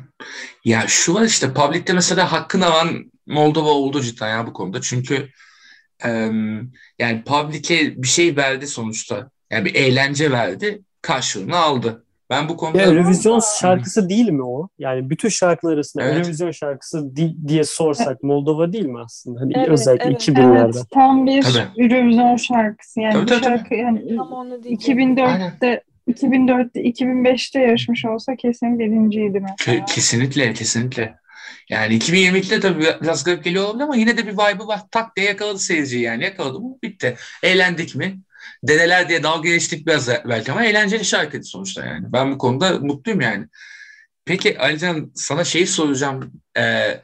Ya 0.64 0.84
şu 0.86 1.14
var 1.14 1.22
işte 1.22 1.54
Public'te 1.54 1.92
mesela 1.92 2.32
hakkını 2.32 2.66
alan 2.66 3.12
Moldova 3.26 3.70
oldu 3.70 4.00
cidden 4.00 4.28
ya 4.28 4.46
bu 4.46 4.52
konuda. 4.52 4.80
Çünkü 4.80 5.28
em, 6.04 6.72
yani 6.98 7.24
Public'e 7.24 8.02
bir 8.02 8.08
şey 8.08 8.36
verdi 8.36 8.66
sonuçta. 8.66 9.30
Yani 9.50 9.64
bir 9.64 9.74
eğlence 9.74 10.30
verdi. 10.30 10.82
Karşılığını 11.02 11.56
aldı. 11.56 12.04
Ben 12.30 12.48
bu 12.48 12.56
konuda 12.56 12.78
Ya 12.78 12.84
Eurovision 12.84 13.40
şarkısı 13.60 14.08
değil 14.08 14.28
mi 14.28 14.42
o? 14.42 14.68
Yani 14.78 15.10
bütün 15.10 15.28
şarkılar 15.28 15.72
arasında 15.74 16.04
Evet. 16.04 16.16
Eurovision 16.16 16.50
şarkısı 16.50 17.16
di- 17.16 17.48
diye 17.48 17.64
sorsak 17.64 18.22
Moldova 18.22 18.72
değil 18.72 18.86
mi 18.86 19.00
aslında? 19.00 19.40
Hani 19.40 19.52
Evet, 19.56 19.68
özellikle 19.68 20.04
evet. 20.04 20.28
2000'lerde. 20.28 20.76
Evet, 20.78 20.90
tam 20.90 21.26
bir 21.26 21.42
Tabii. 21.42 21.82
Eurovision 21.84 22.36
şarkısı. 22.36 23.00
Yani 23.00 23.12
Tabii, 23.12 23.26
tabii, 23.26 23.40
tabii. 23.40 23.56
şarkı 23.58 23.74
yani 23.74 24.16
Tam 24.16 24.32
onu 24.32 24.62
diyeceğim. 24.62 25.00
2004'te 25.00 25.82
2004'te 26.08 26.80
2005'te 26.82 27.60
yarışmış 27.60 28.04
olsa 28.04 28.36
kesin 28.36 28.78
birinciydi 28.78 29.40
mesela. 29.40 29.78
Ke- 29.78 29.84
kesinlikle 29.84 30.52
kesinlikle. 30.52 31.14
Yani 31.68 31.94
2022'de 31.94 32.60
tabii 32.60 32.84
biraz 33.02 33.24
garip 33.24 33.44
geliyor 33.44 33.64
olabilir 33.64 33.84
ama 33.84 33.96
yine 33.96 34.16
de 34.16 34.26
bir 34.26 34.32
vibe'ı 34.32 34.66
var. 34.66 34.80
Tak 34.90 35.16
diye 35.16 35.26
yakaladı 35.26 35.58
seyirciyi 35.58 36.02
yani. 36.02 36.24
Yakaladı 36.24 36.60
mı 36.60 36.76
bitti. 36.82 37.16
Eğlendik 37.42 37.94
mi? 37.96 38.18
Dedeler 38.62 39.08
diye 39.08 39.22
dalga 39.22 39.48
geçtik 39.48 39.86
biraz 39.86 40.08
belki 40.08 40.52
ama 40.52 40.64
eğlenceli 40.64 41.04
şarkıydı 41.04 41.44
sonuçta 41.44 41.86
yani. 41.86 42.12
Ben 42.12 42.32
bu 42.32 42.38
konuda 42.38 42.78
mutluyum 42.78 43.20
yani. 43.20 43.46
Peki 44.24 44.58
Alican 44.58 45.12
sana 45.14 45.44
şeyi 45.44 45.66
soracağım. 45.66 46.32
Ee, 46.58 47.02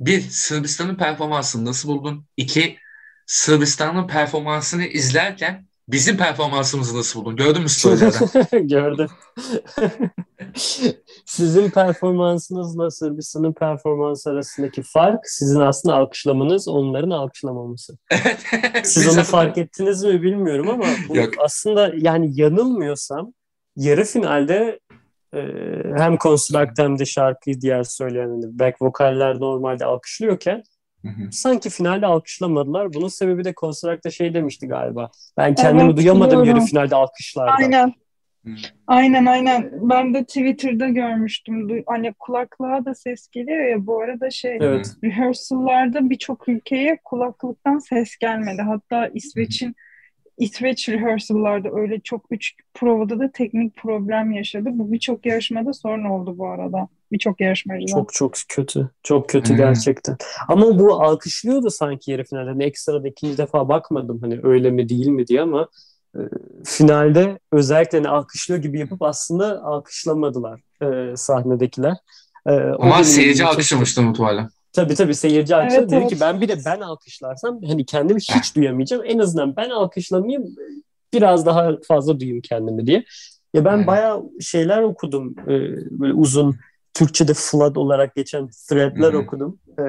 bir, 0.00 0.20
Sırbistan'ın 0.20 0.96
performansını 0.96 1.64
nasıl 1.64 1.88
buldun? 1.88 2.26
İki, 2.36 2.78
Sırbistan'ın 3.26 4.06
performansını 4.06 4.84
izlerken 4.84 5.66
bizim 5.88 6.16
performansımızı 6.16 6.98
nasıl 6.98 7.20
buldun? 7.20 7.36
Gördün 7.36 7.62
mü 7.62 7.68
storylerden? 7.68 8.68
Gördüm. 8.68 9.08
Sizin 11.26 11.70
performansınızla 11.70 12.90
Sırbistan'ın 12.90 13.52
performansı 13.52 14.30
arasındaki 14.30 14.82
fark 14.82 15.20
sizin 15.24 15.60
aslında 15.60 15.94
alkışlamanız, 15.94 16.68
onların 16.68 17.10
alkışlamaması. 17.10 17.98
Siz 18.84 19.18
onu 19.18 19.24
fark 19.24 19.58
ettiniz 19.58 20.04
mi 20.04 20.22
bilmiyorum 20.22 20.68
ama 20.68 20.84
bu 21.08 21.16
Yok. 21.16 21.34
aslında 21.38 21.92
yani 21.96 22.30
yanılmıyorsam 22.40 23.32
yarı 23.76 24.04
finalde 24.04 24.80
e, 25.34 25.40
hem 25.96 26.18
Construct 26.18 26.78
hem 26.78 26.98
de 26.98 27.04
şarkıyı 27.04 27.60
diğer 27.60 27.84
söyleyen 27.84 28.28
hani 28.28 28.58
back 28.58 28.82
vokaller 28.82 29.40
normalde 29.40 29.84
alkışlıyorken 29.84 30.62
Hı 31.02 31.08
hı. 31.08 31.32
sanki 31.32 31.70
finalde 31.70 32.06
alkışlamadılar. 32.06 32.92
Bunun 32.92 33.08
sebebi 33.08 33.44
de 33.44 33.54
Construct'ta 33.60 34.10
şey 34.10 34.34
demişti 34.34 34.68
galiba. 34.68 35.10
Ben 35.36 35.54
kendimi 35.54 35.82
Evet, 35.82 35.96
duyamadım 35.96 36.44
yarı 36.44 36.60
finalde 36.60 36.96
alkışlardan. 36.96 37.62
Aynen. 37.62 37.94
Aynen 38.86 39.26
aynen. 39.26 39.70
Ben 39.90 40.14
de 40.14 40.24
Twitter'da 40.24 40.88
görmüştüm. 40.88 41.68
Du- 41.68 41.82
Hani 41.86 42.12
kulaklığa 42.18 42.84
da 42.84 42.94
ses 42.94 43.28
geliyor 43.28 43.64
ya 43.66 43.86
bu 43.86 44.00
arada 44.00 44.30
şey 44.30 44.58
Evet. 44.60 44.96
rehearsal'larda 45.04 46.10
birçok 46.10 46.48
ülkeye 46.48 46.98
kulaklıktan 47.04 47.78
ses 47.78 48.16
gelmedi. 48.16 48.62
Hatta 48.62 49.08
İsveç'in 49.14 49.74
İsveç 50.38 50.88
rehearsal'larda 50.88 51.68
öyle 51.72 52.00
çok 52.00 52.24
üç 52.30 52.52
provada 52.74 53.18
da 53.18 53.32
teknik 53.32 53.76
problem 53.76 54.32
yaşadı. 54.32 54.68
Bu 54.72 54.92
birçok 54.92 55.26
yarışmada 55.26 55.72
sorun 55.72 56.04
oldu 56.04 56.38
bu 56.38 56.48
arada. 56.48 56.88
Birçok 57.12 57.40
yarışmacıda. 57.40 57.90
Çok 57.92 58.12
çok 58.12 58.32
kötü. 58.48 58.90
Çok 59.02 59.28
kötü 59.28 59.50
Hmm. 59.50 59.56
gerçekten. 59.56 60.16
Ama 60.48 60.78
bu 60.78 61.02
alkışlıyordu 61.02 61.70
sanki 61.70 62.10
yarı 62.10 62.24
finalde. 62.24 62.50
Hani 62.50 62.64
ekstra 62.64 63.02
da 63.02 63.08
ikinci 63.08 63.38
defa 63.38 63.68
bakmadım 63.68 64.18
hani 64.20 64.40
öyle 64.42 64.70
mi 64.70 64.88
değil 64.88 65.06
mi 65.08 65.26
diye 65.26 65.40
ama 65.40 65.68
finalde 66.64 67.38
özellikle 67.52 67.98
hani 67.98 68.08
alkışlıyor 68.08 68.62
gibi 68.62 68.78
yapıp 68.78 69.02
aslında 69.02 69.62
alkışlamadılar 69.62 70.60
e, 70.82 71.16
sahnedekiler. 71.16 71.96
E, 72.46 72.52
Ama 72.52 73.04
seyirci 73.04 73.44
alkışlamıştı 73.44 74.02
muhtemelen. 74.02 74.48
Tabii 74.72 74.94
tabii 74.94 75.14
seyirci 75.14 75.56
alkışladı. 75.56 75.80
Evet, 75.80 75.90
Dedi 75.90 76.00
evet. 76.00 76.10
ki 76.10 76.20
ben 76.20 76.40
bir 76.40 76.48
de 76.48 76.56
ben 76.66 76.80
alkışlarsam 76.80 77.62
hani 77.62 77.86
kendimi 77.86 78.20
hiç 78.20 78.56
duyamayacağım. 78.56 79.02
En 79.06 79.18
azından 79.18 79.56
ben 79.56 79.70
alkışlamayayım 79.70 80.44
biraz 81.12 81.46
daha 81.46 81.70
fazla 81.88 82.20
duyayım 82.20 82.40
kendimi 82.40 82.86
diye. 82.86 83.04
Ya 83.54 83.64
ben 83.64 83.72
Aynen. 83.72 83.86
bayağı 83.86 84.22
şeyler 84.40 84.82
okudum. 84.82 85.34
Ee, 85.42 85.48
böyle 86.00 86.12
uzun 86.12 86.56
Türkçe'de 86.94 87.32
flood 87.34 87.76
olarak 87.76 88.14
geçen 88.14 88.48
threadler 88.68 89.12
Hı 89.12 89.16
hı. 89.16 89.20
okudum. 89.20 89.58
Ee, 89.78 89.82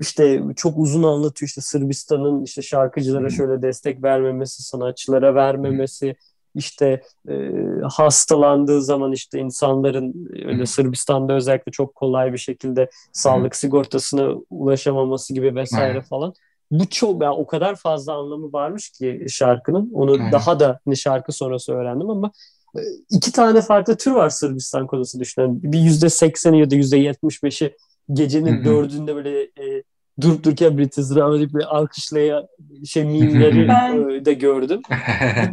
işte 0.00 0.42
çok 0.56 0.78
uzun 0.78 1.02
anlatıyor 1.02 1.48
işte 1.48 1.60
Sırbistan'ın 1.60 2.42
işte 2.42 2.62
şarkıcılara 2.62 3.30
şöyle 3.30 3.62
destek 3.62 4.02
vermemesi, 4.02 4.62
sanatçılara 4.62 5.34
vermemesi, 5.34 6.16
işte 6.54 7.02
e, 7.28 7.52
hastalandığı 7.82 8.82
zaman 8.82 9.12
işte 9.12 9.38
insanların 9.38 10.28
öyle 10.32 10.62
Hı. 10.62 10.66
Sırbistan'da 10.66 11.32
özellikle 11.32 11.72
çok 11.72 11.94
kolay 11.94 12.32
bir 12.32 12.38
şekilde 12.38 12.90
sağlık 13.12 13.56
sigortasına 13.56 14.34
ulaşamaması 14.50 15.34
gibi 15.34 15.54
vesaire 15.54 16.02
falan. 16.02 16.34
Bu 16.70 16.88
çok 16.88 17.22
yani 17.22 17.34
o 17.34 17.46
kadar 17.46 17.74
fazla 17.74 18.12
anlamı 18.12 18.52
varmış 18.52 18.90
ki 18.90 19.26
şarkının. 19.28 19.90
Onu 19.94 20.32
daha 20.32 20.60
da 20.60 20.80
hani 20.84 20.96
şarkı 20.96 21.32
sonrası 21.32 21.72
öğrendim 21.72 22.10
ama 22.10 22.30
e, 22.76 22.80
iki 23.10 23.32
tane 23.32 23.60
farklı 23.60 23.96
tür 23.96 24.10
var 24.10 24.30
Sırbistan 24.30 24.86
konusunu 24.86 25.20
düşünen. 25.22 25.62
Bir 25.62 25.78
yüzde 25.78 26.08
sekseni 26.08 26.60
ya 26.60 26.70
da 26.70 26.74
yüzde 26.74 26.96
yetmiş 26.96 27.42
beşi 27.42 27.76
gecenin 28.12 28.64
dördünde 28.64 29.14
böyle 29.14 29.42
e, 29.42 29.82
durup 30.20 30.44
dururken 30.44 30.78
Britizra 30.78 31.32
öyle 31.32 31.48
bir 31.54 31.76
alkışlaya 31.76 32.46
şey 32.86 33.04
mimleri 33.04 33.68
Ben- 33.68 34.08
e, 34.10 34.24
de 34.24 34.32
gördüm. 34.34 34.82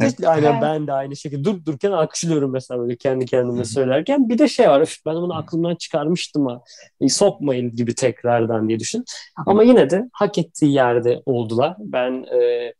de 0.22 0.28
aynen 0.28 0.52
Ben- 0.52 0.62
ben 0.62 0.86
de 0.86 0.92
aynı 0.92 1.16
şekilde 1.16 1.44
durup 1.44 1.66
dururken 1.66 1.90
alkışlıyorum 1.92 2.52
mesela 2.52 2.80
böyle 2.80 2.96
kendi 2.96 3.26
kendime 3.26 3.64
söylerken. 3.64 4.28
Bir 4.28 4.38
de 4.38 4.48
şey 4.48 4.68
var 4.68 4.80
"Üf, 4.80 4.96
ben 5.06 5.14
bunu 5.14 5.34
aklımdan 5.36 5.74
çıkarmıştım 5.74 6.46
ha. 6.46 6.60
E, 7.00 7.08
sokmayın 7.08 7.76
gibi 7.76 7.94
tekrardan 7.94 8.68
diye 8.68 8.78
düşün. 8.78 9.04
Ama 9.46 9.62
yine 9.62 9.90
de 9.90 10.10
hak 10.12 10.38
ettiği 10.38 10.72
yerde 10.72 11.22
oldular. 11.26 11.76
Ben 11.78 12.12
e, 12.12 12.72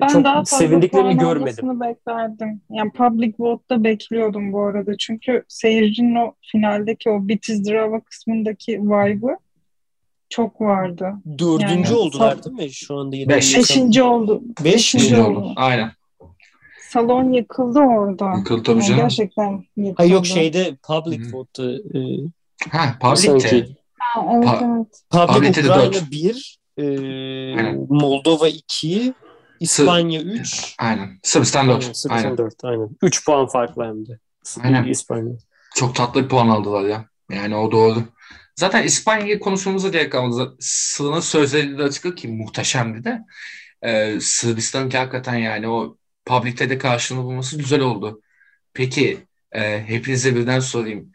Ben 0.00 0.06
çok 0.08 0.24
daha 0.24 0.34
fazla 0.34 0.56
sevindiklerini 0.56 1.18
görmedim. 1.18 1.80
beklerdim. 1.80 2.60
Yani 2.70 2.90
public 2.92 3.32
vote'da 3.38 3.84
bekliyordum 3.84 4.52
bu 4.52 4.62
arada. 4.62 4.96
Çünkü 4.96 5.44
seyircinin 5.48 6.14
o 6.14 6.34
finaldeki 6.52 7.10
o 7.10 7.28
Bitiz 7.28 7.68
Drava 7.68 8.00
kısmındaki 8.00 8.80
vibe'ı 8.82 9.36
çok 10.28 10.60
vardı. 10.60 11.12
Dördüncü 11.38 11.72
Yani- 11.92 11.94
oldular 11.94 12.44
değil 12.44 12.56
mi 12.56 12.70
şu 12.72 12.96
anda? 12.96 13.16
yine 13.16 13.28
Beş. 13.28 13.56
Beşinci 13.56 14.02
oldu. 14.02 14.42
Beş 14.64 14.74
Beşinci 14.94 15.16
oldu. 15.20 15.38
oldu. 15.38 15.52
Aynen. 15.56 15.90
Salon 16.90 17.32
yıkıldı 17.32 17.78
orada. 17.78 18.32
Yıkıldı 18.38 18.62
tabii 18.62 18.76
Yani 18.78 18.86
canım. 18.88 19.00
gerçekten 19.02 19.64
yıkıldı. 19.76 19.94
Ha 19.96 20.04
yok 20.04 20.26
şeyde 20.26 20.76
public 20.86 21.20
vote'da 21.32 21.72
e, 21.72 22.00
Ha, 22.70 22.94
Public'te. 23.00 23.66
Ha, 23.98 24.26
evet, 24.34 24.44
Pa- 24.44 24.76
evet. 24.76 25.02
Public 25.10 25.34
Public'te 25.34 25.64
de 25.64 25.70
Ukrayna 25.70 25.92
dört. 25.92 26.10
1, 26.10 26.58
e, 26.78 26.82
Aynen. 27.58 27.86
Moldova 27.88 28.48
2, 28.48 29.12
İspanya 29.62 30.22
3. 30.22 30.74
Aynen. 30.78 31.18
Sırbistan 31.22 31.68
4. 31.68 31.82
Sırbistan 31.84 32.10
Aynen. 32.10 32.38
4 32.38 32.64
aynen. 32.64 32.88
3 33.02 33.24
puan 33.24 33.46
farklı 33.46 33.84
hem 33.84 34.06
de. 34.06 34.18
Aynen. 34.62 34.84
İspanya. 34.84 35.32
Çok 35.74 35.94
tatlı 35.94 36.24
bir 36.24 36.28
puan 36.28 36.48
aldılar 36.48 36.84
ya. 36.84 37.06
Yani 37.30 37.56
o 37.56 37.72
doğru. 37.72 38.04
Zaten 38.56 38.82
İspanya 38.82 39.38
konuşmamıza 39.38 39.88
gerek 39.88 40.12
kalmadı. 40.12 40.56
Sıla'nın 40.60 41.20
sözleri 41.20 41.78
de 41.78 41.82
açık 41.82 42.18
ki 42.18 42.28
muhteşemdi 42.28 43.04
de. 43.04 43.20
Ee, 43.82 44.18
Sırbistan'ınki 44.20 44.98
hakikaten 44.98 45.34
yani 45.34 45.68
o 45.68 45.96
public'te 46.24 46.70
de 46.70 46.78
karşılığını 46.78 47.24
bulması 47.24 47.58
güzel 47.58 47.80
oldu. 47.80 48.22
Peki 48.74 49.26
e, 49.52 49.84
hepinize 49.86 50.36
birden 50.36 50.60
sorayım. 50.60 51.12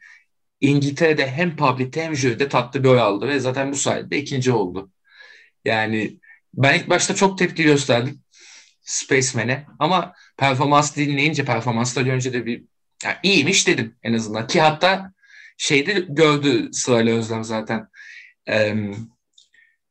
İngiltere'de 0.62 1.32
hem 1.32 1.56
public'te 1.56 2.04
hem 2.04 2.16
jüride 2.16 2.50
tatlı 2.50 2.84
bir 2.84 2.90
oy 2.90 3.00
aldı 3.00 3.28
ve 3.28 3.40
zaten 3.40 3.72
bu 3.72 3.76
sayede 3.76 4.18
ikinci 4.18 4.52
oldu. 4.52 4.92
Yani 5.66 6.20
ben 6.54 6.80
ilk 6.80 6.90
başta 6.90 7.16
çok 7.16 7.38
tepki 7.38 7.64
gösterdim 7.64 8.22
Spaceman'e 8.88 9.66
ama 9.80 10.14
performans 10.38 10.96
dinleyince 10.96 11.46
performansları 11.46 12.06
görünce 12.06 12.34
de 12.34 12.46
bir 12.46 12.64
yani 13.04 13.16
iyiymiş 13.24 13.68
dedim 13.68 13.96
en 14.04 14.14
azından. 14.14 14.48
Ki 14.48 14.62
hatta 14.62 15.14
şeyde 15.58 16.06
gördü 16.10 16.70
sırayla 16.74 17.16
Özlem 17.18 17.44
zaten. 17.44 17.88
Em, 18.46 18.96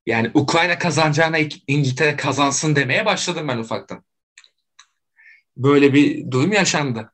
yani 0.07 0.30
Ukrayna 0.34 0.78
kazanacağına 0.78 1.38
İngiltere 1.66 2.16
kazansın 2.16 2.76
demeye 2.76 3.07
başladım 3.07 3.49
ben 3.49 3.59
ufaktan. 3.59 4.05
Böyle 5.57 5.94
bir 5.94 6.30
durum 6.30 6.53
yaşandı. 6.53 7.12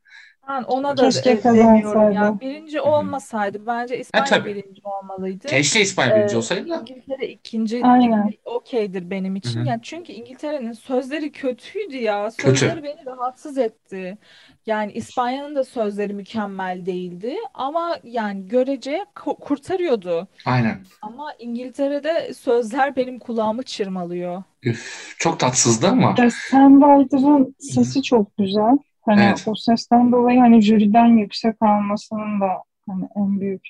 Ben 0.48 0.62
ona 0.62 0.96
da 0.96 1.02
Keşke 1.10 1.30
e, 1.30 1.44
demiyorum 1.44 1.82
kazansaydı. 1.82 2.14
ya. 2.14 2.40
Birinci 2.40 2.78
hı. 2.78 2.82
olmasaydı 2.82 3.66
bence 3.66 3.98
İspanya 3.98 4.24
tabii. 4.24 4.48
birinci 4.50 4.80
olmalıydı. 4.84 5.46
Keşke 5.48 5.80
İspanya 5.80 6.16
birinci 6.16 6.34
Ee, 6.34 6.38
olsaydı 6.38 6.68
da. 6.68 6.76
İngiltere 6.80 7.28
ikinci 7.28 7.82
Aynen. 7.84 8.32
okeydir 8.44 9.10
benim 9.10 9.36
için. 9.36 9.60
Hı 9.60 9.64
hı. 9.64 9.68
Yani 9.68 9.80
çünkü 9.82 10.12
İngiltere'nin 10.12 10.72
sözleri 10.72 11.32
kötüydü 11.32 11.96
ya. 11.96 12.28
Kötü. 12.38 12.58
Sözleri 12.58 12.82
beni 12.82 13.06
rahatsız 13.06 13.58
etti. 13.58 14.18
Yani 14.66 14.92
İspanya'nın 14.92 15.54
da 15.56 15.64
sözleri 15.64 16.14
mükemmel 16.14 16.86
değildi 16.86 17.36
ama 17.54 17.98
yani 18.04 18.48
görece 18.48 19.04
ku- 19.16 19.40
kurtarıyordu. 19.40 20.28
Aynen. 20.44 20.86
Ama 21.02 21.32
İngiltere'de 21.38 22.34
sözler 22.34 22.96
benim 22.96 23.18
kulağımı 23.18 23.62
çırmalıyor. 23.62 24.42
Üf, 24.62 25.14
çok 25.18 25.40
tatsızdı 25.40 25.86
ama. 25.88 26.14
Ya 26.18 26.30
Sam 26.30 26.80
Ryder'ın 26.80 27.54
sesi 27.58 28.02
çok 28.02 28.36
güzel. 28.36 28.78
Hani 29.02 29.22
Evet. 29.22 29.44
o 29.46 29.54
sesten 29.54 30.12
dolayı 30.12 30.40
hani 30.40 30.62
jüriden 30.62 31.06
yüksek 31.06 31.56
almasının 31.60 32.40
da 32.40 32.48
hani 32.88 33.04
en 33.16 33.40
büyük 33.40 33.68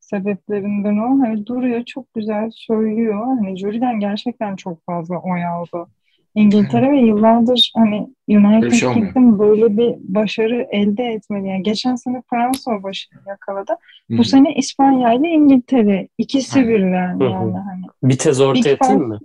sebeplerinden 0.00 0.98
o. 0.98 1.20
Hani 1.20 1.46
duruyor 1.46 1.84
çok 1.84 2.14
güzel 2.14 2.50
söylüyor. 2.52 3.24
Hani 3.24 3.58
jüriden 3.58 4.00
gerçekten 4.00 4.56
çok 4.56 4.86
fazla 4.86 5.18
oy 5.18 5.44
aldı. 5.44 5.86
İngiltere 6.34 6.90
ve 6.90 7.00
yıllardır 7.00 7.72
hani 7.76 8.08
United 8.28 8.72
şey. 8.72 8.92
Kingdom 8.92 9.38
böyle 9.38 9.76
bir 9.76 9.94
başarı 10.00 10.68
elde 10.70 11.04
etmedi. 11.04 11.48
Yani 11.48 11.62
geçen 11.62 11.94
sene 11.94 12.22
Fransa 12.30 12.70
o 12.70 12.82
başarıyı 12.82 13.24
yakaladı. 13.26 13.72
Bu 14.10 14.18
hı. 14.18 14.24
sene 14.24 14.54
İspanya 14.54 15.12
ile 15.12 15.28
İngiltere 15.28 16.08
ikisi 16.18 16.68
birden 16.68 17.18
yani 17.20 17.58
hani. 17.58 17.84
Bir 18.02 18.18
tez 18.18 18.40
ortaya 18.40 18.74
Big 18.74 18.82
atayım 18.82 19.08
mı? 19.08 19.20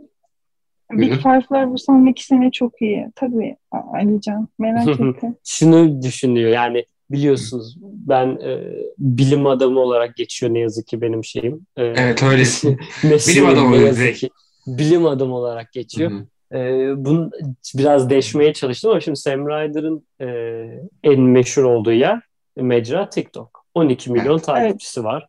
Big. 0.92 1.14
Five'lar 1.14 1.72
bu 1.72 1.78
son 1.78 2.06
iki 2.06 2.26
sene 2.26 2.52
çok 2.52 2.82
iyi. 2.82 3.08
Tabii 3.16 3.56
Alican 3.72 4.48
merak 4.60 4.88
ettim. 4.88 5.36
Şunu 5.44 6.02
düşünüyor 6.02 6.52
yani 6.52 6.86
biliyorsunuz 7.12 7.78
ben 7.82 8.28
e, 8.28 8.64
bilim 8.98 9.48
adamı 9.48 9.80
olarak 9.80 10.16
geçiyor 10.16 10.54
ne 10.54 10.60
yazık 10.60 10.88
ki 10.88 11.02
benim 11.02 11.24
şeyim. 11.24 11.66
E, 11.78 11.84
Evet 11.84 12.24
öylesin. 12.24 12.80
mesleğim 13.04 13.42
Bilim 13.50 13.58
adamı 13.60 13.72
ne 13.78 13.86
yazık 13.86 14.16
ki 14.16 14.30
bilim 14.68 15.06
adamı 15.06 15.36
olarak 15.36 15.72
geçiyor. 15.72 16.12
hı. 16.12 16.26
Ee, 16.54 16.92
bunu 17.06 17.32
biraz 17.78 18.10
deşmeye 18.10 18.54
çalıştım 18.54 18.92
ama 18.92 19.00
şimdi 19.00 19.20
Sam 19.20 19.48
Ryder'ın 19.48 20.04
e, 20.22 20.28
en 21.04 21.22
meşhur 21.22 21.64
olduğu 21.64 21.92
yer 21.92 22.20
mecra 22.58 23.10
TikTok. 23.10 23.66
12 23.74 24.12
milyon 24.12 24.32
Evet. 24.34 24.44
takipçisi 24.46 25.04
var. 25.04 25.28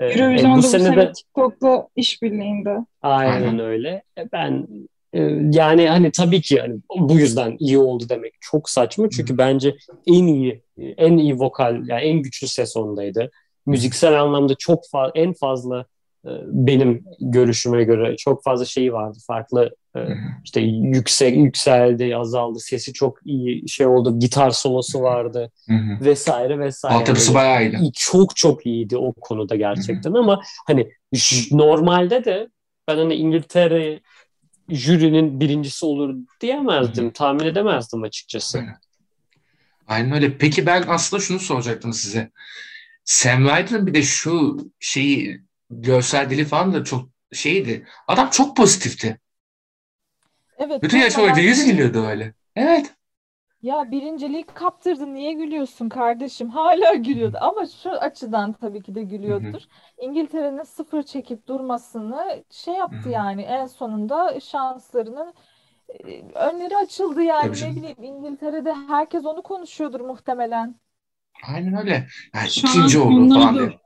Ee, 0.00 0.06
e, 0.06 0.10
Eurovision'da 0.12 0.54
bu 0.54 0.58
bu 0.58 0.62
sene 0.62 0.82
sene 0.82 0.96
de 0.96 1.12
TikTok'la 1.12 1.88
işbirliğinde. 1.96 2.76
aynen 3.02 3.32
Aynen. 3.32 3.58
öyle. 3.58 4.02
E, 4.18 4.32
Ben 4.32 4.52
e, 4.52 4.66
yani 5.52 5.88
hani 5.88 6.10
tabii 6.10 6.40
ki 6.40 6.60
hani 6.60 6.74
bu 7.00 7.14
yüzden 7.18 7.56
iyi 7.58 7.78
oldu 7.78 8.04
demek 8.08 8.32
çok 8.40 8.70
saçma. 8.70 9.10
Çünkü 9.10 9.38
bence 9.38 9.76
en 10.06 10.26
iyi 10.26 10.62
en 10.78 11.18
iyi 11.18 11.38
vokal 11.38 11.88
yani 11.88 12.02
en 12.02 12.22
güçlü 12.22 12.48
ses 12.48 12.76
ondaydı. 12.76 13.30
Müziksel 13.66 14.22
anlamda 14.22 14.54
çok 14.58 14.88
fazla 14.90 15.12
en 15.14 15.32
fazla 15.32 15.80
e, 16.26 16.30
benim 16.46 17.04
görüşüme 17.20 17.84
göre 17.84 18.16
çok 18.16 18.44
fazla 18.44 18.64
şeyi 18.64 18.92
vardı. 18.92 19.18
Farklı 19.26 19.74
e, 19.96 20.00
işte 20.44 20.60
yüksek 20.60 21.36
yükseldi, 21.36 22.16
azaldı, 22.16 22.58
sesi 22.60 22.92
çok 22.92 23.18
iyi 23.24 23.68
şey 23.68 23.86
oldu, 23.86 24.18
gitar 24.18 24.50
solosu 24.50 25.00
vardı 25.02 25.50
vesaire 26.00 26.58
vesaire. 26.58 26.96
Altyapısı 26.96 27.34
bayağı 27.34 27.64
iyi- 27.64 27.92
çok 27.94 28.36
çok 28.36 28.66
iyiydi 28.66 28.96
o 28.96 29.12
konuda 29.12 29.56
gerçekten. 29.56 30.12
Ama 30.12 30.40
hani 30.66 30.88
normalde 31.52 32.24
de 32.24 32.48
ben 32.88 32.96
hani 32.96 33.14
İngiltere 33.14 34.00
jürinin 34.68 35.40
birincisi 35.40 35.86
olur 35.86 36.14
diyemezdim, 36.40 37.10
tahmin 37.10 37.44
edemezdim 37.44 38.02
açıkçası. 38.02 38.58
Aynen. 38.58 38.76
Aynen 39.88 40.12
öyle. 40.12 40.38
Peki 40.38 40.66
ben 40.66 40.84
aslında 40.88 41.22
şunu 41.22 41.38
soracaktım 41.38 41.92
size. 41.92 42.30
Sam 43.04 43.44
Ryder'ın 43.44 43.86
bir 43.86 43.94
de 43.94 44.02
şu 44.02 44.58
şeyi 44.80 45.40
görsel 45.70 46.30
dili 46.30 46.44
falan 46.44 46.74
da 46.74 46.84
çok 46.84 47.08
şeydi. 47.32 47.86
Adam 48.08 48.30
çok 48.30 48.56
pozitifti. 48.56 49.18
Evet, 50.58 50.82
Bütün 50.82 50.98
yarışma 50.98 51.22
boyunca 51.22 51.42
yüz 51.42 51.64
gülüyordu 51.64 52.06
öyle. 52.06 52.34
Evet. 52.56 52.94
Ya 53.62 53.90
birinciliği 53.90 54.42
kaptırdın 54.46 55.14
niye 55.14 55.32
gülüyorsun 55.32 55.88
kardeşim? 55.88 56.48
Hala 56.50 56.94
gülüyordu 56.94 57.38
ama 57.40 57.66
şu 57.66 57.90
açıdan 57.90 58.52
tabii 58.52 58.82
ki 58.82 58.94
de 58.94 59.02
gülüyordur. 59.02 59.62
İngiltere'nin 59.98 60.62
sıfır 60.62 61.02
çekip 61.02 61.46
durmasını 61.48 62.44
şey 62.50 62.74
yaptı 62.74 63.08
yani 63.08 63.42
en 63.42 63.66
sonunda 63.66 64.40
şanslarının 64.40 65.34
e, 65.88 66.22
önleri 66.34 66.76
açıldı 66.76 67.22
yani 67.22 67.48
Tabii 67.48 67.56
ne 67.60 67.60
canım. 67.60 67.76
bileyim 67.76 68.02
İngiltere'de 68.02 68.72
herkes 68.74 69.26
onu 69.26 69.42
konuşuyordur 69.42 70.00
muhtemelen. 70.00 70.74
Aynen 71.48 71.74
öyle. 71.74 72.06
Yani 72.34 72.48
Şu 72.48 72.68
ikinci 72.68 72.98
an 72.98 72.98
oldu 72.98 73.28
falan 73.28 73.58
da 73.58 73.60
diye. 73.60 73.78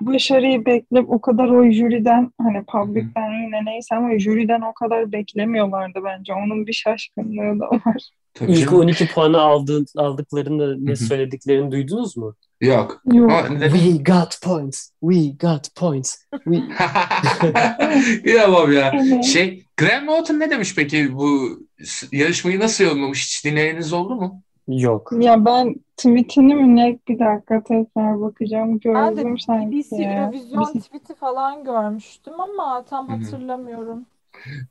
başarıyı 0.00 0.66
bekleyip 0.66 1.10
o 1.10 1.20
kadar 1.20 1.48
o 1.48 1.70
jüriden 1.70 2.32
hani 2.42 2.64
public'ten 2.64 3.30
yine 3.44 3.64
neyse 3.64 3.96
ama 3.96 4.18
jüriden 4.18 4.60
o 4.60 4.74
kadar 4.74 5.12
beklemiyorlardı 5.12 6.00
bence. 6.04 6.34
Onun 6.34 6.66
bir 6.66 6.72
şaşkınlığı 6.72 7.60
da 7.60 7.66
var. 7.70 8.10
Tabii 8.38 8.52
İlk 8.52 8.64
canım. 8.66 8.80
12 8.80 9.06
puanı 9.08 9.40
aldığı, 9.40 9.84
aldıklarında 9.96 10.76
ne 10.78 10.96
söylediklerini 10.96 11.72
duydunuz 11.72 12.16
mu? 12.16 12.34
Yok. 12.60 13.02
Yok. 13.12 13.30
Ama 13.32 13.48
ne- 13.48 13.70
We 13.70 14.12
got 14.12 14.40
points. 14.42 14.90
We 15.00 15.46
got 15.48 15.74
points. 15.74 16.16
We... 16.44 16.56
Bilemem 18.24 18.72
ya. 18.72 18.92
Evet. 18.94 19.24
Şey, 19.24 19.64
Graham 19.76 20.06
Norton 20.06 20.40
ne 20.40 20.50
demiş 20.50 20.74
peki 20.76 21.14
bu 21.14 21.58
s- 21.84 22.06
yarışmayı 22.12 22.60
nasıl 22.60 22.84
yorumlamış? 22.84 23.24
Hiç 23.26 23.44
dinleyeniniz 23.44 23.92
oldu 23.92 24.14
mu? 24.14 24.42
Yok. 24.68 25.12
Ya 25.20 25.44
ben 25.44 25.74
tweetini 25.96 26.54
mi 26.54 26.76
ne 26.76 26.98
bir 27.08 27.18
dakika 27.18 27.62
tekrar 27.62 28.20
bakacağım. 28.20 28.80
Ben 28.84 29.16
de 29.16 29.22
Gördüm 29.22 29.38
sanki. 29.38 29.76
BBC 29.76 29.96
Eurovision 29.96 30.64
tweet'i 30.80 31.14
falan 31.14 31.64
görmüştüm 31.64 32.40
ama 32.40 32.84
tam 32.90 33.08
Hı 33.08 33.12
hı. 33.12 33.16
hatırlamıyorum. 33.16 34.06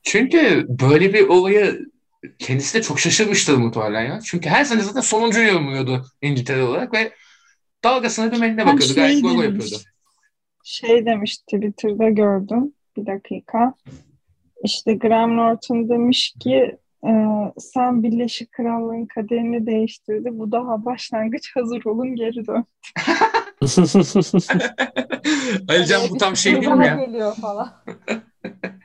Çünkü 0.02 0.66
böyle 0.68 1.12
bir 1.12 1.28
olayı 1.28 1.86
kendisi 2.38 2.78
de 2.78 2.82
çok 2.82 3.00
şaşırmıştır 3.00 3.56
muhtemelen 3.56 4.02
ya. 4.02 4.20
Çünkü 4.24 4.48
her 4.48 4.64
sene 4.64 4.80
zaten 4.80 5.00
sonuncu 5.00 5.42
yorumluyordu 5.42 6.06
İngiltere 6.22 6.62
olarak 6.62 6.94
ve 6.94 7.12
dalgasına 7.84 8.34
dümenine 8.34 8.66
bakıyordu. 8.66 8.94
Gayet 8.94 9.12
şey 9.12 9.22
gol 9.22 9.34
gol 9.34 9.44
yapıyordu. 9.44 9.76
Şey 10.64 11.06
demiş 11.06 11.38
Twitter'da 11.38 12.10
gördüm. 12.10 12.72
Bir 12.96 13.06
dakika. 13.06 13.74
İşte 14.64 14.94
Graham 14.94 15.36
Norton 15.36 15.88
demiş 15.88 16.34
ki 16.40 16.76
e, 17.06 17.12
sen 17.58 18.02
Birleşik 18.02 18.52
Krallığın 18.52 19.06
kaderini 19.06 19.66
değiştirdi. 19.66 20.28
Bu 20.32 20.52
daha 20.52 20.84
başlangıç. 20.84 21.56
Hazır 21.56 21.84
olun 21.84 22.16
geri 22.16 22.46
dön. 22.46 22.64
Alican 25.68 26.00
bu 26.10 26.18
tam 26.18 26.36
şey 26.36 26.52
değil 26.52 26.68
mi 26.68 26.86
ya? 26.86 26.94
geliyor 26.94 27.34
falan. 27.34 27.72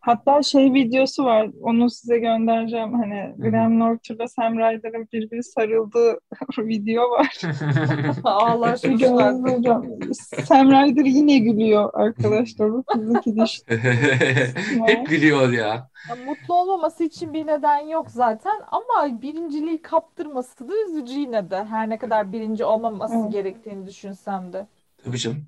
Hatta 0.00 0.42
şey 0.42 0.72
videosu 0.74 1.24
var. 1.24 1.50
Onu 1.62 1.90
size 1.90 2.18
göndereceğim. 2.18 2.92
Hani. 2.94 3.34
Graham 3.38 3.78
Norton'la 3.78 4.28
Sam 4.28 4.54
Ryder'ın 4.58 5.08
birbiri 5.12 5.42
sarıldığı 5.42 6.18
video 6.58 7.10
var. 7.10 7.40
Ağlaşmışlar. 8.24 9.32
göstereceğim. 9.32 10.12
Sam 10.44 10.70
Ryder 10.70 11.04
yine 11.04 11.38
gülüyor 11.38 11.90
arkadaşlar. 11.94 12.72
Bu 12.72 12.84
fiziki 12.92 13.36
diş. 13.36 13.62
Hep 14.86 15.06
gülüyor 15.06 15.52
ya. 15.52 15.88
Ya 16.08 16.16
mutlu 16.26 16.54
olmaması 16.54 17.04
için 17.04 17.32
bir 17.32 17.46
neden 17.46 17.78
yok 17.86 18.10
zaten 18.10 18.52
ama 18.66 19.22
birinciliği 19.22 19.82
kaptırması 19.82 20.68
da 20.68 20.72
üzücü 20.88 21.20
yine 21.20 21.50
de. 21.50 21.64
Her 21.64 21.90
ne 21.90 21.98
kadar 21.98 22.32
birinci 22.32 22.64
olmaması 22.64 23.14
Evet. 23.22 23.32
gerektiğini 23.32 23.86
düşünsem 23.86 24.52
de. 24.52 24.66
Tabii 25.04 25.18
canım. 25.18 25.44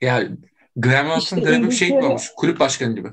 Ya 0.00 0.20
Graham 0.76 1.06
Norton 1.06 1.18
İşte 1.20 1.40
garip 1.40 1.64
bir 1.64 1.70
şey 1.70 1.88
İngiltere- 1.88 2.06
olmuş. 2.08 2.30
Kulüp 2.36 2.60
başkanı 2.60 2.94
gibi. 2.94 3.08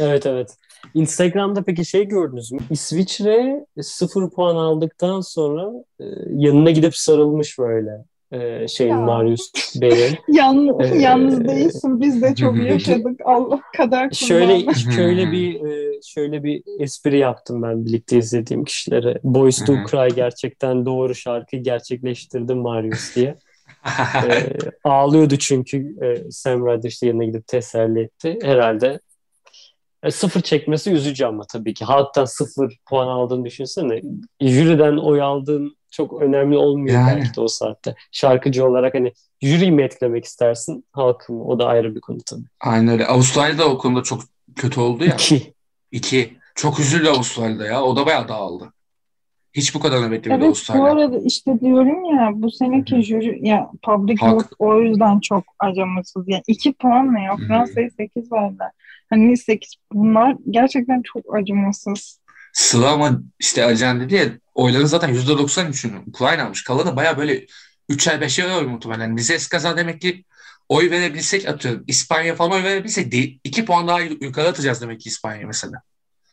Evet 0.00 0.26
evet. 0.26 0.56
Instagram'da 0.94 1.62
peki 1.62 1.84
şey 1.84 2.04
gördünüz 2.08 2.52
mü? 2.52 2.58
İsviçre 2.70 3.66
sıfır 3.82 4.30
puan 4.30 4.56
aldıktan 4.56 5.20
sonra 5.20 5.70
e, 6.00 6.04
yanına 6.30 6.70
gidip 6.70 6.96
sarılmış 6.96 7.58
böyle 7.58 7.90
e, 8.32 8.68
şeyin 8.68 8.90
Ya. 8.90 9.00
Marius 9.00 9.52
Bey'in. 9.80 10.18
Yan, 10.28 10.80
Ee, 10.80 10.98
yalnız 10.98 11.44
değilsin. 11.48 12.00
Biz 12.00 12.22
de 12.22 12.34
çok 12.34 12.56
yaşadık. 12.64 13.20
Allah 13.24 13.60
kadar 13.76 14.10
Şöyle 14.10 14.60
kullanma. 14.60 14.74
şöyle 14.96 15.32
bir 15.32 15.64
e, 15.66 16.00
şöyle 16.02 16.44
bir 16.44 16.62
espri 16.78 17.18
yaptım 17.18 17.62
ben 17.62 17.86
birlikte 17.86 18.18
izlediğim 18.18 18.64
kişilere. 18.64 19.18
Boys 19.24 19.64
to. 19.64 19.72
Cry 19.90 20.14
gerçekten 20.14 20.86
doğru 20.86 21.14
şarkı 21.14 21.56
gerçekleştirdi 21.56 22.54
Marius 22.54 23.16
diye. 23.16 23.36
E, 24.28 24.28
ağlıyordu 24.84 25.36
çünkü 25.36 25.96
e, 26.02 26.30
Sam 26.30 26.66
Ryder 26.66 26.88
işte 26.88 27.06
yanına 27.06 27.24
gidip 27.24 27.46
teselli 27.46 28.00
etti. 28.00 28.38
Herhalde 28.42 29.00
e, 30.02 30.10
sıfır 30.10 30.40
çekmesi 30.40 30.90
üzücü 30.90 31.24
ama 31.24 31.44
tabii 31.52 31.74
ki. 31.74 31.84
Halktan 31.84 32.24
sıfır 32.24 32.78
puan 32.88 33.08
aldığını 33.08 33.44
düşünsene. 33.44 34.00
Jüriden 34.40 34.96
oy 34.96 35.22
aldığın 35.22 35.76
çok 35.90 36.22
önemli 36.22 36.56
olmuyor 36.56 36.94
Yani. 36.94 37.16
belki 37.16 37.36
de 37.36 37.40
o 37.40 37.48
saatte. 37.48 37.94
Şarkıcı 38.12 38.66
olarak 38.66 38.94
hani 38.94 39.12
jüriyi 39.42 39.72
mi 39.72 39.82
etkilemek 39.82 40.24
istersin, 40.24 40.84
halkı 40.92 41.32
mı? 41.32 41.44
O 41.44 41.58
da 41.58 41.66
ayrı 41.66 41.94
bir 41.94 42.00
konu 42.00 42.18
tabii. 42.26 42.46
Aynen 42.60 42.88
öyle. 42.88 43.06
Avustralya'da 43.06 43.68
o 43.68 43.78
konuda 43.78 44.02
çok 44.02 44.22
kötü 44.56 44.80
oldu 44.80 45.04
ya. 45.04 45.14
İki. 45.14 45.54
İki. 45.92 46.38
Çok 46.54 46.80
üzüldü 46.80 47.08
Avustralya'da 47.08 47.66
ya. 47.66 47.82
O 47.82 47.96
da 47.96 48.06
bayağı 48.06 48.28
dağıldı. 48.28 48.72
Hiç 49.54 49.74
bu 49.74 49.80
kadar 49.80 50.10
beklemedi 50.10 50.38
Evet 50.38 50.48
Avustralya. 50.48 50.82
bu 50.82 50.86
arada 50.86 51.18
işte 51.24 51.60
diyorum 51.60 52.04
ya 52.16 52.30
bu 52.34 52.50
seneki 52.50 53.02
jüri 53.02 53.48
ya 53.48 53.70
Public. 53.82 54.16
Vote 54.22 54.48
o 54.58 54.80
yüzden 54.82 55.20
çok 55.20 55.44
acımasız. 55.58 56.24
Yani 56.26 56.42
iki 56.46 56.72
puanla 56.72 57.18
ya 57.18 57.38
Hı 57.38 57.42
hı. 57.42 57.46
Fransa'ya 57.46 57.90
8 57.90 58.32
verdiler. 58.32 58.70
Hani 59.10 59.36
8 59.36 59.74
bunlar 59.92 60.36
gerçekten 60.50 61.02
çok 61.02 61.36
acımasız. 61.36 62.20
Sıla 62.52 62.90
ama 62.92 63.20
işte 63.38 63.64
Acan 63.64 64.00
dedi 64.00 64.14
ya 64.14 64.24
oyların 64.54 64.86
zaten 64.86 65.14
%93'ünü 65.14 65.98
Ukrayna 66.06 66.44
almış. 66.44 66.64
Kalanı 66.64 66.96
baya 66.96 67.18
böyle 67.18 67.46
3'er 67.90 68.20
5'er 68.20 68.58
oy 68.58 68.66
muhtemelen. 68.66 69.16
Bize 69.16 69.34
eskaza 69.34 69.76
demek 69.76 70.00
ki 70.00 70.24
oy 70.68 70.90
verebilsek 70.90 71.48
atıyorum. 71.48 71.84
İspanya 71.86 72.34
falan 72.34 72.50
oy 72.50 72.62
verebilsek 72.62 73.14
2 73.44 73.64
puan 73.64 73.88
daha 73.88 74.00
yukarı 74.00 74.48
atacağız 74.48 74.82
demek 74.82 75.00
ki 75.00 75.08
İspanya 75.08 75.46
mesela. 75.46 75.82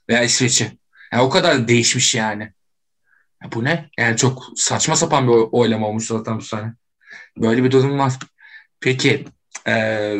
Veya 0.09 0.23
İsveç'i. 0.23 0.71
Yani 1.13 1.23
o 1.23 1.29
kadar 1.29 1.67
değişmiş 1.67 2.15
yani. 2.15 2.53
Ya 3.43 3.51
bu 3.51 3.63
ne? 3.63 3.89
Yani 3.97 4.17
çok 4.17 4.43
saçma 4.55 4.95
sapan 4.95 5.27
bir 5.27 5.31
oy- 5.33 5.49
oylama 5.51 5.87
olmuş 5.87 6.07
zaten 6.07 6.37
bu 6.37 6.41
sene. 6.41 6.73
Böyle 7.37 7.63
bir 7.63 7.71
durum 7.71 7.99
var. 7.99 8.13
Peki 8.81 9.25
eee, 9.67 10.19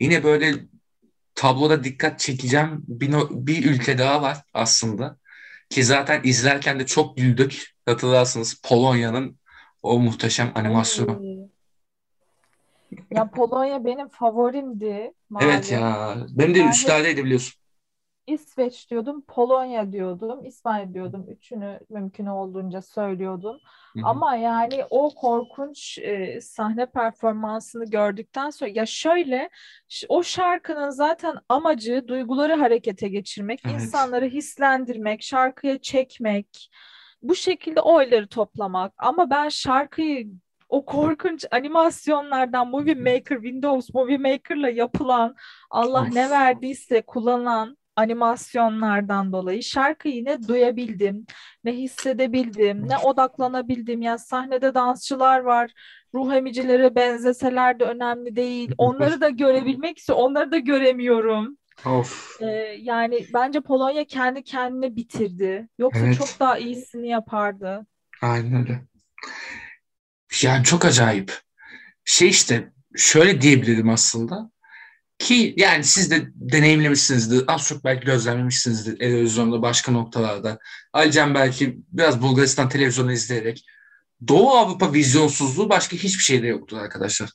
yine 0.00 0.24
böyle 0.24 0.54
tabloda 1.34 1.84
dikkat 1.84 2.20
çekeceğim 2.20 2.84
bir, 2.88 3.12
no- 3.12 3.28
bir 3.32 3.66
ülke 3.66 3.98
daha 3.98 4.22
var 4.22 4.38
aslında. 4.54 5.18
Ki 5.70 5.84
zaten 5.84 6.20
izlerken 6.24 6.80
de 6.80 6.86
çok 6.86 7.16
güldük. 7.16 7.74
Hatırlarsınız 7.86 8.60
Polonya'nın 8.64 9.38
o 9.82 9.98
muhteşem 10.00 10.52
animasyonu. 10.54 11.22
Ya 13.10 13.30
Polonya 13.30 13.84
benim 13.84 14.08
favorimdi 14.08 15.12
Evet 15.40 15.70
malum. 15.70 15.72
ya. 15.72 16.16
Benim 16.30 16.54
de 16.54 16.58
üçlerdeydi 16.64 17.24
biliyorsun. 17.24 17.54
İsveç 18.26 18.90
diyordum, 18.90 19.24
Polonya 19.28 19.92
diyordum, 19.92 20.44
İspanya 20.44 20.94
diyordum. 20.94 21.26
Üçünü 21.30 21.80
mümkün 21.90 22.26
olduğunca 22.26 22.82
söylüyordum. 22.82 23.56
Hı 23.96 24.00
hı. 24.00 24.06
Ama 24.06 24.36
yani 24.36 24.84
o 24.90 25.14
korkunç 25.14 25.98
e, 25.98 26.40
sahne 26.40 26.86
performansını 26.86 27.84
gördükten 27.84 28.50
sonra 28.50 28.70
ya 28.74 28.86
şöyle 28.86 29.50
o 30.08 30.22
şarkının 30.22 30.90
zaten 30.90 31.36
amacı 31.48 32.04
duyguları 32.08 32.54
harekete 32.54 33.08
geçirmek, 33.08 33.60
Evet. 33.64 33.74
insanları 33.74 34.26
hislendirmek, 34.26 35.22
şarkıya 35.22 35.78
çekmek, 35.78 36.70
bu 37.22 37.34
şekilde 37.34 37.80
oyları 37.80 38.28
toplamak. 38.28 38.92
Ama 38.98 39.30
ben 39.30 39.48
şarkıyı 39.48 40.28
o 40.68 40.84
korkunç 40.84 41.44
animasyonlardan 41.50 42.68
Movie 42.68 42.94
Maker, 42.94 43.36
Windows 43.36 43.94
Movie 43.94 44.18
Maker'la 44.18 44.68
yapılan 44.68 45.34
Allah 45.70 46.02
Of. 46.02 46.14
ne 46.14 46.30
verdiyse 46.30 47.02
kullanılan 47.02 47.76
animasyonlardan 47.96 49.32
dolayı 49.32 49.62
şarkıyı 49.62 50.24
ne 50.24 50.48
duyabildim, 50.48 51.26
ne 51.64 51.72
hissedebildim, 51.72 52.88
ne 52.88 52.98
odaklanabildim. 52.98 54.02
Ya 54.02 54.18
sahnede 54.18 54.74
dansçılar 54.74 55.40
var, 55.40 55.72
ruh 56.14 56.32
emicilere 56.32 56.94
benzeseler 56.94 57.80
de 57.80 57.84
önemli 57.84 58.36
değil. 58.36 58.72
Onları 58.78 59.20
da 59.20 59.28
görebilmek 59.28 59.98
istiyorum, 59.98 60.24
onları 60.24 60.52
da 60.52 60.58
göremiyorum. 60.58 61.58
Of. 61.86 62.38
Ee, 62.40 62.46
yani 62.78 63.26
bence 63.34 63.60
Polonya 63.60 64.04
kendi 64.04 64.42
kendine 64.44 64.96
bitirdi. 64.96 65.68
Yoksa 65.78 66.00
Evet. 66.06 66.18
çok 66.18 66.40
daha 66.40 66.58
iyisini 66.58 67.08
yapardı. 67.08 67.86
Aynen 68.22 68.54
öyle. 68.60 68.80
Yani 70.42 70.64
çok 70.64 70.84
acayip. 70.84 71.40
Şey 72.04 72.28
işte 72.28 72.72
şöyle 72.96 73.40
diyebilirim 73.40 73.88
aslında 73.90 74.50
ki 75.18 75.54
yani 75.56 75.84
siz 75.84 76.10
de 76.10 76.28
deneyimlemişsinizdir. 76.34 77.44
Az 77.46 77.68
çok 77.68 77.84
belki 77.84 78.06
gözlemlemişsinizdir 78.06 78.98
televizyonda 78.98 79.62
başka 79.62 79.92
noktalarda. 79.92 80.58
Alican 80.92 81.34
belki 81.34 81.78
biraz 81.92 82.22
Bulgaristan 82.22 82.68
televizyonu 82.68 83.12
izleyerek. 83.12 83.64
Doğu 84.28 84.50
Avrupa 84.50 84.92
vizyonsuzluğu 84.92 85.68
başka 85.68 85.96
hiçbir 85.96 86.22
şeyde 86.22 86.46
yoktur 86.46 86.78
arkadaşlar. 86.78 87.30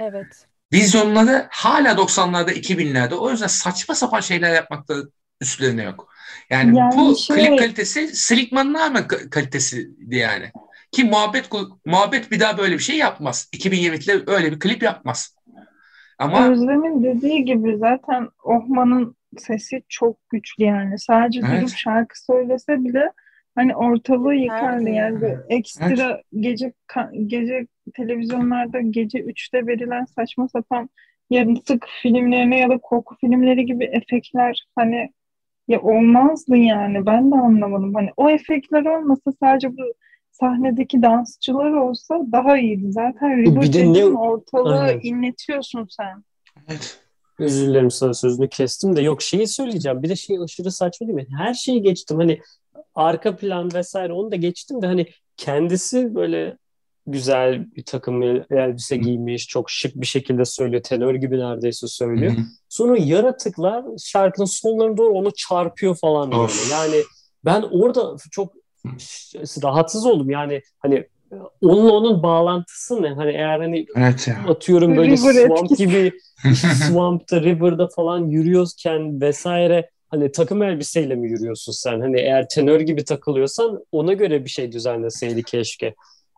Evet. 0.00 0.46
Vizyonları 0.72 1.46
hala 1.50 1.90
90'larda 1.92 2.52
2000'lerde 2.52 3.14
o 3.14 3.30
yüzden 3.30 3.46
saçma 3.46 3.94
sapan 3.94 4.20
şeyler 4.20 4.54
yapmakta 4.54 4.94
üstlerine 5.40 5.82
yok. 5.82 6.12
Yani, 6.50 6.78
Yani 6.78 6.96
bu 6.96 7.16
şey- 7.16 7.36
klip 7.36 7.58
kalitesi 7.58 8.16
Slickman'ın 8.16 8.74
ka- 8.74 9.30
kalitesiydi 9.30 10.16
yani. 10.16 10.52
Ki 10.92 11.04
muhabbet 11.04 11.48
muhabbet 11.86 12.30
bir 12.30 12.40
daha 12.40 12.58
böyle 12.58 12.74
bir 12.74 12.82
şey 12.82 12.96
yapmaz. 12.96 13.48
2020'de 13.52 14.22
öyle 14.26 14.52
bir 14.52 14.60
klip 14.60 14.82
yapmaz. 14.82 15.34
Ama 16.22 16.48
Özlem'in 16.50 17.02
dediği 17.02 17.44
gibi 17.44 17.76
zaten 17.76 18.28
Ohman'ın 18.44 19.16
sesi 19.38 19.82
çok 19.88 20.28
güçlü 20.30 20.64
yani. 20.64 20.98
Sadece 20.98 21.40
Evet. 21.44 21.60
durup 21.60 21.76
şarkı 21.76 22.24
söylese 22.24 22.84
bile 22.84 23.12
hani 23.54 23.76
ortalığı 23.76 24.34
yıkardı. 24.34 24.84
Nerede? 24.84 24.90
Yani 24.90 25.20
böyle 25.20 25.40
ekstra 25.48 26.22
gece 26.40 26.72
ka- 26.88 27.26
gece 27.26 27.66
televizyonlarda 27.94 28.80
gece 28.80 29.18
3'te 29.18 29.66
verilen 29.66 30.04
saçma 30.04 30.48
sapan 30.48 30.90
yaratık 31.30 31.86
filmlerine 32.02 32.58
ya 32.58 32.68
da 32.68 32.78
korku 32.78 33.16
filmleri 33.20 33.66
gibi 33.66 33.84
efektler 33.84 34.66
hani 34.76 35.12
ya 35.68 35.80
olmazdı 35.80 36.56
yani. 36.56 37.06
Ben 37.06 37.30
de 37.30 37.34
anlamadım. 37.34 37.94
Hani 37.94 38.10
o 38.16 38.30
efektler 38.30 38.84
olmasa 38.84 39.32
sadece 39.40 39.76
bu 39.76 39.82
sahnedeki 40.32 41.02
dansçılar 41.02 41.70
olsa 41.72 42.20
daha 42.32 42.58
iyiydi. 42.58 42.92
Zaten 42.92 43.42
reboot 43.42 43.74
ne- 43.74 44.04
ortalığı 44.18 44.80
Aynen. 44.80 45.00
inletiyorsun 45.02 45.86
sen. 45.90 46.24
evet. 46.68 46.98
Özür 47.38 47.66
dilerim 47.68 47.90
sana 47.90 48.14
sözünü 48.14 48.48
kestim 48.48 48.96
de 48.96 49.02
yok 49.02 49.22
şeyi 49.22 49.46
söyleyeceğim. 49.46 50.02
Bir 50.02 50.08
de 50.08 50.16
şey 50.16 50.38
aşırı 50.44 50.72
saçma 50.72 51.06
değil 51.06 51.16
mi? 51.16 51.26
Her 51.38 51.54
şeyi 51.54 51.82
geçtim. 51.82 52.16
Hani 52.16 52.40
arka 52.94 53.36
plan 53.36 53.74
vesaire 53.74 54.12
onu 54.12 54.30
da 54.32 54.36
geçtim 54.36 54.82
de 54.82 54.86
hani 54.86 55.06
kendisi 55.36 56.14
böyle 56.14 56.56
güzel 57.06 57.74
bir 57.76 57.84
takım 57.84 58.22
elbise 58.50 58.96
giymiş, 58.96 59.48
çok 59.48 59.70
şık 59.70 59.96
bir 60.00 60.06
şekilde 60.06 60.44
söylüyor. 60.44 60.82
Tenör 60.82 61.14
gibi 61.14 61.38
neredeyse 61.38 61.86
söylüyor. 61.86 62.32
Sonra 62.68 62.96
yaratıklar 62.98 63.84
şarkının 64.04 64.46
sonlarına 64.46 64.96
doğru 64.96 65.12
onu 65.12 65.30
çarpıyor 65.36 65.96
falan 65.96 66.32
böyle. 66.32 66.52
Yani 66.72 67.02
ben 67.44 67.62
orada 67.62 68.16
çok 68.30 68.52
rahatsız 69.62 70.06
oldum. 70.06 70.30
Yani 70.30 70.62
hani 70.78 71.04
onunla 71.62 71.92
onun 71.92 72.22
bağlantısı 72.22 73.02
ne? 73.02 73.08
Hani 73.08 73.30
eğer 73.30 73.60
hani 73.60 73.86
Evet 73.96 74.28
ya. 74.28 74.44
atıyorum 74.48 74.96
böyle 74.96 75.12
River 75.16 75.32
swamp 75.32 75.62
etkisi. 75.64 75.86
gibi 75.86 76.12
swamp'ta, 76.54 77.40
river'da 77.40 77.88
falan 77.88 78.26
yürüyorken 78.28 79.20
vesaire 79.20 79.90
hani 80.08 80.32
takım 80.32 80.62
elbiseyle 80.62 81.14
mi 81.14 81.30
yürüyorsun 81.30 81.72
sen? 81.72 82.00
Hani 82.00 82.20
eğer 82.20 82.48
tenör 82.48 82.80
gibi 82.80 83.04
takılıyorsan 83.04 83.84
ona 83.92 84.12
göre 84.12 84.44
bir 84.44 84.50
şey 84.50 84.72
düzenleseydi 84.72 85.42
keşke. 85.42 85.94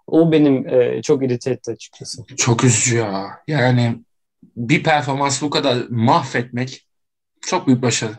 O 0.07 0.33
benim 0.33 0.69
e, 0.69 1.03
çok 1.03 1.25
irite 1.25 1.51
etti 1.51 1.71
açıkçası. 1.71 2.23
Çok 2.37 2.65
üzücü 2.65 2.97
ya. 2.97 3.27
Yani 3.49 3.97
bir 4.57 4.83
performans 4.83 5.43
bu 5.43 5.51
kadar 5.51 5.77
mahvetmek 5.89 6.87
çok 7.41 7.67
büyük 7.67 7.83
başarı. 7.83 8.13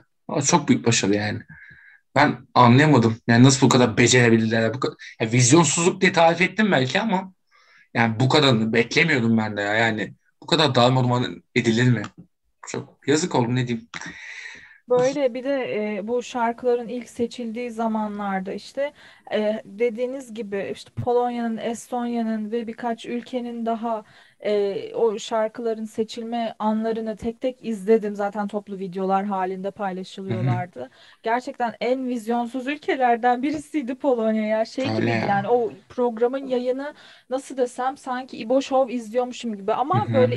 Çok 0.45 0.67
büyük 0.67 0.87
başarı 0.87 1.15
yani. 1.15 1.39
Ben 2.15 2.47
anlayamadım. 2.53 3.17
Yani 3.27 3.43
nasıl 3.43 3.65
bu 3.65 3.69
kadar 3.69 3.97
becerebildiler. 3.97 4.73
Bu 4.73 4.79
kadar, 4.79 4.95
ya 5.21 5.31
vizyonsuzluk 5.31 6.01
diye 6.01 6.13
tarif 6.13 6.41
ettim 6.41 6.71
belki 6.71 7.01
ama 7.01 7.33
yani 7.93 8.19
bu 8.19 8.29
kadarını 8.29 8.73
beklemiyordum 8.73 9.37
ben 9.37 9.57
de 9.57 9.61
ya. 9.61 9.73
Yani 9.73 10.13
bu 10.43 10.47
kadar 10.47 10.75
darmadağın 10.75 11.43
edilir 11.55 11.91
mi? 11.91 12.01
Çok 12.67 13.07
yazık 13.07 13.35
oldu 13.35 13.55
ne 13.55 13.67
diyeyim. 13.67 13.89
Böyle 14.89 15.33
bir 15.33 15.43
de 15.43 15.95
e, 15.97 16.07
bu 16.07 16.23
şarkıların 16.23 16.87
ilk 16.87 17.09
seçildiği 17.09 17.71
zamanlarda 17.71 18.53
işte 18.53 18.93
e, 19.33 19.61
dediğiniz 19.65 20.33
gibi 20.33 20.71
işte 20.73 20.91
Polonya'nın, 21.03 21.57
Estonya'nın 21.57 22.51
ve 22.51 22.67
birkaç 22.67 23.05
ülkenin 23.05 23.65
daha 23.65 24.03
e, 24.39 24.93
o 24.95 25.19
şarkıların 25.19 25.85
seçilme 25.85 26.55
anlarını 26.59 27.15
tek 27.17 27.41
tek 27.41 27.65
izledim. 27.65 28.15
Zaten 28.15 28.47
toplu 28.47 28.79
videolar 28.79 29.25
halinde 29.25 29.71
paylaşılıyorlardı. 29.71 30.89
Gerçekten 31.23 31.73
en 31.81 32.07
vizyonsuz 32.07 32.67
ülkelerden 32.67 33.43
birisiydi 33.43 33.95
Polonya 33.95 34.45
ya. 34.47 34.65
Şey 34.65 34.89
Öyle 34.89 34.95
gibiydi 34.95 35.25
ya. 35.25 35.25
yani 35.25 35.47
o 35.47 35.73
programın 35.89 36.47
yayını 36.47 36.93
nasıl 37.29 37.57
desem 37.57 37.97
sanki 37.97 38.37
İbo 38.37 38.61
Show 38.61 38.93
izliyormuşum 38.93 39.55
gibi 39.57 39.73
ama 39.73 40.07
Hı 40.07 40.09
hı. 40.09 40.13
böyle 40.13 40.35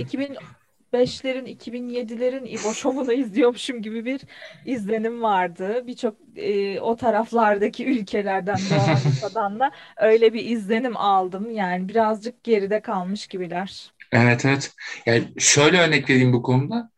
2005'lerin 0.93 1.47
2007'lerin 1.47 2.47
İbo 2.47 2.75
Show'unu 2.75 3.13
izliyormuşum 3.13 3.83
gibi 3.83 4.05
bir 4.05 4.21
izlenim 4.67 5.23
vardı. 5.23 5.87
Birçok 5.87 6.17
e, 6.37 6.81
o 6.81 6.97
taraflardaki 6.97 7.87
ülkelerden 7.87 8.55
Avrupa'dan 8.73 9.61
da 9.61 9.71
öyle 9.97 10.33
bir 10.33 10.45
izlenim 10.45 10.97
aldım. 10.97 11.51
Yani 11.51 11.89
birazcık 11.89 12.45
geride 12.45 12.81
kalmış 12.81 13.27
gibiler. 13.27 13.93
Evet 14.13 14.45
evet. 14.45 14.73
Yani 15.07 15.25
şöyle 15.39 15.81
örnek 15.81 16.11
vereyim 16.11 16.33
bu 16.33 16.43
konuda. 16.43 16.91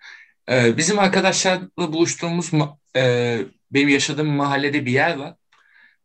Ee, 0.51 0.77
bizim 0.77 0.99
arkadaşlarla 0.99 1.69
buluştuğumuz 1.77 2.51
e, 2.97 3.39
benim 3.71 3.89
yaşadığım 3.89 4.29
mahallede 4.29 4.87
bir 4.87 4.93
yer 4.93 5.17
var. 5.17 5.35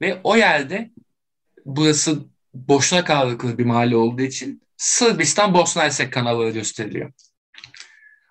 Ve 0.01 0.19
o 0.23 0.35
yerde 0.35 0.91
burası 1.65 2.25
boşnak 2.53 3.09
ağırlıklı 3.09 3.57
bir 3.57 3.65
mahalle 3.65 3.95
olduğu 3.95 4.21
için 4.21 4.61
Sırbistan 4.77 5.53
Bosna 5.53 5.83
Hersek 5.83 6.13
kanalları 6.13 6.49
gösteriliyor. 6.49 7.11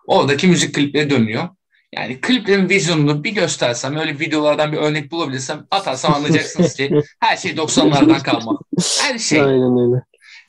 Oradaki 0.07 0.47
müzik 0.47 0.75
klipleri 0.75 1.11
dönüyor. 1.11 1.49
Yani 1.97 2.21
kliplerin 2.21 2.69
vizyonunu 2.69 3.25
bir 3.25 3.35
göstersem, 3.35 3.97
öyle 3.97 4.19
videolardan 4.19 4.73
bir 4.73 4.77
örnek 4.77 5.11
bulabilirsem 5.11 5.67
atarsam 5.71 6.15
anlayacaksınız 6.15 6.75
ki 6.75 7.01
her 7.21 7.37
şey 7.37 7.53
90'lardan 7.53 8.23
kalma. 8.23 8.59
Her 9.01 9.19
şey. 9.19 9.41
Aynen 9.41 9.79
öyle. 9.79 10.03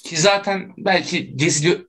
Ki 0.03 0.17
zaten 0.17 0.73
belki 0.77 1.37
gezi, 1.37 1.85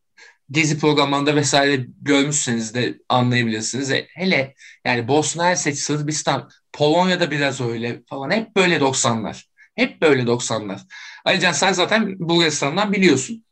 gezi 0.51 0.79
programlarında 0.79 1.37
vesaire 1.37 1.87
görmüşseniz 2.03 2.75
de 2.75 2.99
anlayabilirsiniz. 3.09 3.91
E, 3.91 4.07
hele 4.15 4.55
yani 4.85 5.09
Bosna 5.09 5.45
Hersek, 5.45 5.79
Sırbistan, 5.79 6.51
Polonya'da 6.73 7.31
biraz 7.31 7.61
öyle 7.61 8.03
falan. 8.07 8.31
Hep 8.31 8.57
böyle 8.57 8.77
90'lar. 8.77 9.45
Hep 9.75 10.03
böyle 10.03 10.23
90'lar. 10.23 10.81
Alican 11.25 11.53
sen 11.53 11.73
zaten 11.73 12.19
Bulgaristan'dan 12.19 12.93
biliyorsun. 12.93 13.45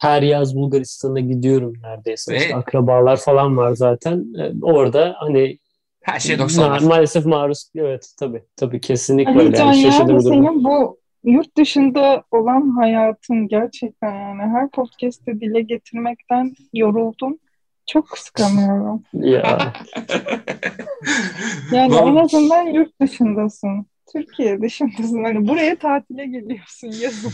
Her 0.00 0.22
yaz 0.22 0.56
Bulgaristan'a 0.56 1.20
gidiyorum 1.20 1.72
neredeyse. 1.82 2.32
Ve- 2.32 2.36
İşte 2.38 2.56
akrabalar 2.56 3.16
falan 3.16 3.56
var 3.56 3.72
zaten. 3.74 4.26
Ee, 4.38 4.52
Orada 4.62 5.14
hani 5.18 5.58
Her 6.02 6.20
şey 6.20 6.36
ma- 6.36 6.38
90'lar. 6.42 6.84
maalesef 6.88 7.26
maruz. 7.26 7.70
Evet 7.76 8.12
tabii. 8.18 8.42
Tabii 8.56 8.80
kesinlikle 8.80 9.30
öyle. 9.30 9.42
Alican 9.42 9.72
Yani 9.72 10.22
senin 10.22 10.64
bu 10.64 10.98
yurt 11.24 11.56
dışında 11.56 12.24
olan 12.30 12.68
hayatın 12.80 13.48
gerçekten 13.48 14.14
yani 14.14 14.42
her 14.42 14.70
podcast'te 14.70 15.40
dile 15.40 15.60
getirmekten 15.62 16.52
yoruldum. 16.74 17.38
Çok 17.86 18.08
kıskanıyorum. 18.08 19.02
Ya 19.14 19.72
Yani 21.72 21.94
Vallahi- 21.94 22.10
en 22.10 22.16
azından 22.16 22.66
yurt 22.66 23.00
dışındasın. 23.00 23.86
Türkiye 24.12 24.60
dışındasın. 24.62 25.24
Hani 25.24 25.48
buraya 25.48 25.78
tatile 25.78 26.26
geliyorsun 26.26 26.86
yazın. 27.02 27.32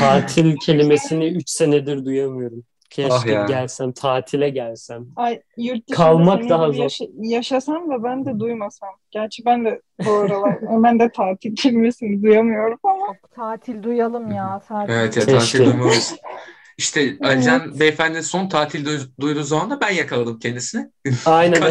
Tatil 0.00 0.56
kelimesini 0.56 1.26
3 1.28 1.50
senedir 1.50 2.04
duyamıyorum. 2.04 2.64
Keşke 2.90 3.14
Ah 3.14 3.26
ya. 3.26 3.44
gelsem, 3.44 3.92
tatile 3.92 4.50
gelsem. 4.50 5.06
Ay 5.16 5.40
yurt 5.56 5.90
Kalmak 5.92 6.48
daha 6.48 6.66
zor. 6.72 6.82
yaşa- 6.82 7.04
yaşasam 7.22 7.90
da 7.90 8.02
ben 8.04 8.24
de 8.24 8.38
duymasam. 8.40 8.88
Gerçi 9.10 9.42
ben 9.44 9.64
de 9.64 9.80
bu 10.06 10.10
aralar 10.12 10.58
ben 10.82 11.00
de 11.00 11.08
tatil 11.16 11.54
kelimesini 11.56 12.22
duyamıyorum 12.22 12.78
ama 12.82 13.06
Tatil 13.36 13.82
duyalım 13.82 14.32
ya. 14.32 14.60
Tatil. 14.68 14.92
Evet 14.92 15.16
ya 15.16 15.22
Keşke. 15.24 15.38
tatil 15.38 15.66
duymalıyız. 15.66 16.14
İşte 16.78 17.16
Alican 17.22 17.80
beyefendi 17.80 18.22
son 18.22 18.48
tatil 18.48 18.86
duy- 18.86 19.08
duyduğu 19.20 19.42
zaman 19.42 19.70
da 19.70 19.80
ben 19.80 19.90
yakaladım 19.90 20.38
kendisini. 20.38 20.90
Aynen. 21.26 21.62
En 21.66 21.70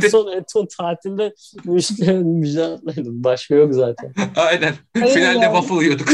son, 0.00 0.26
en 0.32 0.44
son 0.48 0.66
tatilde 0.78 1.34
müjde, 1.64 2.12
müjde 2.18 2.64
atlaydım. 2.64 3.24
Başka 3.24 3.54
yok 3.54 3.74
zaten. 3.74 4.12
Aynen. 4.36 4.74
Hayır 5.00 5.14
Finalde 5.14 5.38
yani. 5.38 5.56
waffle 5.56 5.84
yiyorduk. 5.84 6.08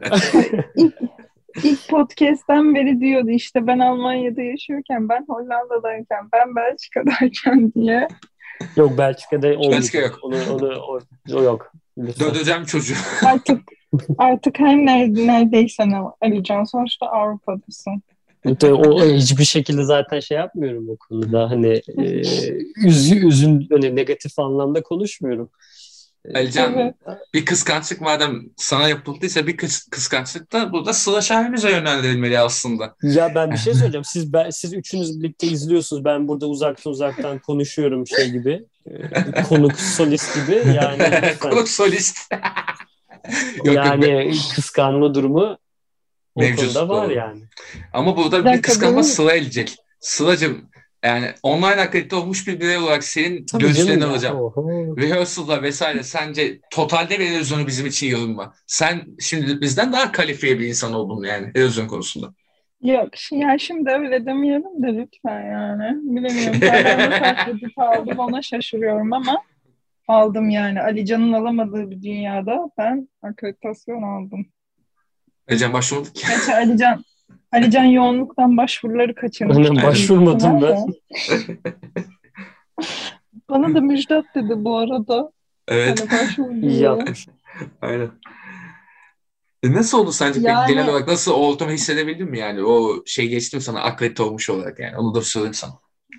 ilk 1.64 1.88
podcast'ten 1.88 2.74
beri 2.74 3.00
diyordu 3.00 3.30
işte 3.30 3.66
ben 3.66 3.78
Almanya'da 3.78 4.42
yaşıyorken, 4.42 5.08
ben 5.08 5.24
Hollanda'dayken, 5.28 6.28
ben 6.32 6.56
Belçika'dayken 6.56 7.72
diye. 7.74 8.08
Yok 8.76 8.98
Belçika'da 8.98 9.46
olmayacak. 9.46 9.72
Belçika 9.72 9.98
yok. 9.98 10.18
Onu, 10.22 10.36
onu, 10.52 10.74
o, 10.78 10.98
o 11.34 11.42
yok. 11.42 11.72
Lütfen. 11.98 12.26
Dövdüreceğim 12.26 12.64
çocuğu. 12.64 12.94
Artık 13.26 13.60
artık 14.18 14.58
her 14.58 14.76
nerede, 14.76 15.26
neredeysen 15.26 15.90
o 15.90 16.14
Alican 16.20 16.64
sonuçta 16.64 17.06
Avrupa'dasın. 17.06 18.02
O 18.62 19.04
hiçbir 19.04 19.44
şekilde 19.44 19.84
zaten 19.84 20.20
şey 20.20 20.36
yapmıyorum 20.38 20.88
o 20.88 20.96
konuda. 20.96 21.50
Hani 21.50 21.80
e, 21.98 22.04
üzü, 22.86 23.26
üzün, 23.26 23.66
hani 23.70 23.96
negatif 23.96 24.38
anlamda 24.38 24.82
konuşmuyorum. 24.82 25.50
Alican 26.34 26.74
Evet. 26.78 26.94
bir 27.34 27.44
kıskançlık 27.44 28.00
madem 28.00 28.42
sana 28.56 28.88
yapıldıysa 28.88 29.46
bir 29.46 29.56
kıs 29.56 29.88
kıskançlık 29.88 30.52
da 30.52 30.72
burada 30.72 30.92
Sıla 30.92 31.20
Şahin'imize 31.20 31.70
yönlendirilmeli 31.70 32.38
aslında. 32.38 32.96
Ya 33.02 33.34
ben 33.34 33.50
bir 33.50 33.56
şey 33.56 33.74
söyleyeceğim. 33.74 34.04
Siz 34.04 34.32
ben, 34.32 34.50
siz 34.50 34.72
üçünüz 34.72 35.20
birlikte 35.22 35.46
izliyorsunuz. 35.46 36.04
Ben 36.04 36.28
burada 36.28 36.46
uzaktan 36.46 36.92
uzaktan 36.92 37.38
konuşuyorum 37.38 38.06
şey 38.06 38.30
gibi. 38.30 38.62
E, 38.86 39.42
konuk 39.42 39.80
solist 39.80 40.34
gibi. 40.34 40.74
Yani. 40.74 41.34
Konuk 41.40 41.68
solist. 41.68 42.16
yok, 43.56 43.66
yok, 43.66 43.76
yani 43.76 44.34
kıskanma 44.54 45.14
durumu 45.14 45.58
Mevcut, 46.36 46.74
konuda 46.74 46.88
var 46.88 47.10
yani. 47.10 47.42
Ama 47.92 48.16
burada 48.16 48.44
Bir 48.44 48.62
kıskanma 48.62 49.02
Sıla 49.02 49.36
gelecek. 49.36 49.76
Sıla'cığım 50.00 50.70
yani 51.04 51.26
online 51.42 51.80
akredite 51.80 52.16
olmuş 52.16 52.48
bir 52.48 52.60
birey 52.60 52.76
olarak 52.76 53.04
senin 53.04 53.46
Tabii 53.46 53.62
görüşlerini 53.62 54.04
alacağım. 54.04 54.36
Oho. 54.36 54.96
Rehearsal'la 54.96 55.62
vesaire 55.62 56.02
sence 56.02 56.60
totalde 56.70 57.18
bir 57.18 57.30
erozyonu 57.30 57.66
bizim 57.66 57.86
için 57.86 58.06
yorumla. 58.06 58.52
Sen 58.66 59.02
şimdi 59.20 59.60
bizden 59.60 59.92
daha 59.92 60.12
kalifiye 60.12 60.58
bir 60.58 60.66
insan 60.66 60.92
oldun 60.92 61.24
yani 61.24 61.50
erozyon 61.56 61.86
konusunda. 61.86 62.34
Yok, 62.82 63.08
ya 63.32 63.58
şimdi 63.58 63.90
öyle 63.90 64.26
demeyelim 64.26 64.82
de 64.82 64.86
lütfen 64.86 65.50
yani. 65.50 65.96
Bilemiyorum. 66.02 66.60
Ben 66.60 67.36
aldım 67.76 68.18
ona 68.18 68.42
şaşırıyorum 68.42 69.12
ama 69.12 69.42
aldım 70.08 70.50
yani. 70.50 70.80
Alican'ın 70.80 71.32
alamadığı 71.32 71.90
bir 71.90 72.02
dünyada 72.02 72.70
ben 72.78 73.08
akreditasyon 73.22 74.02
aldım. 74.02 74.46
Ecem 75.48 75.72
başvurduk 75.72 76.22
ya. 76.24 76.28
Gerçi 76.30 76.54
Alican 76.54 77.04
Alican 77.52 77.84
yoğunluktan 77.84 78.56
başvuruları 78.56 79.14
kaçırmış. 79.14 79.56
Aynen, 79.56 79.82
başvurmadım 79.82 80.62
ben. 80.62 80.86
Bana 83.48 83.74
da 83.74 83.80
Müjdat 83.80 84.24
dedi 84.34 84.52
bu 84.56 84.78
arada. 84.78 85.32
Evet. 85.68 86.06
Hani 86.36 86.66
İyi 86.66 86.80
yapmış. 86.82 87.28
Aynen. 87.82 88.10
E 89.62 89.72
nasıl 89.72 89.98
oldu 89.98 90.12
sence? 90.12 90.40
Yani- 90.40 90.68
genel 90.68 90.88
olarak 90.88 91.08
nasıl 91.08 91.32
o 91.32 91.48
ortamı 91.48 91.70
hissedebildin 91.72 92.30
mi 92.30 92.38
yani? 92.38 92.62
O 92.64 93.02
şey 93.06 93.28
geçti 93.28 93.56
mi 93.56 93.62
sana 93.62 93.80
akredite 93.80 94.22
olmuş 94.22 94.50
olarak 94.50 94.78
yani? 94.78 94.96
Onu 94.96 95.14
da 95.14 95.22
sorayım 95.22 95.54
sana. 95.54 95.72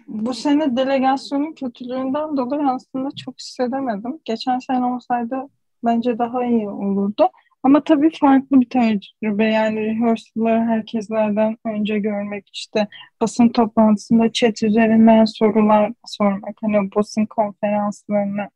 Bu 0.07 0.33
sene 0.33 0.77
delegasyonun 0.77 1.53
kötülüğünden 1.53 2.37
dolayı 2.37 2.67
aslında 2.67 3.09
çok 3.25 3.39
hissedemedim. 3.39 4.19
Geçen 4.25 4.59
sene 4.59 4.85
olsaydı 4.85 5.35
bence 5.83 6.17
daha 6.17 6.45
iyi 6.45 6.69
olurdu. 6.69 7.29
Ama 7.63 7.83
tabii 7.83 8.09
farklı 8.19 8.61
bir 8.61 8.69
tecrübe. 8.69 9.45
Yani 9.45 9.79
rehearsal'ları 9.85 10.61
herkeslerden 10.61 11.57
önce 11.65 11.99
görmek, 11.99 12.49
işte 12.53 12.87
basın 13.21 13.49
toplantısında 13.49 14.31
chat 14.31 14.63
üzerinden 14.63 15.25
sorular 15.25 15.93
sormak, 16.05 16.55
hani 16.61 16.89
basın 16.95 17.25
konferanslarını, 17.25 18.49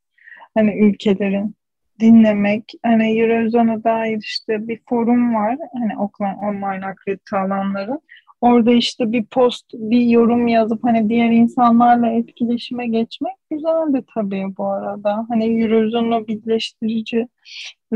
hani 0.54 0.78
ülkelerin 0.80 1.56
dinlemek. 2.00 2.64
Hani 2.84 3.20
Eurozone'a 3.20 3.84
dair 3.84 4.18
işte 4.18 4.68
bir 4.68 4.80
forum 4.90 5.36
var. 5.36 5.58
Hani 5.74 5.98
online 6.42 6.86
akredite 6.86 7.38
alanların. 7.38 8.00
Orada 8.42 8.72
işte 8.72 9.12
bir 9.12 9.26
post, 9.26 9.66
bir 9.74 10.02
yorum 10.02 10.48
yazıp 10.48 10.84
hani 10.84 11.10
diğer 11.10 11.32
insanlarla 11.32 12.08
etkileşime 12.08 12.88
geçmek 12.88 13.34
güzeldi 13.52 14.06
tabii 14.16 14.46
bu 14.58 14.66
arada. 14.68 15.26
Hani 15.30 15.62
Eurozone'u 15.62 16.28
birleştirici 16.28 17.28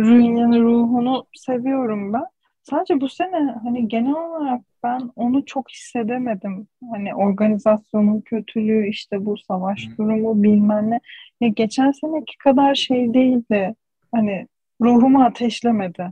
Ruin'in 0.04 0.64
ruhunu 0.64 1.26
seviyorum 1.34 2.14
ben. 2.14 2.24
Sadece 2.64 3.02
bu 3.02 3.10
sene 3.10 3.56
hani 3.64 3.88
genel 3.88 4.14
olarak 4.14 4.62
ben 4.84 5.12
onu 5.16 5.46
çok 5.46 5.70
hissedemedim. 5.72 6.68
Hani 6.92 7.16
organizasyonun 7.16 8.22
kötülüğü, 8.22 8.90
işte 8.90 9.26
bu 9.26 9.38
savaş 9.38 9.88
durumu 9.98 10.44
bilmem 10.44 10.92
ne. 10.92 11.00
Ya 11.42 11.48
geçen 11.48 11.92
seneki 11.92 12.38
kadar 12.38 12.76
şey 12.76 13.14
değildi. 13.14 13.76
Hani 14.12 14.48
ruhumu 14.82 15.24
ateşlemedi. 15.24 16.10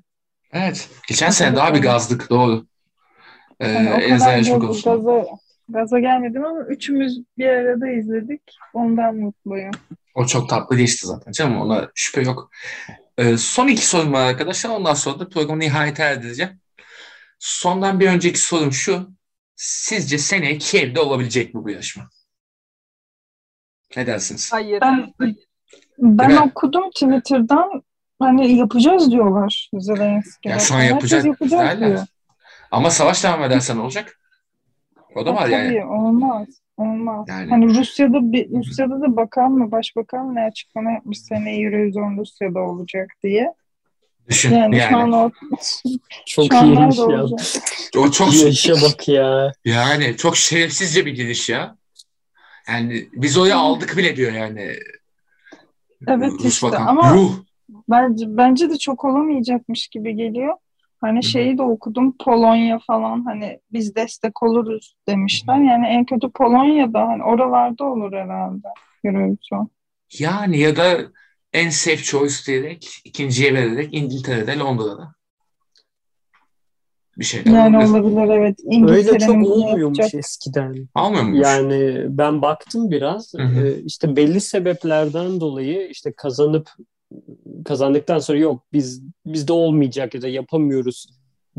Evet. 0.52 0.90
Geçen 1.08 1.30
sene 1.30 1.56
daha 1.56 1.74
bir 1.74 1.82
gazdık. 1.82 2.30
Doğru. 2.30 2.66
Ee, 3.60 3.74
Hani 3.74 3.90
o 3.90 4.10
kadar 4.10 4.40
gaz- 4.40 4.84
gaza, 4.84 5.26
gaza 5.70 6.00
gelmedim 6.00 6.46
ama 6.46 6.62
üçümüz 6.62 7.22
bir 7.38 7.48
arada 7.48 7.90
izledik. 7.90 8.42
Ondan 8.74 9.16
mutluyum. 9.16 9.72
O 10.16 10.26
çok 10.26 10.50
tatlı 10.50 10.78
geçti 10.78 11.08
zaten 11.08 11.32
canım. 11.32 11.62
Ona 11.62 11.88
şüphe 11.96 12.22
yok. 12.22 12.52
Ee, 13.18 13.38
son 13.38 13.68
iki 13.68 13.88
sorum 13.88 14.14
var 14.14 14.26
arkadaşlar. 14.26 14.70
Ondan 14.70 14.94
sonra 14.94 15.20
da 15.20 15.30
programı 15.30 15.60
nihayete 15.60 16.04
erdireceğim. 16.04 16.62
Sondan 17.40 18.00
bir 18.00 18.08
önceki 18.08 18.40
sorum 18.40 18.72
şu. 18.74 19.10
Sizce 19.56 20.18
seneye 20.18 20.58
Kiev'de 20.58 21.00
olabilecek 21.00 21.54
mi 21.54 21.64
bu 21.64 21.70
yarışma? 21.70 22.10
Ne 23.96 24.08
dersiniz? 24.08 24.54
Hayır. 24.54 24.82
Ben 24.82 25.14
ben 26.00 26.30
Değil 26.30 26.40
okudum 26.40 26.90
Twitter'dan 26.90 27.84
hani 28.20 28.58
yapacağız 28.58 29.12
diyorlar 29.12 29.70
Zelenski'ye. 29.74 30.54
Ya 30.54 30.60
şu 30.60 30.76
an 30.76 30.82
yapacak 30.82 31.24
diyor. 31.80 32.06
Ama 32.72 32.92
savaş 32.92 33.24
devam 33.24 33.44
ederse 33.44 33.76
ne 33.76 33.80
olacak? 33.80 34.20
O 35.16 35.26
da 35.26 35.36
var 35.36 35.48
yani. 35.48 35.68
Tabii 35.68 35.86
olmaz. 35.86 36.48
Olmaz. 36.78 37.26
Yani. 37.30 37.50
Hani 37.50 37.80
Rusya'da 37.80 38.32
bir 38.32 38.50
Rusya'da 38.52 39.02
da 39.02 39.16
bakan 39.16 39.52
mı 39.52 39.72
başbakan 39.72 40.26
mı 40.26 40.36
ne 40.36 40.44
açıklama 40.44 40.92
yapmış 40.92 41.20
seneye 41.22 41.62
Eurozone 41.62 42.18
Rusya'da 42.18 42.60
olacak 42.60 43.10
diye. 43.24 43.54
Düşün 44.30 44.52
Yani, 44.56 44.78
yani. 44.78 44.90
şu 44.92 44.98
an 44.98 45.12
o 45.12 45.32
Çok 46.26 46.54
şu 46.54 46.66
iyiymiş 46.66 46.98
nerede 46.98 47.14
ya. 47.14 47.24
olacak? 47.24 47.64
O 47.98 48.12
çok 48.12 48.36
Yaşa 48.44 48.74
bak 48.74 49.08
ya. 49.08 49.52
yani 49.66 50.18
çok 50.18 50.38
şerefsizce 50.38 51.06
bir 51.06 51.14
giriş 51.16 51.50
ya. 51.50 51.76
Yani 52.70 53.08
biz 53.14 53.38
oraya 53.38 53.58
aldık 53.58 53.98
bile 53.98 54.16
diyor 54.16 54.32
yani. 54.32 54.74
Evet 56.08 56.32
Rus 56.32 56.46
işte 56.46 56.68
bakan. 56.68 56.86
ama 56.88 57.14
Ruh. 57.14 57.32
bence 57.90 58.26
bence 58.28 58.70
de 58.70 58.78
çok 58.78 59.06
olamayacakmış 59.06 59.88
gibi 59.88 60.16
geliyor. 60.16 60.54
Hani 61.02 61.24
şeyi 61.24 61.58
de 61.58 61.62
okudum 61.62 62.16
Polonya 62.26 62.80
falan 62.88 63.26
hani 63.26 63.60
biz 63.72 63.96
destek 63.96 64.44
oluruz 64.44 64.96
demişler. 65.08 65.58
Yani 65.58 65.88
en 65.88 66.06
kötü 66.06 66.30
Polonya'da 66.30 67.08
hani 67.08 67.24
oralarda 67.24 67.84
olur 67.86 68.14
herhalde 68.14 68.68
Eurovision. 69.04 69.70
Yani 70.20 70.60
ya 70.60 70.76
da 70.76 70.98
en 71.54 71.70
safe 71.70 71.98
choice 72.04 72.36
diyerek 72.48 73.02
ikinciye 73.06 73.54
vererek 73.54 73.94
İngiltere'de 73.94 74.58
Londra'da. 74.60 75.18
Bir 77.18 77.26
şeyler 77.26 77.52
Yani 77.52 77.78
olabilir. 77.78 78.16
olabilir 78.16 78.34
evet. 78.34 78.60
Öyle 78.90 79.20
çok 79.20 79.30
olmuyormuş 79.48 80.00
yapacak. 80.00 80.14
eskiden. 80.20 80.88
Almıyor 80.96 81.24
muymuş? 81.24 81.48
Yani 81.48 82.06
ben 82.10 82.42
baktım 82.42 82.92
biraz 82.92 83.34
Hı 83.34 83.44
hı. 83.44 83.68
e, 83.68 83.82
işte 83.82 84.16
belli 84.16 84.42
sebeplerden 84.42 85.40
dolayı 85.40 85.88
işte 85.88 86.14
kazanıp 86.18 86.70
kazandıktan 87.66 88.20
sonra 88.20 88.38
yok 88.38 88.64
biz 88.74 89.04
bizde 89.26 89.54
olmayacak 89.54 90.14
ya 90.14 90.22
da 90.22 90.28
yapamıyoruz 90.28 91.08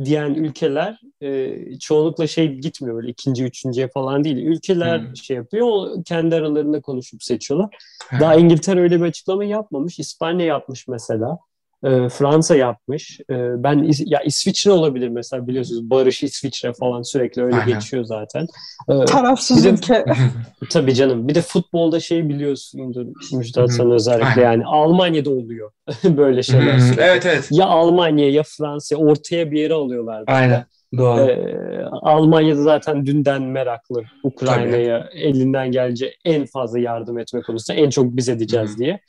diyen 0.05 0.35
ülkeler 0.35 1.01
e, 1.21 1.79
çoğunlukla 1.79 2.27
şey 2.27 2.55
gitmiyor 2.55 2.97
böyle 2.97 3.09
ikinci 3.09 3.45
üçüncüye 3.45 3.89
falan 3.89 4.25
değil. 4.25 4.37
Ülkeler 4.37 4.99
Hı. 4.99 5.17
şey 5.17 5.37
yapıyor 5.37 5.89
kendi 6.05 6.35
aralarında 6.35 6.81
konuşup 6.81 7.23
seçiyorlar. 7.23 7.77
Ha. 8.09 8.21
Daha 8.21 8.35
İngiltere 8.35 8.81
öyle 8.81 9.01
bir 9.01 9.05
açıklama 9.05 9.45
yapmamış. 9.45 9.99
İspanya 9.99 10.47
yapmış 10.47 10.89
mesela. 10.89 11.39
E, 11.85 12.09
Fransa 12.09 12.57
yapmış. 12.57 13.21
E, 13.21 13.35
ben 13.63 13.79
İs- 13.79 14.03
ya 14.07 14.21
İsviçre 14.21 14.71
olabilir 14.71 15.09
mesela 15.09 15.47
biliyorsunuz 15.47 15.91
Barış 15.91 16.23
İsviçre 16.23 16.73
falan 16.73 17.03
sürekli 17.03 17.43
öyle 17.43 17.57
Aynen. 17.57 17.75
geçiyor 17.75 18.05
zaten. 18.05 18.47
E, 18.89 19.05
Tarafsız 19.05 19.65
de- 19.65 19.69
ülke. 19.71 20.05
Tabii 20.71 20.95
canım. 20.95 21.29
Bir 21.29 21.35
de 21.35 21.41
futbolda 21.43 22.01
şey 22.01 22.29
biliyorsundur 22.29 23.07
Müjdat 23.33 23.73
sana 23.73 23.95
özellikle 23.95 24.27
Aynen. 24.27 24.43
yani 24.43 24.65
Almanya'da 24.67 25.31
oluyor 25.31 25.71
böyle 26.05 26.43
şeyler. 26.43 26.79
Sürekli. 26.79 27.03
evet 27.03 27.27
evet. 27.27 27.49
Ya 27.51 27.67
Almanya 27.67 28.31
ya 28.31 28.43
Fransa 28.43 28.97
ortaya 28.97 29.51
bir 29.51 29.61
yere 29.61 29.75
alıyorlar. 29.75 30.27
böyle. 30.27 30.39
Aynen. 30.39 30.65
Doğru. 30.99 31.21
Ee, 31.21 31.85
Almanya'da 32.03 32.63
zaten 32.63 33.07
dünden 33.07 33.43
meraklı 33.43 34.03
Ukrayna'ya 34.23 35.09
elinden 35.13 35.71
gelince 35.73 36.15
en 36.25 36.47
fazla 36.47 36.79
yardım 36.79 37.19
etme 37.19 37.41
konusunda 37.43 37.81
en 37.81 37.91
çok 37.91 38.17
biz 38.17 38.29
edeceğiz 38.29 38.75
Hı. 38.75 38.79
diye. 38.79 39.01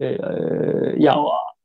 Ee, 0.00 0.06
ya 0.98 1.16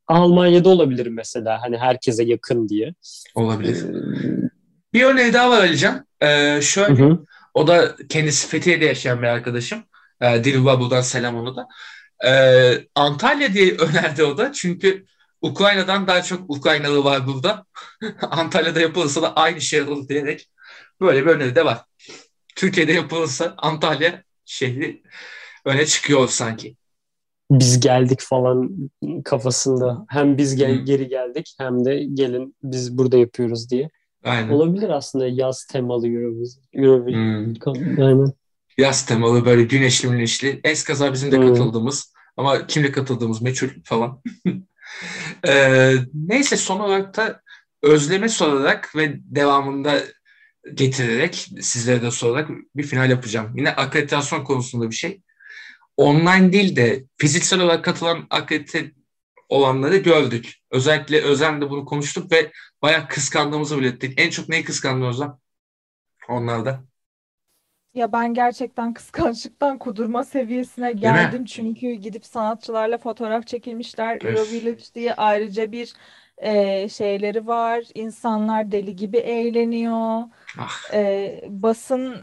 Almanya'da 0.07 0.69
olabilir 0.69 1.07
mesela 1.07 1.61
hani 1.61 1.77
herkese 1.77 2.23
yakın 2.23 2.69
diye. 2.69 2.93
Olabilir. 3.35 3.83
Ee, 3.83 4.49
Bir 4.93 5.03
örneği 5.03 5.33
daha 5.33 5.51
var 5.51 5.59
Alican. 5.59 6.07
Ee, 6.21 6.59
şöyle, 6.61 7.03
hı 7.03 7.05
hı. 7.05 7.25
o 7.53 7.67
da 7.67 7.95
kendisi 8.09 8.47
Fethiye'de 8.47 8.85
yaşayan 8.85 9.21
bir 9.21 9.27
arkadaşım. 9.27 9.83
Ee, 10.21 10.43
Dilruba 10.43 10.79
buradan 10.79 11.01
selam 11.01 11.35
ona 11.35 11.55
da. 11.55 11.67
Ee, 12.25 12.87
Antalya 12.95 13.53
diye 13.53 13.71
önerdi 13.77 14.23
o 14.23 14.37
da. 14.37 14.53
Çünkü 14.53 15.05
Ukrayna'dan 15.41 16.07
daha 16.07 16.23
çok 16.23 16.49
Ukraynalı 16.49 17.03
var 17.03 17.27
burada. 17.27 17.65
Antalya'da 18.21 18.79
yapılırsa 18.79 19.21
da 19.21 19.35
aynı 19.35 19.61
şey 19.61 19.81
olur 19.81 20.07
diyerek 20.09 20.49
böyle 21.01 21.25
bir 21.25 21.31
öneri 21.31 21.55
de 21.55 21.65
var. 21.65 21.81
Türkiye'de 22.55 22.91
yapılırsa 22.93 23.53
Antalya 23.57 24.23
şehri 24.45 25.03
öne 25.65 25.85
çıkıyor 25.85 26.27
sanki. 26.27 26.75
Biz 27.51 27.79
geldik 27.79 28.19
falan 28.21 28.71
kafasında. 29.25 30.05
Hem 30.09 30.37
biz 30.37 30.55
gel- 30.55 30.79
Hı. 30.79 30.83
geri 30.83 31.07
geldik 31.07 31.55
hem 31.59 31.85
de 31.85 32.03
gelin 32.13 32.55
biz 32.63 32.97
burada 32.97 33.17
yapıyoruz 33.17 33.69
diye. 33.69 33.89
Aynen. 34.23 34.49
Olabilir 34.49 34.89
aslında 34.89 35.27
yaz 35.27 35.65
temalı 35.65 36.07
Eurovision. 36.07 36.63
Eurovision. 36.73 37.55
Hmm. 37.55 38.03
Aynen. 38.03 38.31
Yaz 38.77 39.05
temalı 39.05 39.45
böyle 39.45 39.63
güneşli 39.63 40.09
güneşli. 40.09 40.61
Eskaza 40.63 41.13
bizim 41.13 41.31
de 41.31 41.37
Hmm. 41.37 41.47
katıldığımız 41.47 42.13
ama 42.37 42.67
kimle 42.67 42.91
katıldığımız 42.91 43.41
meçhul 43.41 43.69
falan. 43.83 44.21
Ee, 45.47 45.93
neyse 46.13 46.57
son 46.57 46.79
olarak 46.79 47.17
da 47.17 47.41
özleme 47.83 48.29
sorarak 48.29 48.95
ve 48.95 49.13
devamında 49.23 49.99
getirerek 50.73 51.35
sizlere 51.61 52.01
de 52.01 52.11
sorarak 52.11 52.49
bir 52.75 52.83
final 52.83 53.09
yapacağım. 53.09 53.57
Yine 53.57 53.69
akreditasyon 53.71 54.43
konusunda 54.43 54.89
bir 54.89 54.95
şey. 54.95 55.21
Online 55.97 56.53
değil 56.53 56.75
de 56.75 57.03
fiziksel 57.17 57.59
olarak 57.59 57.85
katılan 57.85 58.27
akredite 58.29 58.91
olanları 59.49 59.97
gördük. 59.97 60.53
Özellikle 60.71 61.21
Özen'le 61.21 61.61
bunu 61.61 61.85
konuştuk 61.85 62.31
ve 62.31 62.51
bayağı 62.81 63.07
kıskandığımızı 63.07 63.81
belirttik. 63.81 64.21
En 64.21 64.29
çok 64.29 64.49
neyi 64.49 64.63
kıskandın 64.63 65.07
Özen? 65.07 65.31
Onlarda. 66.29 66.83
Ya 67.93 68.11
ben 68.11 68.33
gerçekten 68.33 68.93
kıskançlıktan 68.93 69.77
kudurma 69.79 70.23
seviyesine 70.23 70.91
geldim 70.91 71.45
çünkü 71.45 71.91
gidip 71.91 72.25
sanatçılarla 72.25 72.97
fotoğraf 72.97 73.47
çekilmişler. 73.47 74.25
Öf. 74.25 74.95
Diye 74.95 75.13
ayrıca 75.13 75.71
bir 75.71 75.93
e, 76.37 76.89
şeyleri 76.89 77.47
var. 77.47 77.83
İnsanlar 77.95 78.71
deli 78.71 78.95
gibi 78.95 79.17
eğleniyor. 79.17 80.23
Ah. 80.59 80.93
E, 80.93 81.43
basın 81.49 82.15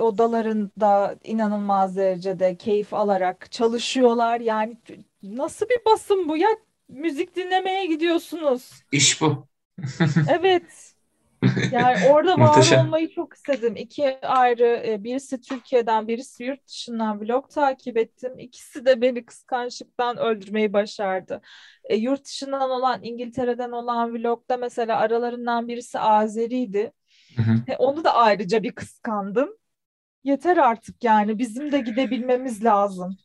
odalarında 0.00 1.16
inanılmaz 1.24 1.96
derecede 1.96 2.56
keyif 2.56 2.94
alarak 2.94 3.52
çalışıyorlar. 3.52 4.40
Yani 4.40 4.76
nasıl 5.22 5.66
bir 5.68 5.80
basın 5.86 6.28
bu 6.28 6.36
ya? 6.36 6.48
Müzik 6.88 7.36
dinlemeye 7.36 7.86
gidiyorsunuz. 7.86 8.82
İş 8.92 9.20
bu. 9.20 9.48
Evet. 10.26 10.85
Yani 11.72 11.96
orada 12.10 12.36
var 12.38 12.84
olmayı 12.84 13.10
çok 13.10 13.34
istedim. 13.34 13.76
İki 13.76 14.18
ayrı, 14.26 14.82
e, 14.86 15.04
birisi 15.04 15.40
Türkiye'den, 15.40 16.08
birisi 16.08 16.44
yurt 16.44 16.68
dışından 16.68 17.20
vlog 17.20 17.50
takip 17.50 17.96
ettim. 17.96 18.38
İkisi 18.38 18.86
de 18.86 19.00
beni 19.00 19.24
kıskançlıktan 19.24 20.16
öldürmeyi 20.16 20.72
başardı. 20.72 21.40
E, 21.84 21.96
yurt 21.96 22.24
dışından 22.24 22.70
olan, 22.70 23.02
İngiltere'den 23.02 23.70
olan 23.70 24.14
vlogda 24.14 24.56
mesela 24.56 24.98
aralarından 24.98 25.68
birisi 25.68 25.98
Azeri'ydi. 25.98 26.92
Hı 27.36 27.42
hı. 27.42 27.62
E, 27.68 27.76
onu 27.76 28.04
da 28.04 28.14
ayrıca 28.14 28.62
bir 28.62 28.72
kıskandım. 28.72 29.48
Yeter 30.24 30.56
artık 30.56 31.04
yani 31.04 31.38
bizim 31.38 31.72
de 31.72 31.80
gidebilmemiz 31.80 32.64
lazım. 32.64 33.16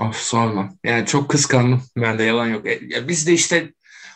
Of 0.00 0.16
sorma. 0.16 0.68
Yani 0.84 1.06
çok 1.06 1.30
kıskandım. 1.30 1.82
Ben 1.96 2.18
de 2.18 2.22
yalan 2.22 2.46
yok. 2.46 2.66
E, 2.66 2.80
ya 2.82 3.08
biz 3.08 3.26
de 3.26 3.32
işte 3.32 3.72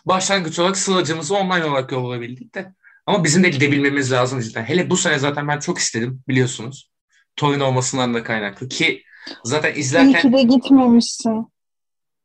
başlangıç 0.06 0.58
olarak 0.58 0.76
sılacımızı 0.76 1.36
online 1.36 1.64
olarak 1.64 1.92
yollayabildik 1.92 2.54
de. 2.54 2.74
Ama 3.10 3.24
bizim 3.24 3.42
de 3.44 3.48
gidebilmemiz 3.48 4.12
lazım 4.12 4.40
cidden. 4.40 4.64
Hele 4.64 4.90
bu 4.90 4.96
sene 4.96 5.18
zaten 5.18 5.48
ben 5.48 5.58
çok 5.58 5.78
istedim 5.78 6.22
biliyorsunuz. 6.28 6.90
Torino 7.36 7.64
olmasından 7.64 8.14
da 8.14 8.22
kaynaklı 8.22 8.68
ki 8.68 9.02
zaten 9.44 9.68
İyi 9.70 9.74
ki 9.74 9.80
izlerken 9.80 10.32
de 10.32 10.42
gitmemişsin. 10.42 11.46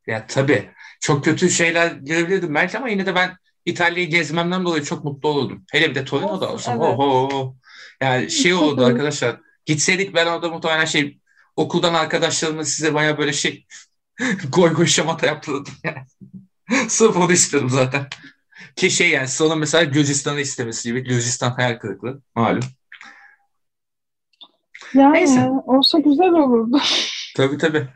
ya 0.08 0.28
tabii 0.28 0.70
çok 1.02 1.26
kötü 1.26 1.50
şeyler 1.50 1.92
görebilirdim 1.92 2.56
belki 2.56 2.78
ama 2.78 2.90
yine 2.90 3.06
de 3.06 3.16
ben 3.16 3.38
İtalya'yı 3.66 4.10
gezmemden 4.10 4.66
dolayı 4.66 4.84
çok 4.84 5.04
mutlu 5.04 5.30
olurdum. 5.30 5.66
Hele 5.72 5.90
bir 5.90 5.96
de 5.96 6.06
Torino'da 6.06 6.52
Olsun, 6.52 6.74
olsam. 6.74 6.82
evet. 6.82 7.00
Oho. 7.00 7.56
Yani 8.02 8.32
şey 8.32 8.54
olurdu 8.54 8.86
arkadaşlar. 8.86 9.40
Gitseydik 9.66 10.14
ben 10.16 10.26
orada 10.28 10.50
muhtemelen 10.50 10.86
şey 10.86 11.20
okuldan 11.56 11.94
arkadaşlarımla 11.94 12.66
size 12.66 12.94
baya 12.94 13.18
böyle 13.18 13.34
şey 13.34 13.66
goy 14.52 14.74
goy 14.74 14.86
şamata 14.86 15.28
yaptırdım 15.28 15.74
yani. 15.84 16.06
Sırf 16.90 17.18
onu 17.18 17.32
istedim 17.32 17.70
zaten. 17.70 18.08
Ki 18.76 18.92
şey 18.92 19.10
yani 19.10 19.28
sonra 19.28 19.56
mesela 19.56 19.84
Gürcistan'ı 19.84 20.42
istemesi 20.42 20.90
gibi. 20.90 21.04
Gürcistan 21.04 21.52
hayal 21.52 21.80
kırıklığı 21.80 22.22
malum. 22.36 22.64
Yani 24.94 25.14
Neyse. 25.14 25.50
olsa 25.66 26.00
güzel 26.00 26.30
olurdu. 26.30 26.82
Tabii 27.36 27.58
tabii. 27.58 27.88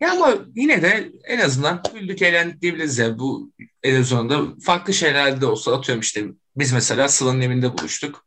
Ya 0.00 0.12
ama 0.12 0.34
yine 0.54 0.82
de 0.82 1.12
en 1.24 1.38
azından 1.38 1.82
güldük 1.94 2.22
eğlendik 2.22 2.62
diyebiliriz 2.62 2.98
ya. 2.98 3.18
Bu 3.18 3.52
televizyonda 3.82 4.42
farklı 4.62 4.94
şeyler 4.94 5.40
de 5.40 5.46
olsa 5.46 5.76
atıyorum 5.76 6.00
işte 6.00 6.24
biz 6.56 6.72
mesela 6.72 7.08
Sıla'nın 7.08 7.40
evinde 7.40 7.78
buluştuk. 7.78 8.26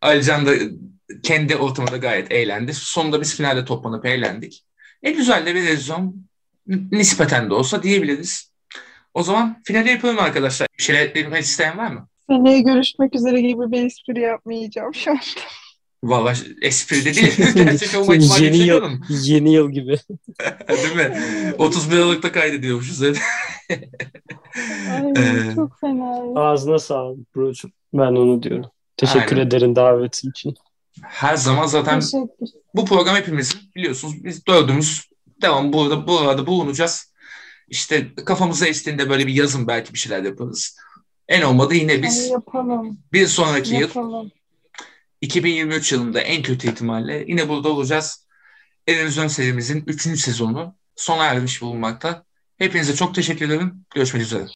Alican 0.00 0.46
da 0.46 0.52
kendi 1.22 1.56
ortamında 1.56 1.96
gayet 1.96 2.32
eğlendi. 2.32 2.74
Sonunda 2.74 3.20
biz 3.20 3.36
finalde 3.36 3.64
toplanıp 3.64 4.06
eğlendik. 4.06 4.64
E 5.02 5.10
güzel 5.10 5.46
de 5.46 5.54
bir 5.54 5.60
televizyon 5.64 6.26
nispeten 6.66 7.50
de 7.50 7.54
olsa 7.54 7.82
diyebiliriz. 7.82 8.53
O 9.14 9.22
zaman 9.22 9.62
finale 9.64 9.90
yapalım 9.90 10.18
arkadaşlar. 10.18 10.68
Bir 10.78 10.82
şeyler 10.82 11.00
eklemek 11.00 11.42
isteyen 11.42 11.78
var 11.78 11.90
mı? 11.90 12.08
Seneye 12.30 12.60
görüşmek 12.60 13.14
üzere 13.14 13.40
gibi 13.40 13.72
bir 13.72 13.86
espri 13.86 14.20
yapmayacağım 14.20 14.94
şu 14.94 15.10
an. 15.10 15.18
Vallahi 16.04 16.38
espri 16.62 17.04
de 17.04 17.14
değil. 17.14 17.54
Gerçek 17.54 18.00
olma 18.00 18.14
ihtimali 18.16 18.44
yeni 18.44 18.56
yıl, 18.56 18.82
yeni 19.08 19.52
yıl 19.52 19.70
gibi. 19.70 19.96
Değil 20.68 20.96
mi? 20.96 21.12
31 21.58 21.96
Aralık'ta 21.96 22.32
kaydediyormuşuz. 22.32 23.02
Ay 23.02 23.16
Ee, 25.16 25.54
çok 25.54 25.80
fena. 25.80 26.40
Ağzına 26.40 26.78
sağlık 26.78 27.36
brocuğum. 27.36 27.70
Ben 27.92 28.12
onu 28.12 28.42
diyorum. 28.42 28.70
Teşekkür 28.96 29.36
Aynen. 29.36 29.46
ederim 29.46 29.76
davetin 29.76 30.30
için. 30.30 30.54
Her 31.02 31.36
zaman 31.36 31.66
zaten 31.66 32.02
bu 32.74 32.84
program 32.84 33.16
hepimizin 33.16 33.60
biliyorsunuz 33.76 34.24
biz 34.24 34.46
dördümüz 34.46 35.08
devam 35.42 35.72
burada 35.72 36.06
buralarda 36.06 36.46
bulunacağız. 36.46 37.13
İşte 37.68 38.14
kafamıza 38.14 38.66
estiğinde 38.66 39.10
böyle 39.10 39.26
bir 39.26 39.34
yazın 39.34 39.66
belki 39.66 39.92
bir 39.94 39.98
şeyler 39.98 40.22
yaparız. 40.22 40.76
En 41.28 41.42
olmadı 41.42 41.74
yine 41.74 42.02
biz 42.02 42.30
yapalım. 42.30 42.98
bir 43.12 43.26
sonraki 43.26 43.74
yıl 43.74 43.80
Yapalım. 43.80 44.30
2023 45.20 45.92
yılında 45.92 46.20
en 46.20 46.42
kötü 46.42 46.68
ihtimalle 46.68 47.24
yine 47.28 47.48
burada 47.48 47.68
olacağız. 47.68 48.26
Televizyon 48.86 49.28
serimizin 49.28 49.84
3. 49.86 50.20
sezonu 50.20 50.74
sona 50.96 51.24
ermiş 51.24 51.62
bulunmakta. 51.62 52.24
Hepinize 52.58 52.94
çok 52.94 53.14
teşekkür 53.14 53.46
ederim. 53.46 53.84
Görüşmek 53.94 54.22
üzere. 54.22 54.46